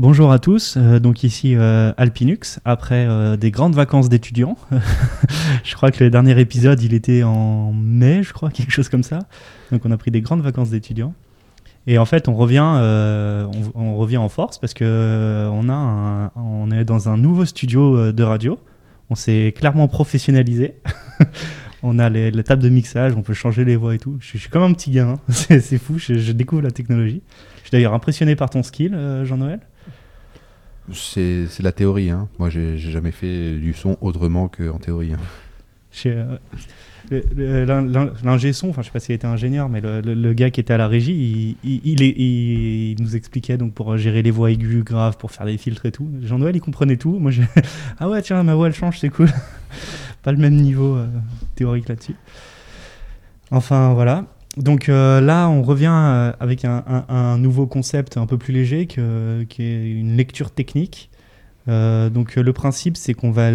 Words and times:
Bonjour 0.00 0.32
à 0.32 0.38
tous, 0.38 0.78
euh, 0.78 0.98
donc 0.98 1.24
ici 1.24 1.56
euh, 1.56 1.92
Alpinux, 1.98 2.58
après 2.64 3.04
euh, 3.06 3.36
des 3.36 3.50
grandes 3.50 3.74
vacances 3.74 4.08
d'étudiants. 4.08 4.56
je 5.62 5.74
crois 5.74 5.90
que 5.90 6.02
le 6.02 6.08
dernier 6.08 6.40
épisode, 6.40 6.82
il 6.82 6.94
était 6.94 7.22
en 7.22 7.74
mai, 7.74 8.22
je 8.22 8.32
crois, 8.32 8.48
quelque 8.54 8.70
chose 8.70 8.88
comme 8.88 9.02
ça. 9.02 9.18
Donc 9.70 9.82
on 9.84 9.90
a 9.90 9.98
pris 9.98 10.10
des 10.10 10.22
grandes 10.22 10.40
vacances 10.40 10.70
d'étudiants. 10.70 11.12
Et 11.86 11.98
en 11.98 12.06
fait, 12.06 12.28
on 12.28 12.34
revient, 12.34 12.64
on, 13.74 13.96
revient 13.96 14.16
en 14.16 14.30
force 14.30 14.56
parce 14.56 14.72
que 14.72 15.50
on, 15.52 16.70
est 16.70 16.84
dans 16.84 17.10
un 17.10 17.18
nouveau 17.18 17.44
studio 17.44 18.10
de 18.10 18.22
radio. 18.22 18.58
On 19.10 19.14
s'est 19.14 19.52
clairement 19.54 19.86
professionnalisé. 19.86 20.76
on 21.82 21.98
a 21.98 22.08
les, 22.08 22.30
la 22.30 22.42
table 22.42 22.62
de 22.62 22.70
mixage, 22.70 23.12
on 23.16 23.22
peut 23.22 23.34
changer 23.34 23.66
les 23.66 23.76
voix 23.76 23.94
et 23.94 23.98
tout. 23.98 24.16
Je, 24.20 24.38
suis 24.38 24.48
comme 24.48 24.62
un 24.62 24.72
petit 24.72 24.92
gamin, 24.92 25.18
c'est 25.28 25.76
fou, 25.76 25.98
je, 25.98 26.32
découvre 26.32 26.62
la 26.62 26.70
technologie. 26.70 27.20
Je 27.56 27.68
suis 27.68 27.70
d'ailleurs 27.70 27.92
impressionné 27.92 28.34
par 28.34 28.48
ton 28.48 28.62
skill, 28.62 28.98
Jean-Noël. 29.24 29.60
C'est 30.92 31.60
la 31.60 31.72
théorie. 31.72 32.10
Hein. 32.10 32.28
Moi, 32.38 32.50
j'ai 32.50 32.78
jamais 32.78 33.12
fait 33.12 33.58
du 33.58 33.74
son 33.74 33.96
autrement 34.00 34.48
qu'en 34.48 34.78
théorie. 34.78 35.12
Hein. 35.12 36.38
L'ingé 38.22 38.52
son, 38.52 38.68
enfin 38.68 38.82
je 38.82 38.86
sais 38.86 38.92
pas 38.92 39.00
s'il 39.00 39.14
était 39.14 39.26
ingénieur, 39.26 39.68
mais 39.68 39.80
le, 39.80 40.32
gars 40.32 40.50
qui 40.50 40.60
était 40.60 40.72
à 40.72 40.76
la 40.76 40.86
régie, 40.86 41.56
il, 41.64 41.80
il, 41.84 42.02
il, 42.02 42.96
nous 43.00 43.16
expliquait 43.16 43.56
donc 43.56 43.74
pour 43.74 43.96
gérer 43.96 44.22
les 44.22 44.30
voix 44.30 44.50
aiguës, 44.50 44.84
graves, 44.84 45.16
pour 45.16 45.32
faire 45.32 45.46
des 45.46 45.58
filtres 45.58 45.86
et 45.86 45.92
tout. 45.92 46.08
Jean-Noël, 46.22 46.54
il 46.54 46.60
comprenait 46.60 46.96
tout. 46.96 47.18
Moi, 47.18 47.32
ah 47.98 48.08
ouais, 48.08 48.22
tiens, 48.22 48.42
ma 48.42 48.54
voix 48.54 48.68
elle 48.68 48.74
change, 48.74 48.98
c'est 49.00 49.10
cool. 49.10 49.28
pas 50.22 50.32
le 50.32 50.38
même 50.38 50.54
niveau 50.54 50.96
euh, 50.96 51.06
théorique 51.56 51.88
là-dessus. 51.88 52.14
Enfin 53.50 53.92
voilà. 53.94 54.26
Donc 54.56 54.88
euh, 54.88 55.20
là, 55.20 55.48
on 55.48 55.62
revient 55.62 55.92
euh, 55.92 56.32
avec 56.40 56.64
un, 56.64 57.38
nouveau 57.38 57.66
concept 57.66 58.16
un 58.16 58.26
peu 58.26 58.36
plus 58.36 58.52
léger 58.52 58.86
qui 58.86 59.00
est 59.00 59.90
une 59.92 60.16
lecture 60.16 60.50
technique. 60.50 61.10
Euh, 61.68 62.10
donc 62.10 62.34
le 62.36 62.52
principe, 62.52 62.96
c'est 62.96 63.14
qu'on 63.14 63.30
va, 63.30 63.50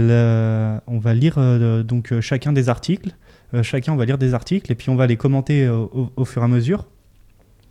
on 0.87 0.99
va 0.99 1.13
lire 1.13 1.37
donc 1.83 2.19
chacun 2.21 2.53
des 2.53 2.69
articles. 2.69 3.15
chacun, 3.61 3.93
on 3.93 3.97
va 3.97 4.05
lire 4.05 4.17
des 4.17 4.33
articles 4.33 4.71
et 4.71 4.75
puis 4.75 4.89
on 4.89 4.95
va 4.95 5.07
les 5.07 5.17
commenter 5.17 5.67
au, 5.67 6.25
fur 6.25 6.41
et 6.41 6.45
à 6.45 6.47
mesure. 6.47 6.85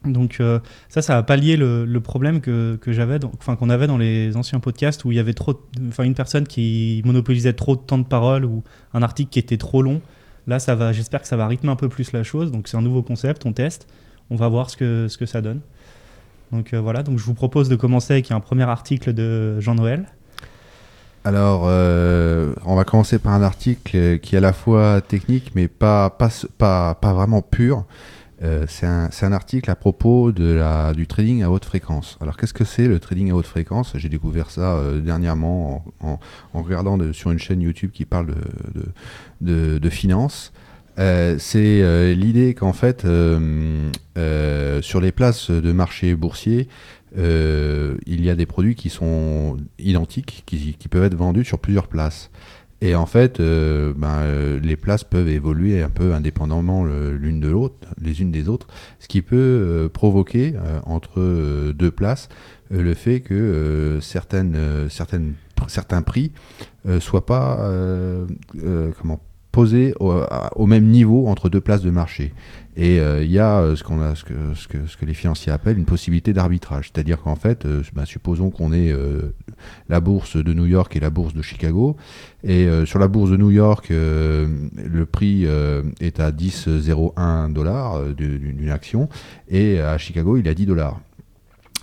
Donc 0.05 0.43
ça, 0.91 1.01
ça 1.01 1.15
va 1.15 1.23
pallier 1.23 1.57
le, 1.57 1.87
le 1.87 2.01
problème 2.01 2.43
que, 2.43 2.77
que 2.77 2.93
j'avais, 2.93 3.19
enfin 3.39 3.57
qu'on 3.57 3.71
avait 3.71 3.87
dans 3.87 3.97
les 3.97 4.37
anciens 4.37 4.61
podcasts 4.61 5.07
où 5.07 5.13
il 5.13 5.15
y 5.15 5.19
avait 5.19 5.33
trop, 5.33 5.59
enfin 5.89 6.03
une 6.03 6.15
personne 6.15 6.47
qui 6.47 7.01
monopolisait 7.07 7.55
trop 7.55 7.75
de 7.75 7.81
temps 7.81 7.97
de 7.97 8.05
parole 8.05 8.45
ou 8.45 8.63
un 8.93 9.03
article 9.03 9.31
qui 9.31 9.39
était 9.39 9.57
trop 9.57 9.81
long. 9.81 10.03
Là, 10.47 10.59
ça 10.59 10.75
va, 10.75 10.93
j'espère 10.93 11.23
que 11.23 11.29
ça 11.29 11.37
va 11.37 11.47
rythmer 11.47 11.71
un 11.71 11.77
peu 11.77 11.89
plus 11.89 12.13
la 12.13 12.23
chose. 12.23 12.53
Donc, 12.53 12.69
c'est 12.69 12.77
un 12.77 12.83
nouveau 12.83 13.03
concept, 13.03 13.47
on 13.47 13.53
teste, 13.53 13.87
on 14.31 14.37
va 14.37 14.49
voir 14.49 14.71
ce 14.71 14.77
que, 14.77 15.27
ça 15.27 15.41
donne. 15.41 15.61
Donc, 16.53 16.75
euh, 16.75 16.81
voilà, 16.81 17.03
donc 17.03 17.19
je 17.19 17.25
vous 17.25 17.35
propose 17.35 17.69
de 17.69 17.77
commencer 17.77 18.13
avec 18.13 18.31
un 18.31 18.41
premier 18.41 18.65
article 18.65 19.13
de 19.13 19.59
Jean-Noël. 19.61 20.07
Alors, 21.25 21.63
euh, 21.65 22.55
on 22.67 22.77
va 22.77 22.85
commencer 22.85 23.19
par 23.19 23.33
un 23.33 23.43
article 23.43 24.19
qui 24.19 24.35
est 24.35 24.39
à 24.39 24.41
la 24.43 24.53
fois 24.53 25.01
technique, 25.01 25.53
mais 25.55 25.69
pas, 25.69 26.11
pas, 26.11 26.29
pas, 26.59 26.95
pas 26.95 27.15
vraiment 27.15 27.41
pur. 27.41 27.85
Euh, 28.45 28.67
c'est 28.69 28.87
un, 28.87 29.33
article 29.33 29.71
à 29.71 29.75
propos 29.75 30.31
du 30.33 31.07
trading 31.07 31.43
à 31.43 31.51
haute 31.51 31.65
fréquence. 31.65 32.19
Alors 32.21 32.37
qu'est-ce 32.37 32.53
que 32.53 32.65
c'est 32.65 32.87
le 32.87 32.99
trading 33.01 33.31
à 33.31 33.35
haute 33.35 33.47
fréquence? 33.47 33.93
J'ai 33.97 34.11
découvert 34.11 34.51
ça 34.51 34.75
euh, 34.75 35.01
dernièrement 35.01 35.85
en, 36.01 36.19
regardant 36.53 36.99
sur 37.13 37.31
une 37.31 37.39
chaîne 37.39 37.63
YouTube 37.63 37.91
qui 37.93 38.05
parle 38.05 38.35
de, 39.41 39.79
de, 39.79 39.91
finance. 39.91 40.53
Euh, 40.99 41.37
c'est 41.39 42.15
l'idée 42.15 42.55
qu'en 42.55 42.75
fait, 42.75 43.07
sur 44.83 45.01
les 45.01 45.13
places 45.13 45.51
de 45.51 45.73
marché 45.73 46.15
boursier, 46.15 46.69
il 47.17 48.25
y 48.25 48.29
a 48.29 48.35
des 48.35 48.47
produits 48.47 48.75
qui 48.75 48.91
sont 48.91 49.57
identiques, 49.79 50.43
qui 50.47 50.89
peuvent 50.89 51.05
être 51.05 51.17
vendus 51.17 51.45
sur 51.45 51.59
plusieurs 51.59 51.89
places. 51.89 52.31
Et 52.85 52.95
en 52.95 53.07
fait, 53.07 53.41
euh, 53.41 53.95
ben, 53.97 54.19
euh, 54.19 54.61
les 54.61 54.77
places 54.77 55.05
peuvent 55.05 55.31
évoluer 55.31 55.83
un 55.83 55.89
peu 55.89 56.13
indépendamment 56.13 56.85
l'une 56.85 57.41
de 57.41 57.49
l'autre, 57.49 57.75
les 57.99 58.21
unes 58.21 58.31
des 58.31 58.51
autres, 58.51 58.67
ce 58.99 59.09
qui 59.09 59.23
peut 59.23 59.37
euh, 59.39 59.89
provoquer 59.89 60.53
entre 60.85 61.73
deux 61.73 61.91
places 61.91 62.29
le 62.69 62.93
fait 62.93 63.21
que 63.21 64.01
certaines, 64.03 64.91
certaines, 64.91 65.33
certains 65.67 66.03
prix 66.03 66.33
soient 67.01 67.25
pas 67.25 67.71
comment 69.01 69.21
posés 69.55 69.95
au, 70.01 70.67
même 70.67 70.87
niveau 70.87 71.29
entre 71.29 71.49
deux 71.49 71.61
places 71.61 71.83
de 71.83 71.91
marché. 71.91 72.33
Et 72.77 72.97
il 72.97 73.31
y 73.31 73.39
a 73.39 73.77
ce, 73.77 73.85
qu'on 73.85 74.01
a, 74.01 74.17
ce, 74.17 74.25
que, 74.25 74.35
ce, 74.55 74.67
que, 74.67 74.87
ce 74.87 74.97
que 74.97 75.07
les 75.07 75.15
financiers 75.15 75.53
appellent 75.53 75.79
une 75.79 75.85
possibilité 75.85 76.33
d'arbitrage. 76.33 76.91
C'est-à-dire 76.93 77.23
qu'en 77.23 77.37
fait, 77.37 77.67
ben, 77.95 78.05
supposons 78.05 78.51
qu'on 78.51 78.73
ait 78.73 78.93
la 79.89 80.01
bourse 80.01 80.37
de 80.37 80.53
New 80.53 80.67
York 80.67 80.95
et 80.97 81.01
la 81.01 81.11
bourse 81.11 81.35
de 81.35 81.43
Chicago. 81.43 81.97
Et 82.43 82.67
euh, 82.67 82.85
sur 82.85 82.99
la 82.99 83.09
bourse 83.09 83.31
de 83.31 83.37
New 83.37 83.51
York, 83.51 83.91
euh, 83.91 84.49
le 84.77 85.07
prix 85.07 85.47
euh, 85.47 85.83
est 86.01 86.21
à 86.21 86.31
10,01 86.31 87.53
dollars 87.53 88.03
d'une 88.15 88.71
action. 88.71 89.09
Et 89.49 89.81
à 89.81 89.99
Chicago, 89.99 90.37
il 90.37 90.47
est 90.47 90.51
à 90.51 90.55
10 90.55 90.67
dollars. 90.67 91.01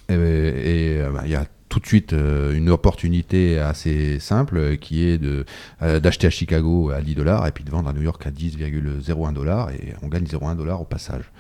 Et 0.10 1.00
bah, 1.14 1.22
il 1.26 1.32
y 1.32 1.36
a 1.36 1.46
tout 1.72 1.80
de 1.80 1.88
suite 1.88 2.12
une 2.14 2.70
opportunité 2.70 3.58
assez 3.58 4.20
simple 4.20 4.78
qui 4.78 5.08
est 5.08 5.18
de 5.18 5.46
d'acheter 5.80 6.28
à 6.28 6.30
Chicago 6.30 6.92
à 6.92 7.02
10 7.02 7.16
dollars 7.16 7.48
et 7.48 7.52
puis 7.52 7.64
de 7.64 7.72
vendre 7.72 7.90
à 7.90 7.94
New 7.94 8.02
York 8.02 8.22
à 8.28 8.30
10,01 8.30 9.34
dollars 9.34 9.72
et 9.72 9.94
on 10.02 10.10
gagne 10.10 10.26
0,1 10.26 10.56
dollars 10.58 10.82
au 10.82 10.86
passage. 10.86 11.32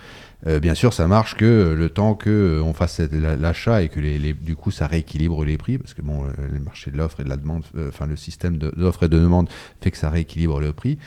Euh, 0.47 0.59
bien 0.59 0.74
sûr, 0.74 0.94
ça 0.94 1.08
marche 1.08 1.36
que 1.36 1.75
le 1.78 1.90
temps 1.90 2.16
que 2.16 2.30
euh, 2.30 2.64
on 2.64 2.74
fasse 2.74 3.00
l'achat 3.00 3.84
et 3.84 3.90
que 3.90 4.00
les, 4.00 4.34
du 4.34 4.56
coup 4.56 4.72
ça 4.72 4.88
rééquilibre 4.88 5.44
les 5.46 5.58
prix, 5.58 5.78
parce 5.78 5.94
que 5.94 6.02
bon, 6.02 6.25
euh, 6.25 6.30
le 6.52 6.59
marché 6.59 6.90
de 6.90 6.97
l'offre 6.97 7.20
et 7.20 7.24
de 7.24 7.30
la 7.30 7.38
demande, 7.38 7.64
enfin 7.88 8.08
le 8.08 8.16
système 8.16 8.58
d'offre 8.58 9.03
et 9.03 9.09
de 9.09 9.20
demande 9.20 9.50
fait 9.81 9.91
que 9.91 9.97
ça 9.97 10.09
rééquilibre 10.09 10.59
le 10.59 10.74
prix. 10.74 10.97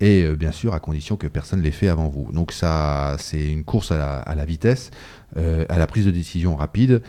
Et 0.00 0.28
bien 0.36 0.52
sûr, 0.52 0.74
à 0.74 0.78
condition 0.78 1.16
que 1.16 1.26
personne 1.26 1.60
l'ait 1.60 1.72
fait 1.72 1.88
avant 1.88 2.08
vous. 2.08 2.30
Donc 2.30 2.52
ça, 2.52 3.16
c'est 3.18 3.50
une 3.50 3.64
course 3.64 3.90
à 3.90 4.32
la, 4.32 4.44
vitesse, 4.44 4.92
à 5.36 5.78
la 5.78 5.86
prise 5.86 6.06
de 6.06 6.10
décision 6.10 6.56
rapide 6.56 7.02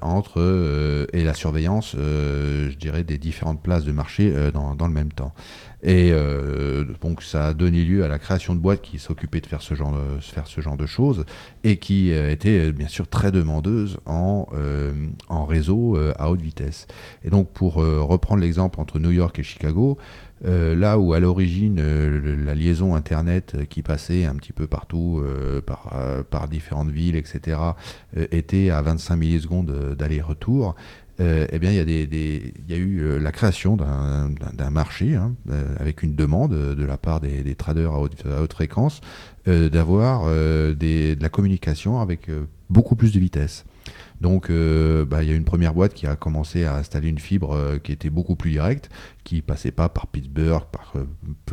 entre 0.00 1.06
et 1.12 1.24
la 1.24 1.34
surveillance, 1.34 1.94
je 1.96 2.74
dirais, 2.76 3.04
des 3.04 3.18
différentes 3.18 3.62
places 3.62 3.84
de 3.84 3.92
marché 3.92 4.32
dans, 4.52 4.74
dans 4.74 4.86
le 4.86 4.94
même 4.94 5.12
temps. 5.12 5.34
Et 5.82 6.10
euh, 6.12 6.84
donc 7.00 7.22
ça 7.22 7.46
a 7.46 7.54
donné 7.54 7.84
lieu 7.84 8.04
à 8.04 8.08
la 8.08 8.18
création 8.18 8.54
de 8.54 8.60
boîtes 8.60 8.82
qui 8.82 8.98
s'occupaient 8.98 9.40
de 9.40 9.46
faire 9.46 9.62
ce 9.62 9.74
genre 9.74 9.92
de, 9.92 10.20
faire 10.20 10.48
ce 10.48 10.60
genre 10.60 10.76
de 10.76 10.86
choses 10.86 11.24
et 11.62 11.76
qui 11.76 12.12
euh, 12.12 12.32
étaient 12.32 12.68
euh, 12.68 12.72
bien 12.72 12.88
sûr 12.88 13.06
très 13.06 13.30
demandeuses 13.30 13.98
en, 14.04 14.46
en 15.28 15.44
réseau 15.44 15.96
à 16.18 16.30
haute 16.30 16.40
vitesse. 16.40 16.86
Et 17.24 17.30
donc 17.30 17.50
pour 17.50 17.74
reprendre 17.74 18.42
l'exemple 18.42 18.80
entre 18.80 18.98
New 18.98 19.10
York 19.10 19.38
et 19.38 19.42
Chicago, 19.42 19.98
là 20.44 20.98
où 20.98 21.12
à 21.12 21.20
l'origine 21.20 21.80
la 22.44 22.54
liaison 22.54 22.94
internet 22.94 23.56
qui 23.68 23.82
passait 23.82 24.24
un 24.24 24.34
petit 24.34 24.52
peu 24.52 24.66
partout 24.66 25.22
par, 25.66 25.92
par 26.30 26.48
différentes 26.48 26.90
villes, 26.90 27.16
etc., 27.16 27.58
était 28.16 28.70
à 28.70 28.82
25 28.82 29.16
millisecondes 29.16 29.94
d'aller-retour, 29.96 30.74
euh, 31.20 31.46
eh 31.50 31.58
bien, 31.58 31.70
il 31.72 31.76
y, 31.76 31.80
a 31.80 31.84
des, 31.84 32.54
y 32.68 32.72
a 32.72 32.76
eu 32.76 33.00
euh, 33.00 33.18
la 33.18 33.32
création 33.32 33.76
d'un 33.76 34.70
marché 34.70 35.16
hein, 35.16 35.34
euh, 35.50 35.74
avec 35.80 36.02
une 36.02 36.14
demande 36.14 36.52
de 36.52 36.84
la 36.84 36.96
part 36.96 37.20
des, 37.20 37.54
traders 37.56 37.92
à 37.92 38.00
haute, 38.00 38.24
à 38.24 38.42
haute 38.42 38.52
fréquence 38.52 39.00
d'avoir 39.46 40.26
de 40.26 41.16
la 41.22 41.28
communication 41.30 42.00
avec 42.00 42.28
beaucoup 42.68 42.96
plus 42.96 43.14
de 43.14 43.18
vitesse. 43.18 43.64
Donc, 44.20 44.50
euh, 44.50 45.04
bah, 45.04 45.22
il 45.22 45.28
y 45.28 45.32
a 45.32 45.36
une 45.36 45.44
première 45.44 45.74
boîte 45.74 45.94
qui 45.94 46.06
a 46.06 46.16
commencé 46.16 46.64
à 46.64 46.76
installer 46.76 47.08
une 47.08 47.18
fibre 47.18 47.52
euh, 47.52 47.78
qui 47.78 47.92
était 47.92 48.10
beaucoup 48.10 48.36
plus 48.36 48.50
directe, 48.50 48.90
qui 49.24 49.42
passait 49.42 49.70
pas 49.70 49.88
par 49.88 50.08
Pittsburgh, 50.08 50.64
par 50.72 50.92
euh, 50.96 51.04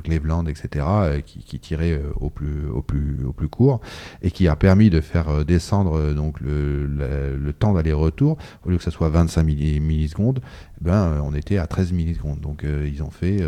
Cleveland, 0.03 0.45
etc., 0.47 0.85
qui, 1.25 1.59
tirait 1.59 2.01
au 2.19 2.29
plus 2.29 2.67
au 2.67 2.81
plus 2.81 3.23
au 3.25 3.31
plus 3.31 3.47
court 3.47 3.79
et 4.21 4.29
qui 4.29 4.47
a 4.47 4.55
permis 4.55 4.89
de 4.89 5.01
faire 5.01 5.45
descendre 5.45 6.13
donc 6.13 6.39
le, 6.41 7.53
temps 7.57 7.73
d'aller-retour 7.73 8.37
au 8.65 8.69
lieu 8.69 8.77
que 8.77 8.83
ça 8.83 8.91
soit 8.91 9.09
25 9.09 9.43
millisecondes, 9.43 10.41
ben 10.81 11.21
on 11.23 11.33
était 11.33 11.57
à 11.57 11.65
13 11.65 11.93
millisecondes. 11.93 12.41
Donc, 12.41 12.63
ils 12.65 13.01
ont 13.01 13.09
fait 13.09 13.41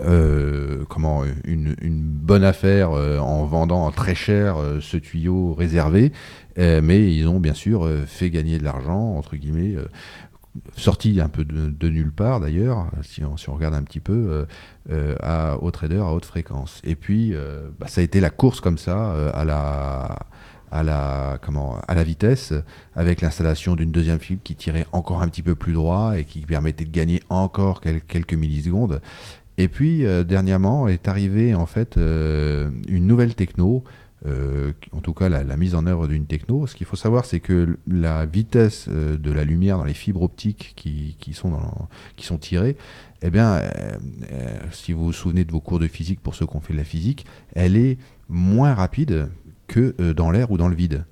euh, 0.00 0.84
comment 0.88 1.24
une, 1.44 1.74
bonne 1.82 2.44
affaire 2.44 2.92
euh, 2.92 3.18
en 3.18 3.44
vendant 3.46 3.90
très 3.90 4.14
cher 4.14 4.56
euh, 4.56 4.80
ce 4.80 4.96
tuyau 4.96 5.54
réservé, 5.54 6.12
mais 6.56 7.14
ils 7.14 7.28
ont 7.28 7.38
bien 7.38 7.54
sûr 7.54 7.88
fait 8.06 8.30
gagner 8.30 8.58
de 8.58 8.64
l'argent 8.64 9.14
entre 9.14 9.36
guillemets. 9.36 9.76
sorti 10.76 11.20
un 11.20 11.28
peu 11.28 11.44
de, 11.44 11.88
nulle 11.88 12.10
part 12.10 12.40
d'ailleurs, 12.40 12.90
si 13.02 13.24
on, 13.24 13.36
si 13.36 13.48
on, 13.48 13.54
regarde 13.54 13.74
un 13.74 13.84
petit 13.84 14.00
peu, 14.00 14.44
à, 15.20 15.56
aux 15.62 15.70
traders 15.70 16.04
à 16.04 16.12
haute 16.12 16.24
fréquence. 16.24 16.80
Et 16.82 16.96
puis, 16.96 17.32
bah, 17.78 17.86
ça 17.86 18.00
a 18.00 18.04
été 18.04 18.18
la 18.18 18.30
course 18.30 18.60
comme 18.60 18.76
ça 18.76 19.30
à 19.32 19.44
la, 19.44 20.18
à 20.70 20.82
la, 20.82 21.38
comment, 21.40 21.78
à 21.86 21.94
la 21.94 22.02
vitesse, 22.02 22.52
avec 22.94 23.20
l'installation 23.20 23.76
d'une 23.76 23.90
deuxième 23.90 24.18
fibre 24.18 24.42
qui 24.42 24.54
tirait 24.54 24.86
encore 24.92 25.22
un 25.22 25.28
petit 25.28 25.42
peu 25.42 25.54
plus 25.54 25.72
droit 25.72 26.18
et 26.18 26.24
qui 26.24 26.40
permettait 26.40 26.84
de 26.84 26.90
gagner 26.90 27.22
encore 27.28 27.80
quelques 27.80 28.34
millisecondes. 28.34 29.00
Et 29.58 29.68
puis, 29.68 30.06
euh, 30.06 30.24
dernièrement, 30.24 30.88
est 30.88 31.08
arrivée 31.08 31.54
en 31.54 31.66
fait 31.66 31.96
euh, 31.98 32.70
une 32.88 33.06
nouvelle 33.06 33.34
techno 33.34 33.84
euh, 34.26 34.72
en 34.90 35.00
tout 35.00 35.12
cas 35.14 35.28
la, 35.28 35.44
la 35.44 35.56
mise 35.56 35.74
en 35.76 35.86
œuvre 35.86 36.08
d'une 36.08 36.26
techno. 36.26 36.66
Ce 36.66 36.74
qu'il 36.74 36.86
faut 36.86 36.96
savoir, 36.96 37.24
c'est 37.24 37.38
que 37.40 37.76
la 37.86 38.24
vitesse 38.26 38.88
de 38.88 39.30
la 39.32 39.44
lumière 39.44 39.78
dans 39.78 39.84
les 39.84 39.94
fibres 39.94 40.22
optiques 40.22 40.72
qui, 40.76 41.16
qui 41.20 41.34
sont, 41.34 41.50
dans- 41.50 41.88
qui 42.16 42.26
sont 42.26 42.36
tirées, 42.38 42.76
eh 43.22 43.30
bien, 43.30 43.60
si 44.72 44.92
vous 44.92 45.04
vous 45.06 45.12
souvenez 45.12 45.44
de 45.44 45.52
vos 45.52 45.60
cours 45.60 45.78
de 45.78 45.86
physique, 45.86 46.20
pour 46.20 46.34
ceux 46.34 46.46
qui 46.46 46.56
ont 46.56 46.60
fait 46.60 46.72
de 46.72 46.78
la 46.78 46.84
physique, 46.84 47.26
elle 47.54 47.76
est 47.76 47.98
moins 48.28 48.74
rapide 48.74 49.28
que 49.68 49.94
dans 50.12 50.30
l'air 50.32 50.50
ou 50.50 50.56
dans 50.56 50.68
le 50.68 50.74
vide. 50.76 51.04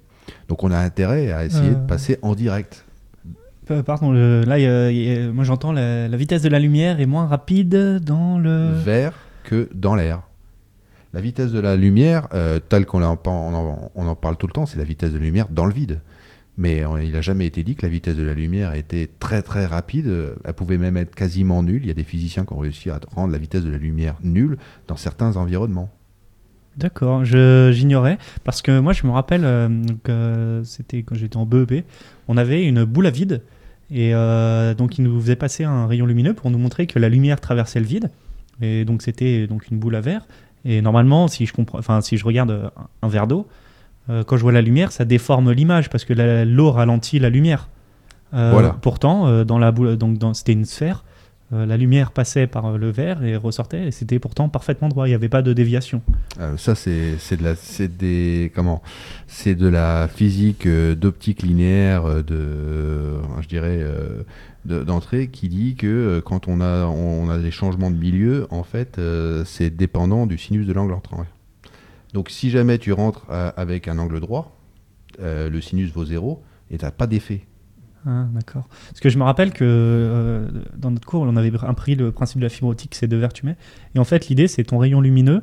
Donc 0.49 0.65
on 0.65 0.71
a 0.73 0.79
intérêt 0.79 1.31
à 1.31 1.45
essayer 1.45 1.71
de 1.71 1.87
passer 1.87 2.19
en 2.23 2.35
direct. 2.35 2.86
Euh, 3.71 3.83
Pardon, 3.83 4.13
le- 4.13 4.43
là, 4.45 4.59
il 4.59 4.63
y 4.63 4.67
a- 4.67 4.91
il 4.91 4.97
y 4.99 5.17
a- 5.19 5.33
moi 5.33 5.45
j'entends 5.45 5.73
la, 5.73 6.07
la 6.09 6.17
vitesse 6.17 6.43
de 6.43 6.49
la 6.49 6.59
lumière 6.61 7.01
est 7.01 7.07
moins 7.07 7.27
rapide 7.27 7.99
dans 8.05 8.39
le. 8.39 8.71
vers 8.73 9.13
que 9.45 9.69
dans 9.75 9.95
l'air. 9.95 10.23
La 11.13 11.21
vitesse 11.21 11.51
de 11.53 11.61
la 11.61 11.77
lumière, 11.77 12.29
euh, 12.35 12.59
telle 12.61 12.85
qu'on 12.87 13.03
en, 13.03 13.19
on 13.27 13.31
en- 13.55 13.91
on 13.95 14.07
en 14.07 14.15
parle 14.15 14.37
tout 14.37 14.47
le 14.47 14.53
temps, 14.53 14.67
c'est 14.67 14.79
la 14.79 14.85
vitesse 14.85 15.13
de 15.13 15.19
la 15.19 15.25
lumière 15.25 15.47
dans 15.51 15.65
le 15.67 15.73
vide. 15.73 16.01
Mais 16.59 16.85
euh, 16.85 17.03
il 17.03 17.13
n'a 17.13 17.21
jamais 17.21 17.47
été 17.47 17.63
dit 17.63 17.75
que 17.75 17.83
la 17.83 17.89
vitesse 17.91 18.17
de 18.17 18.23
la 18.23 18.35
lumière 18.35 18.75
était 18.75 19.09
très 19.19 19.43
très 19.43 19.67
rapide. 19.67 20.11
Elle 20.45 20.55
pouvait 20.55 20.79
même 20.79 20.97
être 20.97 21.15
quasiment 21.15 21.63
nulle. 21.63 21.83
Il 21.83 21.89
y 21.89 21.91
a 21.91 21.95
des 21.95 22.05
physiciens 22.05 22.45
qui 22.45 22.53
ont 22.53 22.59
réussi 22.59 22.89
à 22.91 22.99
rendre 23.15 23.33
la 23.33 23.39
vitesse 23.39 23.63
de 23.65 23.71
la 23.71 23.79
lumière 23.79 24.15
nulle 24.23 24.57
dans 24.89 24.97
certains 24.97 25.37
environnements. 25.37 25.91
D'accord, 26.77 27.25
j'ignorais 27.25 28.19
parce 28.45 28.61
que 28.61 28.79
moi 28.81 28.93
je 28.93 29.07
me 29.07 29.13
rappelle 29.13 29.43
euh, 29.45 29.69
que 30.05 30.61
c'était 30.65 31.03
quand 31.03 31.15
j'étais 31.15 31.39
en 31.39 31.47
BEP, 31.47 31.85
on 32.29 32.37
avait 32.37 32.65
une 32.65 32.85
boule 32.85 33.07
à 33.07 33.11
vide 33.11 33.41
et 33.91 34.15
euh, 34.15 34.75
donc 34.75 34.99
il 34.99 35.05
nous 35.05 35.21
faisait 35.21 35.37
passer 35.37 35.65
un 35.65 35.87
rayon 35.87 36.07
lumineux 36.07 36.35
pour 36.35 36.51
nous 36.51 36.59
montrer 36.59 36.87
que 36.87 36.99
la 36.99 37.09
lumière 37.09 37.41
traversait 37.41 37.79
le 37.81 37.87
vide 37.87 38.11
et 38.61 38.85
donc 38.85 39.03
c'était 39.03 39.47
donc 39.47 39.69
une 39.71 39.79
boule 39.79 39.95
à 39.95 40.01
verre 40.01 40.27
et 40.65 40.83
normalement 40.83 41.29
si 41.29 41.47
je 41.47 41.53
comprends, 41.53 41.79
enfin 41.79 42.01
si 42.01 42.17
je 42.17 42.25
regarde 42.25 42.71
un 43.03 43.09
verre 43.09 43.27
d'eau, 43.27 43.47
euh, 44.11 44.25
quand 44.25 44.37
je 44.37 44.43
vois 44.43 44.53
la 44.53 44.63
lumière 44.63 44.91
ça 44.93 45.05
déforme 45.05 45.53
l'image 45.53 45.91
parce 45.91 46.05
que 46.05 46.13
l'eau 46.45 46.71
ralentit 46.73 47.19
la 47.19 47.31
lumière. 47.31 47.69
Euh, 48.35 48.51
Voilà. 48.53 48.77
Pourtant 48.83 49.45
dans 49.45 49.59
la 49.59 49.71
boule, 49.71 49.97
donc 49.97 50.19
dans- 50.19 50.35
c'était 50.35 50.53
une 50.53 50.65
sphère. 50.65 51.05
Euh, 51.53 51.65
la 51.67 51.77
lumière 51.77 52.11
passait 52.11 52.47
par 52.47 52.67
euh, 52.67 52.77
le 52.79 52.91
verre 52.91 53.23
et 53.23 53.37
ressortait 53.37 53.87
et 53.87 53.91
c'était 53.91 54.19
pourtant 54.19 54.49
parfaitement 54.49 54.89
droit, 54.89 55.07
il 55.07 55.11
n'y 55.11 55.15
avait 55.15 55.29
pas 55.29 55.43
de 55.43 55.53
déviation. 55.53 56.03
Euh, 56.41 56.57
ça, 56.57 56.75
c'est 56.75 57.37
de 57.37 57.45
la, 57.45 57.55
de 59.55 59.69
la 59.69 60.09
physique 60.09 60.67
d'optique 60.69 61.43
linéaire 61.43 62.25
de, 62.25 63.15
je 63.41 63.49
dirais, 63.49 63.85
de- 64.65 64.83
d'entrée 64.83 65.29
qui 65.29 65.49
dit 65.49 65.77
que 65.77 66.21
quand 66.25 66.49
on 66.49 66.61
a, 66.61 66.87
on 66.87 67.29
a 67.31 67.39
des 67.39 67.51
changements 67.53 67.91
de 67.91 67.97
milieu, 67.97 68.47
en 68.51 68.65
fait, 68.65 69.01
c'est 69.45 69.71
dépendant 69.71 70.27
du 70.27 70.39
sinus 70.39 70.67
de 70.67 70.73
l'angle 70.73 70.93
entrant. 70.95 71.25
Donc, 72.13 72.31
si 72.31 72.51
jamais 72.51 72.79
tu 72.79 72.93
rentres 72.93 73.27
avec 73.29 73.89
un 73.89 73.99
angle 73.99 74.21
droit, 74.21 74.57
le 75.21 75.61
sinus 75.61 75.93
vaut 75.93 76.05
zéro 76.05 76.43
et 76.71 76.79
t'as 76.79 76.91
pas 76.91 77.07
d'effet. 77.07 77.43
Ah, 78.07 78.27
d'accord. 78.33 78.69
Parce 78.89 79.01
que 79.01 79.09
je 79.09 79.19
me 79.19 79.25
rappelle 79.25 79.53
que 79.53 79.65
euh, 79.65 80.47
dans 80.77 80.91
notre 80.91 81.07
cours, 81.07 81.23
on 81.23 81.37
avait 81.37 81.53
appris 81.63 81.95
le 81.97 82.13
principe 82.13 82.39
de 82.39 82.45
la 82.45 82.49
fibre 82.51 82.69
optique, 82.69 82.95
c'est 82.95 83.09
tu 83.33 83.47
mets. 83.47 83.57
Et 83.95 83.99
en 83.99 84.05
fait, 84.05 84.29
l'idée, 84.29 84.47
c'est 84.49 84.65
ton 84.65 84.79
rayon 84.79 85.01
lumineux, 85.01 85.43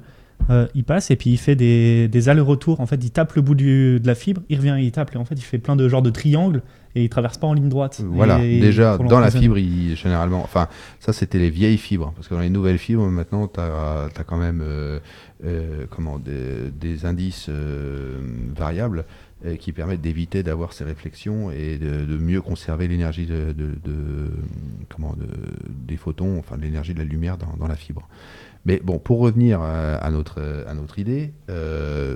euh, 0.50 0.68
il 0.76 0.84
passe 0.84 1.12
et 1.12 1.16
puis 1.16 1.30
il 1.30 1.38
fait 1.38 1.56
des, 1.56 2.08
des 2.08 2.30
allers-retours. 2.30 2.80
En 2.80 2.86
fait, 2.86 3.04
il 3.04 3.12
tape 3.12 3.34
le 3.34 3.42
bout 3.42 3.56
du- 3.56 4.00
de 4.00 4.08
la 4.08 4.16
fibre, 4.16 4.42
il 4.50 4.58
revient, 4.58 4.76
il 4.80 4.92
tape. 4.92 5.14
Et 5.14 5.18
en 5.18 5.26
fait, 5.26 5.36
il 5.36 5.42
fait 5.44 5.58
plein 5.58 5.76
de 5.76 5.88
genres 5.90 6.02
de 6.02 6.10
triangles 6.10 6.62
et 6.96 7.04
il 7.04 7.10
traverse 7.10 7.38
pas 7.38 7.48
en 7.48 7.54
ligne 7.54 7.70
droite. 7.70 8.02
Voilà, 8.06 8.44
Et- 8.44 8.60
déjà, 8.60 8.98
dans 8.98 9.20
la 9.20 9.32
fibre, 9.32 9.58
il- 9.58 9.96
généralement, 9.96 10.42
enfin, 10.44 10.68
ça 11.00 11.12
c'était 11.14 11.40
les 11.40 11.50
vieilles 11.50 11.78
fibres, 11.78 12.14
parce 12.16 12.28
que 12.28 12.34
dans 12.36 12.42
les 12.42 12.50
nouvelles 12.50 12.78
fibres, 12.78 13.08
maintenant, 13.08 13.48
tu 13.48 13.60
as, 13.60 14.10
quand 14.26 14.38
même 14.38 14.62
euh, 14.64 15.00
euh, 15.46 15.86
comment, 15.90 16.18
des, 16.20 16.72
des 16.80 17.06
indices 17.06 17.48
euh, 17.50 18.20
variables 18.56 19.06
euh, 19.46 19.58
qui 19.58 19.74
permettent 19.74 20.00
d'éviter 20.00 20.42
d'avoir 20.42 20.72
ces 20.72 20.86
réflexions 20.86 21.52
et 21.52 21.78
de, 21.78 22.18
mieux 22.18 22.42
conserver 22.42 22.88
l'énergie 22.88 23.26
de, 23.26 23.54
comment, 24.90 25.14
de- 25.14 25.28
des 25.70 25.98
photons, 25.98 26.40
enfin 26.40 26.56
l'énergie 26.56 26.94
de 26.94 27.00
la 27.00 27.06
lumière 27.06 27.38
dans, 27.38 27.68
la 27.68 27.76
fibre. 27.76 28.08
Mais 28.66 28.80
bon, 28.82 29.00
pour 29.00 29.20
revenir 29.20 29.62
à, 29.62 30.10
notre, 30.12 30.40
idée, 30.98 31.34
euh, 31.50 32.16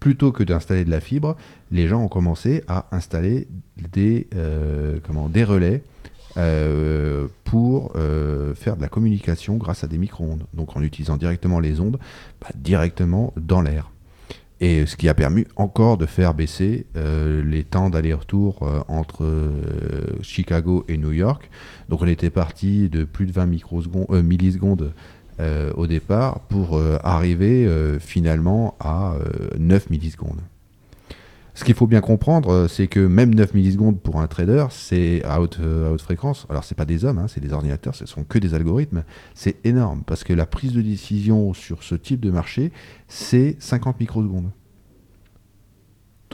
plutôt 0.00 0.32
que 0.32 0.42
d'installer 0.42 0.86
de 0.86 0.90
la 0.90 1.00
fibre, 1.00 1.36
les 1.70 1.88
gens 1.88 2.02
ont 2.02 2.08
commencé 2.08 2.64
à 2.68 2.86
installer 2.92 3.48
des, 3.92 4.28
euh, 4.34 4.98
comment, 5.06 5.28
des 5.28 5.44
relais 5.44 5.82
pour 7.44 7.92
faire 8.54 8.76
de 8.76 8.80
la 8.80 8.88
communication 8.88 9.58
grâce 9.58 9.84
à 9.84 9.88
des 9.88 9.98
micro-ondes. 9.98 10.44
Donc 10.54 10.74
en 10.74 10.82
utilisant 10.82 11.18
directement 11.18 11.60
les 11.60 11.80
ondes, 11.80 11.98
bah, 12.40 12.48
directement 12.54 13.34
dans 13.36 13.60
l'air. 13.60 13.91
Et 14.62 14.86
ce 14.86 14.94
qui 14.96 15.08
a 15.08 15.14
permis 15.14 15.44
encore 15.56 15.98
de 15.98 16.06
faire 16.06 16.34
baisser 16.34 16.86
euh, 16.96 17.42
les 17.42 17.64
temps 17.64 17.90
d'aller-retour 17.90 18.62
euh, 18.62 18.78
entre 18.86 19.24
euh, 19.24 20.22
Chicago 20.22 20.84
et 20.86 20.98
New 20.98 21.10
York. 21.10 21.50
Donc 21.88 22.00
on 22.00 22.06
était 22.06 22.30
parti 22.30 22.88
de 22.88 23.02
plus 23.02 23.26
de 23.26 23.32
20 23.32 23.46
microsecondes, 23.46 24.22
millisecondes 24.22 24.94
au 25.74 25.88
départ 25.88 26.38
pour 26.48 26.80
arriver 27.02 27.68
finalement 27.98 28.76
à 28.78 29.14
euh, 29.14 29.48
9 29.58 29.90
millisecondes. 29.90 30.40
Ce 31.54 31.64
qu'il 31.64 31.74
faut 31.74 31.86
bien 31.86 32.00
comprendre, 32.00 32.50
euh, 32.50 32.68
c'est 32.68 32.86
que 32.86 33.00
même 33.00 33.34
9 33.34 33.52
millisecondes 33.52 34.00
pour 34.00 34.20
un 34.20 34.26
trader, 34.26 34.66
c'est 34.70 35.22
à 35.24 35.40
haute, 35.40 35.58
euh, 35.60 35.88
à 35.88 35.92
haute 35.92 36.00
fréquence. 36.00 36.46
Alors, 36.48 36.64
c'est 36.64 36.74
pas 36.74 36.86
des 36.86 37.04
hommes, 37.04 37.18
hein, 37.18 37.28
c'est 37.28 37.40
des 37.40 37.52
ordinateurs, 37.52 37.94
ce 37.94 38.06
sont 38.06 38.24
que 38.24 38.38
des 38.38 38.54
algorithmes. 38.54 39.04
C'est 39.34 39.56
énorme 39.66 40.02
parce 40.06 40.24
que 40.24 40.32
la 40.32 40.46
prise 40.46 40.72
de 40.72 40.80
décision 40.80 41.52
sur 41.52 41.82
ce 41.82 41.94
type 41.94 42.20
de 42.20 42.30
marché, 42.30 42.72
c'est 43.06 43.56
50 43.58 44.00
microsecondes. 44.00 44.50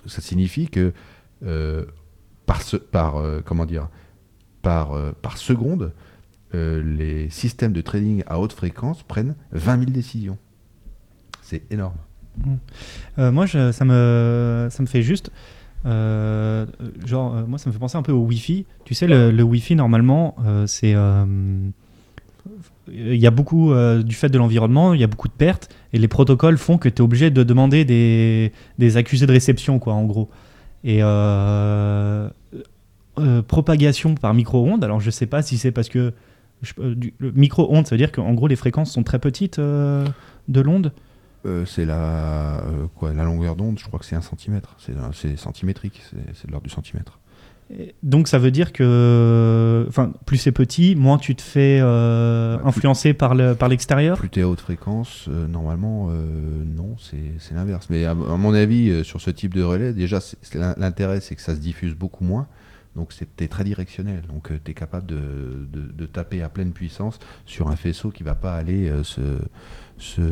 Ça 0.07 0.23
signifie 0.23 0.69
que 0.69 0.93
euh, 1.45 1.85
par, 2.93 3.23
comment 3.45 3.67
dire, 3.67 3.89
par, 4.63 4.97
seconde, 5.37 5.93
les 6.55 7.29
systèmes 7.29 7.73
de 7.73 7.81
trading 7.83 8.23
à 8.27 8.39
haute 8.39 8.53
fréquence 8.53 9.03
prennent 9.03 9.35
20 9.53 9.79
000 9.81 9.91
décisions. 9.91 10.39
C'est 11.43 11.71
énorme. 11.71 11.97
Euh, 13.19 13.33
moi, 13.33 13.47
ça, 13.47 13.85
me, 13.85 14.69
ça 14.71 14.83
me 14.83 14.87
fait 14.87 15.03
juste. 15.03 15.31
euh, 15.87 16.67
genre, 17.05 17.35
euh, 17.35 17.47
moi, 17.47 17.59
ça 17.59 17.69
me 17.69 17.73
fait 17.73 17.79
penser 17.79 17.97
un 17.97 18.03
peu 18.03 18.13
au 18.13 18.25
Wi-Fi. 18.25 18.67
Tu 18.85 18.95
sais, 18.95 19.07
le, 19.07 19.43
Wi-Fi, 19.43 19.75
normalement, 19.77 20.37
c'est. 20.67 20.95
Il 22.91 23.17
y 23.17 23.27
a 23.27 23.31
beaucoup, 23.31 23.75
du 24.03 24.15
fait 24.15 24.31
de 24.31 24.39
l'environnement, 24.39 24.95
il 24.95 25.01
y 25.01 25.05
a 25.05 25.09
beaucoup 25.09 25.29
de 25.29 25.35
pertes, 25.35 25.69
et 25.93 25.99
les 25.99 26.09
protocoles 26.09 26.57
font 26.57 26.79
que 26.79 26.89
tu 26.89 26.97
es 26.97 27.01
obligé 27.03 27.31
de 27.31 27.43
demander 27.43 27.85
des, 27.85 28.53
des 28.79 28.97
accusés 28.97 29.27
de 29.27 29.33
réception, 29.33 29.79
quoi, 29.79 29.93
en 29.95 30.05
gros. 30.05 30.31
Et 30.85 31.01
propagation 33.47 34.15
par 34.15 34.33
micro-ondes, 34.33 34.85
alors 34.85 35.01
je 35.01 35.11
sais 35.11 35.27
pas 35.27 35.43
si 35.43 35.59
c'est 35.59 35.73
parce 35.73 35.89
que. 35.89 36.13
le 36.79 37.33
micro-ondes, 37.33 37.87
ça 37.87 37.95
veut 37.95 37.99
dire 37.99 38.13
qu'en 38.13 38.33
gros, 38.35 38.47
les 38.47 38.57
fréquences 38.57 38.93
sont 38.93 39.03
très 39.03 39.19
petites 39.19 39.59
de 39.61 40.61
l'onde. 40.61 40.93
Euh, 41.47 41.65
c'est 41.67 41.85
la, 41.85 42.59
euh, 42.65 42.87
quoi, 42.97 43.13
la 43.15 43.25
longueur 43.25 43.55
d'onde, 43.55 43.79
je 43.79 43.85
crois 43.87 43.99
que 43.99 44.05
c'est 44.05 44.17
un 44.17 44.21
centimètre. 44.21 44.77
C'est, 45.13 45.37
centimétrique, 45.37 46.03
c'est, 46.35 46.47
de 46.47 46.51
l'ordre 46.53 46.67
du 46.67 46.73
centimètre. 46.75 47.19
Et 47.71 47.95
Donc 48.03 48.29
ça 48.29 48.39
veut 48.39 48.51
dire 48.51 48.73
que, 48.73 49.85
enfin, 49.89 50.13
plus 50.27 50.39
c'est 50.39 50.53
petit, 50.53 50.97
moins 50.97 51.19
tu 51.19 51.35
te 51.37 51.43
fais 51.43 51.79
euh, 51.83 52.57
Bah, 52.57 52.63
plus- 52.63 52.69
influencer 52.71 53.13
par 53.15 53.35
le 53.35 53.55
par 53.55 53.69
l'extérieur? 53.69 54.17
Plus 54.19 54.31
tu 54.31 54.41
es 54.41 54.43
à 54.43 54.49
haute 54.49 54.61
fréquence, 54.61 55.27
euh, 55.29 55.47
normalement, 55.47 56.09
non, 56.09 56.97
c'est, 56.99 57.55
l'inverse. 57.55 57.89
Mais 57.91 58.05
à, 58.05 58.13
à 58.13 58.15
mon 58.15 58.55
avis, 58.55 59.05
sur 59.05 59.21
ce 59.21 59.31
type 59.31 59.55
de 59.55 59.63
relais, 59.63 59.93
déjà, 59.93 60.19
l'intérêt, 60.77 61.21
c'est 61.21 61.35
que 61.35 61.43
ça 61.43 61.55
se 61.55 61.61
diffuse 61.61 61.95
beaucoup 61.95 62.25
moins. 62.25 62.47
Donc 62.97 63.13
t'es 63.37 63.49
très 63.49 63.65
directionnel. 63.65 64.23
Donc 64.29 64.51
tu 64.65 64.71
es 64.71 64.75
capable 64.75 65.07
de, 65.07 65.69
de- 65.73 66.07
taper 66.07 66.43
à 66.43 66.49
pleine 66.49 66.73
puissance 66.73 67.19
sur 67.47 67.69
un 67.69 67.77
faisceau 67.77 68.11
qui 68.11 68.23
va 68.23 68.35
pas 68.35 68.55
aller 68.55 68.89
euh, 68.89 69.05
se, 69.05 69.21
se, 69.99 70.23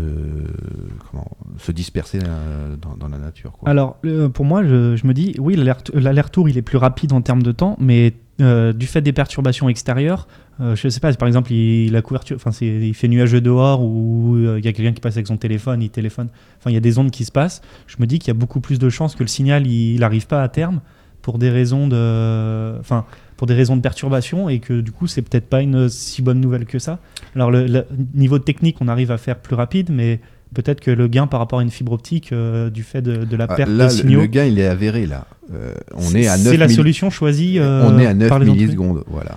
comment, 1.10 1.30
se 1.58 1.70
disperser 1.70 2.18
euh, 2.24 2.76
dans, 2.76 3.08
la 3.08 3.18
nature. 3.18 3.52
Alors 3.66 3.98
euh, 4.04 4.28
pour 4.28 4.44
moi, 4.44 4.64
je, 4.64 5.06
me 5.06 5.12
dis, 5.12 5.34
oui, 5.38 5.54
l'aller- 5.54 5.74
l'aller-retour 5.94 6.48
il 6.48 6.56
est 6.58 6.62
plus 6.62 6.78
rapide 6.78 7.12
en 7.12 7.20
termes 7.20 7.42
de 7.42 7.52
temps, 7.52 7.76
mais 7.78 8.14
euh, 8.40 8.72
du 8.72 8.86
fait 8.86 9.00
des 9.00 9.12
perturbations 9.12 9.68
extérieures, 9.68 10.26
euh, 10.60 10.74
je 10.74 10.88
sais 10.88 11.00
pas, 11.00 11.12
par 11.14 11.28
exemple, 11.28 11.52
il, 11.52 11.92
la 11.92 12.02
couverture, 12.02 12.38
il 12.62 12.94
fait 12.94 13.08
nuageux 13.08 13.40
dehors 13.40 13.82
ou 13.82 14.34
euh, 14.36 14.58
il 14.58 14.64
y 14.64 14.68
a 14.68 14.72
quelqu'un 14.72 14.92
qui 14.92 15.00
passe 15.00 15.16
avec 15.16 15.26
son 15.26 15.36
téléphone, 15.36 15.82
il 15.82 15.90
téléphone. 15.90 16.28
Enfin, 16.58 16.70
il 16.70 16.74
y 16.74 16.78
a 16.78 16.80
des 16.80 16.98
ondes 16.98 17.10
qui 17.10 17.24
se 17.24 17.32
passent. 17.32 17.60
Je 17.86 17.96
me 17.98 18.06
dis 18.06 18.18
qu'il 18.18 18.28
y 18.28 18.30
a 18.30 18.34
beaucoup 18.34 18.60
plus 18.60 18.78
de 18.78 18.88
chances 18.88 19.14
que 19.14 19.22
le 19.22 19.28
signal 19.28 19.66
il 19.66 20.00
n'arrive 20.00 20.26
pas 20.26 20.42
à 20.42 20.48
terme 20.48 20.80
pour 21.26 21.38
des 21.38 21.50
raisons 21.50 21.88
de, 21.88 22.78
enfin, 22.78 23.04
pour 23.36 23.48
des 23.48 23.54
raisons 23.54 23.74
de 23.74 23.80
perturbation 23.80 24.48
et 24.48 24.60
que 24.60 24.80
du 24.80 24.92
coup, 24.92 25.08
c'est 25.08 25.22
peut-être 25.22 25.48
pas 25.48 25.60
une 25.60 25.88
si 25.88 26.22
bonne 26.22 26.40
nouvelle 26.40 26.66
que 26.66 26.78
ça. 26.78 27.00
Alors, 27.34 27.50
le, 27.50 27.66
le 27.66 27.84
niveau 28.14 28.38
technique, 28.38 28.76
on 28.80 28.86
arrive 28.86 29.10
à 29.10 29.18
faire 29.18 29.34
plus 29.34 29.56
rapide, 29.56 29.88
mais 29.90 30.20
peut-être 30.54 30.80
que 30.80 30.92
le 30.92 31.08
gain 31.08 31.26
par 31.26 31.40
rapport 31.40 31.58
à 31.58 31.62
une 31.64 31.72
fibre 31.72 31.90
optique, 31.90 32.30
euh, 32.30 32.70
du 32.70 32.84
fait 32.84 33.02
de, 33.02 33.24
de 33.24 33.36
la 33.36 33.48
Ah, 33.48 33.56
perte 33.56 33.70
là, 33.70 33.86
de 33.86 33.90
signaux, 33.90 34.20
le 34.20 34.26
gain, 34.28 34.44
il 34.44 34.60
est 34.60 34.68
avéré 34.68 35.04
là. 35.04 35.26
Euh, 35.52 35.74
on 35.96 36.00
c'est 36.02 36.20
est 36.20 36.28
à 36.28 36.36
9 36.38 36.46
c'est 36.46 36.56
la 36.58 36.68
solution 36.68 37.10
choisie. 37.10 37.58
euh, 37.58 37.88
on 37.90 37.98
est 37.98 38.06
à 38.06 38.14
9 38.14 38.28
par 38.28 38.38
les 38.38 38.44
entreprises. 38.44 38.62
millisecondes, 38.68 39.02
voilà. 39.08 39.32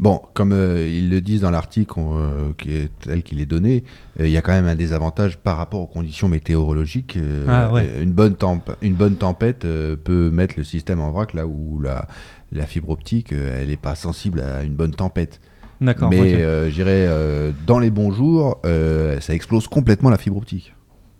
Bon, 0.00 0.22
comme 0.32 0.52
euh, 0.52 0.86
ils 0.88 1.10
le 1.10 1.20
disent 1.20 1.40
dans 1.40 1.50
l'article 1.50 1.98
euh, 1.98 2.52
qui 2.56 2.72
est 2.72 2.88
tel 3.00 3.24
qu'il 3.24 3.40
est 3.40 3.46
donné, 3.46 3.82
euh, 4.20 4.28
il 4.28 4.32
y 4.32 4.36
a 4.36 4.42
quand 4.42 4.52
même 4.52 4.68
un 4.68 4.76
désavantage 4.76 5.38
par 5.38 5.56
rapport 5.56 5.80
aux 5.80 5.88
conditions 5.88 6.28
météorologiques. 6.28 7.18
Ah, 7.48 7.72
ouais. 7.72 7.90
une, 8.00 8.12
bonne 8.12 8.36
temp- 8.36 8.76
une 8.80 8.94
bonne 8.94 9.16
tempête 9.16 9.60
peut 9.60 10.30
mettre 10.30 10.54
le 10.56 10.62
système 10.62 11.00
en 11.00 11.10
vrac 11.10 11.34
là 11.34 11.48
où 11.48 11.80
la, 11.80 12.06
la 12.52 12.66
fibre 12.66 12.90
optique, 12.90 13.32
elle 13.32 13.68
n'est 13.68 13.76
pas 13.76 13.96
sensible 13.96 14.40
à 14.40 14.62
une 14.62 14.74
bonne 14.74 14.92
tempête. 14.92 15.40
D'accord. 15.80 16.10
Mais 16.10 16.20
ok. 16.20 16.68
je 16.68 16.74
dirais, 16.74 17.06
euh, 17.08 17.50
dans 17.66 17.80
les 17.80 17.90
bons 17.90 18.12
jours, 18.12 18.60
ça 19.20 19.34
explose 19.34 19.66
complètement 19.66 20.10
la 20.10 20.18
fibre 20.18 20.36
optique. 20.36 20.74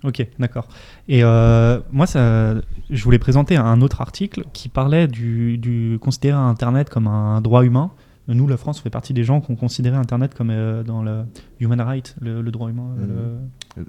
Ok, 0.04 0.24
d'accord. 0.38 0.68
Et 1.08 1.24
euh, 1.24 1.80
moi, 1.90 2.06
ça, 2.06 2.54
je 2.88 3.04
voulais 3.04 3.18
présenter 3.18 3.56
un 3.56 3.80
autre 3.80 4.00
article 4.00 4.44
qui 4.52 4.68
parlait 4.68 5.08
du, 5.08 5.58
du 5.58 5.98
considérer 6.00 6.38
Internet 6.38 6.88
comme 6.88 7.08
un 7.08 7.40
droit 7.40 7.64
humain. 7.64 7.90
Nous, 8.28 8.46
la 8.46 8.56
France, 8.56 8.80
fait 8.80 8.90
partie 8.90 9.14
des 9.14 9.24
gens 9.24 9.40
qui 9.40 9.50
ont 9.50 9.56
considéré 9.56 9.96
Internet 9.96 10.34
comme 10.34 10.50
euh, 10.50 10.82
dans 10.82 11.02
le 11.02 11.24
human 11.60 11.80
right, 11.80 12.14
le, 12.20 12.42
le 12.42 12.50
droit 12.50 12.68
humain, 12.70 12.88
euh, 13.00 13.36
le- 13.78 13.86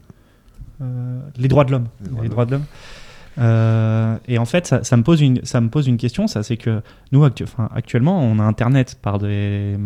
euh, 0.82 1.20
les 1.38 1.48
droits 1.48 1.66
de 1.66 1.72
l'homme, 1.72 1.88
Les 2.02 2.08
droits 2.10 2.22
les 2.24 2.28
de 2.30 2.32
droits 2.34 2.46
de 2.46 2.52
l'homme. 2.52 2.64
Euh, 3.38 4.18
et 4.28 4.38
en 4.38 4.46
fait, 4.46 4.68
ça, 4.68 4.84
ça 4.84 4.98
me 4.98 5.04
pose 5.04 5.22
une, 5.22 5.44
ça 5.46 5.62
me 5.62 5.70
pose 5.70 5.88
une 5.88 5.98
question, 5.98 6.28
ça, 6.28 6.44
c'est 6.44 6.58
que 6.58 6.82
nous, 7.12 7.24
actu- 7.26 7.46
actuellement, 7.74 8.20
on 8.22 8.40
a 8.40 8.44
Internet 8.44 8.98
par 9.02 9.20
des, 9.20 9.78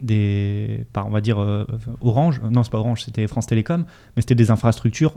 des, 0.00 0.84
par 0.92 1.06
on 1.06 1.10
va 1.10 1.20
dire 1.20 1.40
euh, 1.40 1.66
Orange, 2.00 2.40
non, 2.50 2.62
c'est 2.62 2.70
pas 2.72 2.78
Orange, 2.78 3.02
c'était 3.04 3.26
France 3.26 3.46
Télécom, 3.46 3.84
mais 4.16 4.22
c'était 4.22 4.34
des 4.34 4.50
infrastructures 4.50 5.14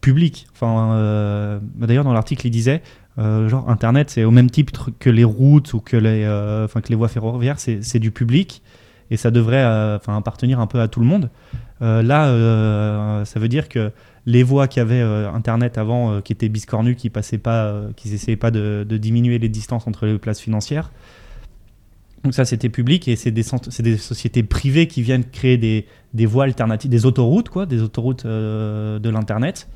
publiques. 0.00 0.46
Enfin, 0.52 0.92
euh, 0.92 1.58
d'ailleurs, 1.76 2.04
dans 2.04 2.12
l'article, 2.12 2.46
il 2.46 2.50
disait, 2.50 2.82
euh, 3.18 3.48
genre 3.48 3.68
Internet, 3.68 4.10
c'est 4.10 4.24
au 4.24 4.30
même 4.30 4.50
titre 4.50 4.90
que 4.98 5.10
les 5.10 5.24
routes 5.24 5.74
ou 5.74 5.80
que 5.80 5.96
les, 5.96 6.24
euh, 6.24 6.64
enfin, 6.64 6.80
que 6.80 6.88
les 6.88 6.94
voies 6.94 7.08
ferroviaires, 7.08 7.58
c'est 7.58 7.98
du 7.98 8.10
public 8.10 8.62
et 9.10 9.16
ça 9.16 9.30
devrait, 9.30 9.64
euh, 9.64 9.96
enfin, 9.96 10.16
appartenir 10.16 10.60
un 10.60 10.66
peu 10.66 10.80
à 10.80 10.88
tout 10.88 11.00
le 11.00 11.06
monde. 11.06 11.30
Là, 11.80 13.24
ça 13.24 13.38
veut 13.38 13.48
dire 13.48 13.68
que 13.68 13.92
les 14.26 14.42
voies 14.42 14.66
qui 14.66 14.80
avaient 14.80 15.00
Internet 15.00 15.78
avant, 15.78 16.20
qui 16.20 16.32
étaient 16.32 16.48
biscornues, 16.48 16.96
qui 16.96 17.08
passaient 17.08 17.38
pas, 17.38 17.82
qui 17.94 18.12
essayaient 18.12 18.36
pas 18.36 18.50
de, 18.50 18.84
diminuer 18.84 19.38
les 19.38 19.48
distances 19.48 19.86
entre 19.86 20.06
les 20.06 20.18
places 20.18 20.40
financières. 20.40 20.90
Donc 22.24 22.34
ça, 22.34 22.44
c'était 22.44 22.68
public 22.68 23.06
et 23.06 23.14
c'est 23.14 23.30
des, 23.30 23.44
des 23.78 23.96
sociétés 23.96 24.42
privées 24.42 24.88
qui 24.88 25.02
viennent 25.02 25.24
créer 25.24 25.56
des, 25.56 25.86
des 26.14 26.26
voies 26.26 26.44
alternatives, 26.44 26.90
des 26.90 27.06
autoroutes, 27.06 27.48
quoi, 27.48 27.64
des 27.64 27.80
autoroutes 27.80 28.26
de 28.26 29.08
l'Internet 29.08 29.68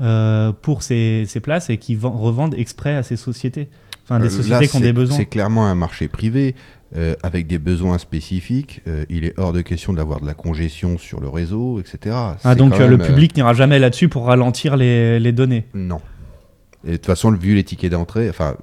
euh, 0.00 0.52
pour 0.52 0.82
ces, 0.82 1.24
ces 1.26 1.40
places 1.40 1.70
et 1.70 1.76
qui 1.78 1.94
vend- 1.94 2.10
revendent 2.16 2.54
exprès 2.56 2.94
à 2.94 3.02
ces 3.02 3.16
sociétés. 3.16 3.68
Enfin, 4.04 4.20
des 4.20 4.26
Euh, 4.26 4.30
sociétés 4.30 4.60
là, 4.62 4.66
qui 4.66 4.76
ont 4.76 4.80
des 4.80 4.92
besoins. 4.92 5.16
C'est 5.16 5.26
clairement 5.26 5.66
un 5.66 5.74
marché 5.74 6.08
privé 6.08 6.54
euh, 6.96 7.14
avec 7.22 7.46
des 7.46 7.58
besoins 7.58 7.98
spécifiques. 7.98 8.80
Euh, 8.88 9.04
il 9.10 9.24
est 9.26 9.38
hors 9.38 9.52
de 9.52 9.60
question 9.60 9.92
d'avoir 9.92 10.20
de 10.20 10.26
la 10.26 10.32
congestion 10.34 10.96
sur 10.98 11.20
le 11.20 11.28
réseau, 11.28 11.78
etc. 11.80 12.16
Ah, 12.44 12.54
donc 12.54 12.74
euh, 12.80 12.86
le 12.88 12.96
même, 12.96 13.06
public 13.06 13.36
n'ira 13.36 13.52
jamais 13.52 13.78
là-dessus 13.78 14.08
pour 14.08 14.24
ralentir 14.26 14.76
les, 14.76 15.20
les 15.20 15.32
données. 15.32 15.66
Non. 15.74 16.00
Et 16.86 16.92
de 16.92 16.96
toute 16.96 17.06
façon, 17.06 17.30
vu 17.32 17.54
les 17.54 17.64
tickets 17.64 17.90
d'entrée, 17.92 18.30
enfin, 18.30 18.56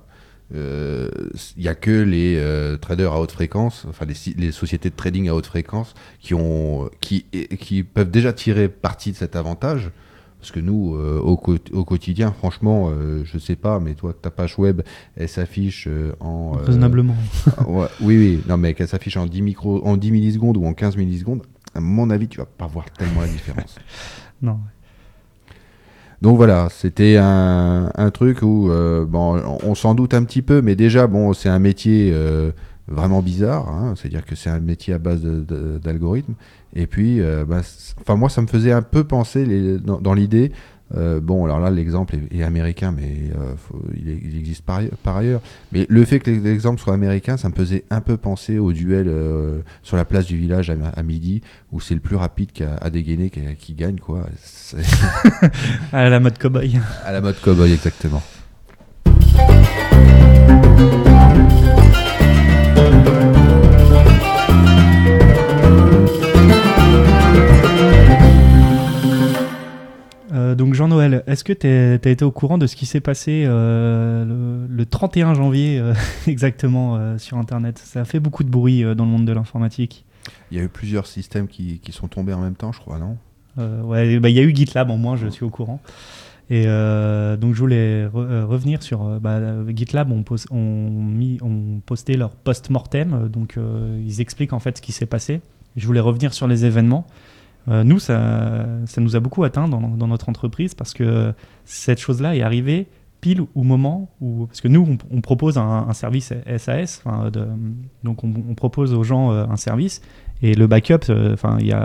il 0.52 1.10
n'y 1.58 1.68
a 1.68 1.76
que 1.76 1.92
les 2.02 2.42
traders 2.82 3.12
à 3.14 3.20
haute 3.20 3.32
fréquence, 3.32 3.86
enfin 3.90 4.06
les, 4.06 4.16
les 4.38 4.52
sociétés 4.52 4.90
de 4.90 4.96
trading 4.96 5.28
à 5.30 5.36
haute 5.36 5.48
fréquence 5.48 5.94
qui 6.20 6.34
ont, 6.34 6.90
qui, 7.02 7.26
qui 7.60 7.84
peuvent 7.84 8.10
déjà 8.12 8.32
tirer 8.34 8.68
parti 8.70 9.12
de 9.12 9.18
cet 9.18 9.36
avantage. 9.36 9.92
Parce 10.46 10.52
que 10.52 10.60
nous, 10.60 10.94
euh, 10.94 11.20
au, 11.22 11.38
quotidien, 11.38 12.32
franchement, 12.32 12.92
euh, 12.92 13.24
je 13.26 13.40
sais 13.40 13.56
pas, 13.56 13.80
mais 13.80 13.96
toi, 13.96 14.14
ta 14.14 14.30
page 14.30 14.60
web, 14.60 14.84
elle 15.18 15.28
s'affiche 15.28 15.88
euh, 15.88 16.12
en. 16.20 16.54
euh, 16.60 16.64
Raisonnablement. 16.64 17.16
ouais, 17.68 17.88
oui, 18.00 18.16
oui, 18.20 18.44
non, 18.48 18.56
mais 18.56 18.76
qu'elle 18.76 18.88
s'affiche 18.88 19.18
en 19.18 19.26
10, 19.26 19.42
micro, 19.42 19.84
en 19.84 19.98
10 19.98 20.12
millisecondes 20.12 20.58
ou 20.58 20.66
en 20.68 20.74
15 20.74 20.98
millisecondes, 20.98 21.42
à 21.74 21.80
mon 21.80 22.12
avis, 22.12 22.28
tu 22.28 22.38
vas 22.38 22.46
pas 22.46 22.68
voir 22.68 22.86
tellement 22.92 23.22
la 23.22 23.28
différence. 23.28 23.76
Non. 24.44 24.60
Donc 26.22 26.38
voilà, 26.38 26.68
c'était 26.70 27.18
un, 27.18 27.90
un 27.96 28.12
truc 28.12 28.44
où 28.44 28.68
bon, 29.08 29.40
on, 29.40 29.58
on 29.64 29.76
s'en 29.76 29.96
doute 29.96 30.14
un 30.14 30.24
petit 30.26 30.42
peu, 30.44 30.62
mais 30.62 30.76
déjà 30.76 31.08
bon, 31.08 31.34
c'est 31.34 31.50
un 31.50 31.58
métier 31.58 32.14
vraiment 32.88 33.22
bizarre, 33.22 33.68
hein, 33.70 33.94
c'est-à-dire 33.96 34.26
que 34.26 34.36
c'est 34.36 34.50
un 34.50 34.60
métier 34.60 34.94
à 34.94 35.00
base 35.00 35.22
d'algorithmes. 35.24 36.34
Et 36.76 36.88
puis, 36.88 37.22
euh, 37.22 37.46
bah, 37.46 37.62
enfin 38.02 38.16
moi, 38.16 38.30
ça 38.30 38.42
me 38.42 38.48
faisait 38.48 38.72
un 38.72 38.82
peu 38.82 39.04
penser 39.04 39.46
les- 39.46 39.78
dans, 39.80 40.00
dans 40.00 40.14
l'idée. 40.14 40.52
euh, 40.96 41.20
bon, 41.20 41.44
alors 41.46 41.60
là, 41.60 41.72
l'exemple 41.72 42.16
est, 42.16 42.38
est 42.38 42.44
américain, 42.44 42.94
mais 42.96 43.32
euh, 43.36 43.56
faut- 43.58 43.82
il, 43.98 44.08
est- 44.10 44.20
il 44.24 44.38
existe 44.38 44.62
par, 44.64 44.78
aille- 44.78 44.92
par 45.02 45.18
ailleurs. 45.18 45.42
Mais 45.72 45.88
le 45.90 46.06
fait 46.06 46.20
que 46.20 46.30
l'exemple 46.30 46.80
soit 46.80 46.94
américain, 46.94 47.38
ça 47.38 47.50
me 47.50 47.56
faisait 47.56 47.86
un 47.90 48.02
peu 48.02 48.18
penser 48.18 48.60
au 48.60 48.72
duel 48.72 49.12
sur 49.82 49.98
la 49.98 50.06
place 50.06 50.26
du 50.28 50.38
village 50.38 50.70
à, 50.70 50.76
à 50.96 51.02
midi, 51.02 51.42
où 51.72 51.80
c'est 51.80 51.96
le 51.96 52.02
plus 52.02 52.16
rapide 52.18 52.52
qui 52.52 52.64
a, 52.64 52.76
à 52.76 52.90
dégainer 52.92 53.32
qui, 53.32 53.40
qui 53.58 53.74
gagne, 53.74 53.98
quoi. 54.00 54.28
À 55.92 56.08
la 56.10 56.20
mode 56.20 56.38
cowboy. 56.38 56.80
à 57.04 57.12
la 57.12 57.22
mode 57.22 57.40
cowboy, 57.42 57.72
exactement. 57.74 58.22
Donc 70.56 70.74
Jean-Noël, 70.74 71.24
est-ce 71.28 71.44
que 71.44 71.54
tu 71.54 71.68
as 71.68 72.12
été 72.12 72.26
au 72.26 72.32
courant 72.32 72.58
de 72.58 72.68
ce 72.68 72.76
qui 72.76 72.86
s'est 72.86 73.00
passé 73.02 73.44
euh, 73.46 74.26
le, 74.26 74.68
le 74.74 74.86
31 74.86 75.34
janvier 75.34 75.80
euh, 75.80 75.94
exactement 76.28 76.96
euh, 76.98 77.18
sur 77.18 77.38
Internet? 77.38 77.78
Ça 77.78 78.02
a 78.02 78.06
fait 78.06 78.20
beaucoup 78.20 78.44
de 78.44 78.50
bruit 78.50 78.84
dans 78.96 79.06
le 79.06 79.12
monde 79.12 79.26
de 79.26 79.32
l'informatique. 79.32 80.06
Il 80.52 80.58
y 80.58 80.62
a 80.62 80.64
eu 80.64 80.70
plusieurs 80.70 81.06
systèmes 81.08 81.48
qui, 81.48 81.80
qui 81.80 81.92
sont 81.92 82.08
tombés 82.08 82.34
en 82.34 82.42
même 82.42 82.56
temps, 82.56 82.72
je 82.72 82.80
crois, 82.80 82.98
non? 83.00 83.18
Ouais, 83.58 84.20
bah, 84.20 84.30
il 84.30 84.36
y 84.36 84.40
a 84.40 84.44
eu 84.44 84.54
GitLab, 84.54 84.90
en 84.92 84.98
moins 84.98 85.16
je 85.16 85.28
suis 85.28 85.46
au 85.46 85.50
courant. 85.50 85.80
Et 86.50 86.66
euh, 86.68 87.38
donc 87.38 87.56
je 87.56 87.60
voulais 87.60 88.06
re- 88.06 88.44
revenir 88.44 88.84
sur 88.84 89.00
bah, 89.20 89.40
GitLab, 89.74 90.12
on, 90.12 90.24
pos- 90.24 90.46
on, 90.52 90.58
mis, 90.92 91.38
on 91.42 91.80
posté 91.86 92.18
leur 92.18 92.32
post-mortem, 92.32 93.30
donc 93.30 93.56
euh, 93.58 94.00
ils 94.06 94.20
expliquent 94.22 94.54
en 94.54 94.60
fait 94.60 94.78
ce 94.78 94.82
qui 94.82 94.92
s'est 94.92 95.06
passé. 95.06 95.42
Je 95.76 95.88
voulais 95.88 96.00
revenir 96.02 96.34
sur 96.34 96.48
les 96.48 96.66
événements. 96.66 97.08
Euh, 97.68 97.84
nous, 97.84 98.00
ça, 98.00 98.66
ça 98.86 99.02
nous 99.02 99.16
a 99.16 99.20
beaucoup 99.20 99.44
atteint 99.44 99.68
dans, 99.68 100.08
notre 100.08 100.30
entreprise 100.30 100.76
parce 100.76 100.94
que 100.94 101.34
cette 101.66 102.00
chose-là 102.00 102.36
est 102.36 102.42
arrivée 102.42 102.88
pile 103.22 103.42
au 103.56 103.64
moment 103.64 104.12
où, 104.22 104.46
parce 104.46 104.62
que 104.62 104.68
nous, 104.68 104.98
on, 105.10 105.22
propose 105.22 105.58
un, 105.58 105.92
service 105.94 106.32
SAS, 106.58 107.04
donc 108.04 108.24
on, 108.24 108.54
propose 108.54 108.94
aux 108.94 109.04
gens 109.04 109.32
euh, 109.32 109.46
un 109.50 109.56
service 109.56 110.02
et 110.44 110.54
le 110.54 110.68
backup, 110.68 111.10
euh, 111.10 111.34
enfin, 111.34 111.58
il 111.60 111.76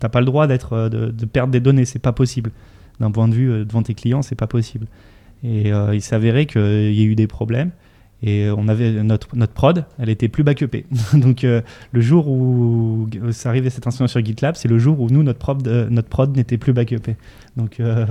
t'as 0.00 0.08
pas 0.08 0.20
le 0.20 0.26
droit 0.26 0.46
de, 0.46 1.24
perdre 1.26 1.52
des 1.52 1.60
données, 1.60 1.84
c'est 1.84 1.98
pas 1.98 2.12
possible. 2.12 2.50
D'un 2.98 3.12
point 3.12 3.28
de 3.28 3.34
vue 3.34 3.64
devant 3.64 3.82
tes 3.82 3.94
clients, 3.94 4.22
c'est 4.22 4.34
pas 4.34 4.48
possible. 4.48 4.86
Et 5.44 5.72
euh, 5.72 5.94
il 5.94 6.02
s'avérait 6.02 6.46
qu'il 6.46 6.92
y 6.92 7.00
a 7.02 7.04
eu 7.04 7.14
des 7.14 7.26
problèmes. 7.26 7.70
Et 8.22 8.48
on 8.50 8.66
avait 8.66 8.90
notre, 9.04 9.28
notre 9.36 9.52
prod, 9.52 9.84
elle 9.98 10.08
était 10.08 10.28
plus 10.28 10.42
backupée. 10.42 10.86
Donc 11.12 11.44
euh, 11.44 11.60
le 11.92 12.00
jour 12.00 12.28
où 12.28 13.08
ça 13.30 13.48
arrivait 13.48 13.70
cette 13.70 13.86
incident 13.86 14.08
sur 14.08 14.24
GitLab, 14.24 14.56
c'est 14.56 14.68
le 14.68 14.78
jour 14.78 15.00
où 15.00 15.08
nous, 15.08 15.22
notre 15.22 15.38
prod, 15.38 15.66
euh, 15.68 15.86
notre 15.88 16.08
prod 16.08 16.36
n'était 16.36 16.58
plus 16.58 16.72
backupée. 16.72 17.16
Donc 17.56 17.80
euh, 17.80 18.06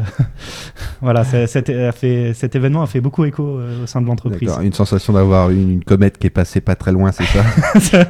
voilà, 1.02 1.24
cet, 1.24 1.70
a 1.70 1.92
fait, 1.92 2.34
cet 2.34 2.56
événement 2.56 2.84
a 2.84 2.88
fait 2.88 3.02
beaucoup 3.02 3.26
écho 3.26 3.44
euh, 3.44 3.84
au 3.84 3.88
sein 3.88 4.02
de 4.02 4.08
l'entreprise. 4.08 4.52
Une 4.62 4.74
sensation 4.74 5.14
d'avoir 5.14 5.50
une, 5.50 5.72
une 5.72 5.84
comète 5.84 6.18
qui 6.18 6.28
est 6.28 6.32
passée 6.32 6.62
pas 6.62 6.76
très 6.76 6.92
loin, 6.92 7.12
c'est 7.12 7.26
ça? 7.26 7.44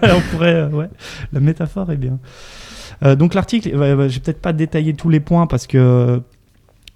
On 0.15 0.21
pourrait, 0.31 0.53
euh, 0.53 0.69
ouais, 0.69 0.89
la 1.33 1.39
métaphore 1.39 1.91
est 1.91 1.97
bien. 1.97 2.19
Euh, 3.03 3.15
donc 3.15 3.33
l'article, 3.33 3.69
je 3.71 3.77
vais 3.77 4.19
peut-être 4.19 4.41
pas 4.41 4.53
détailler 4.53 4.93
tous 4.93 5.09
les 5.09 5.19
points 5.19 5.47
parce 5.47 5.67
que 5.67 6.21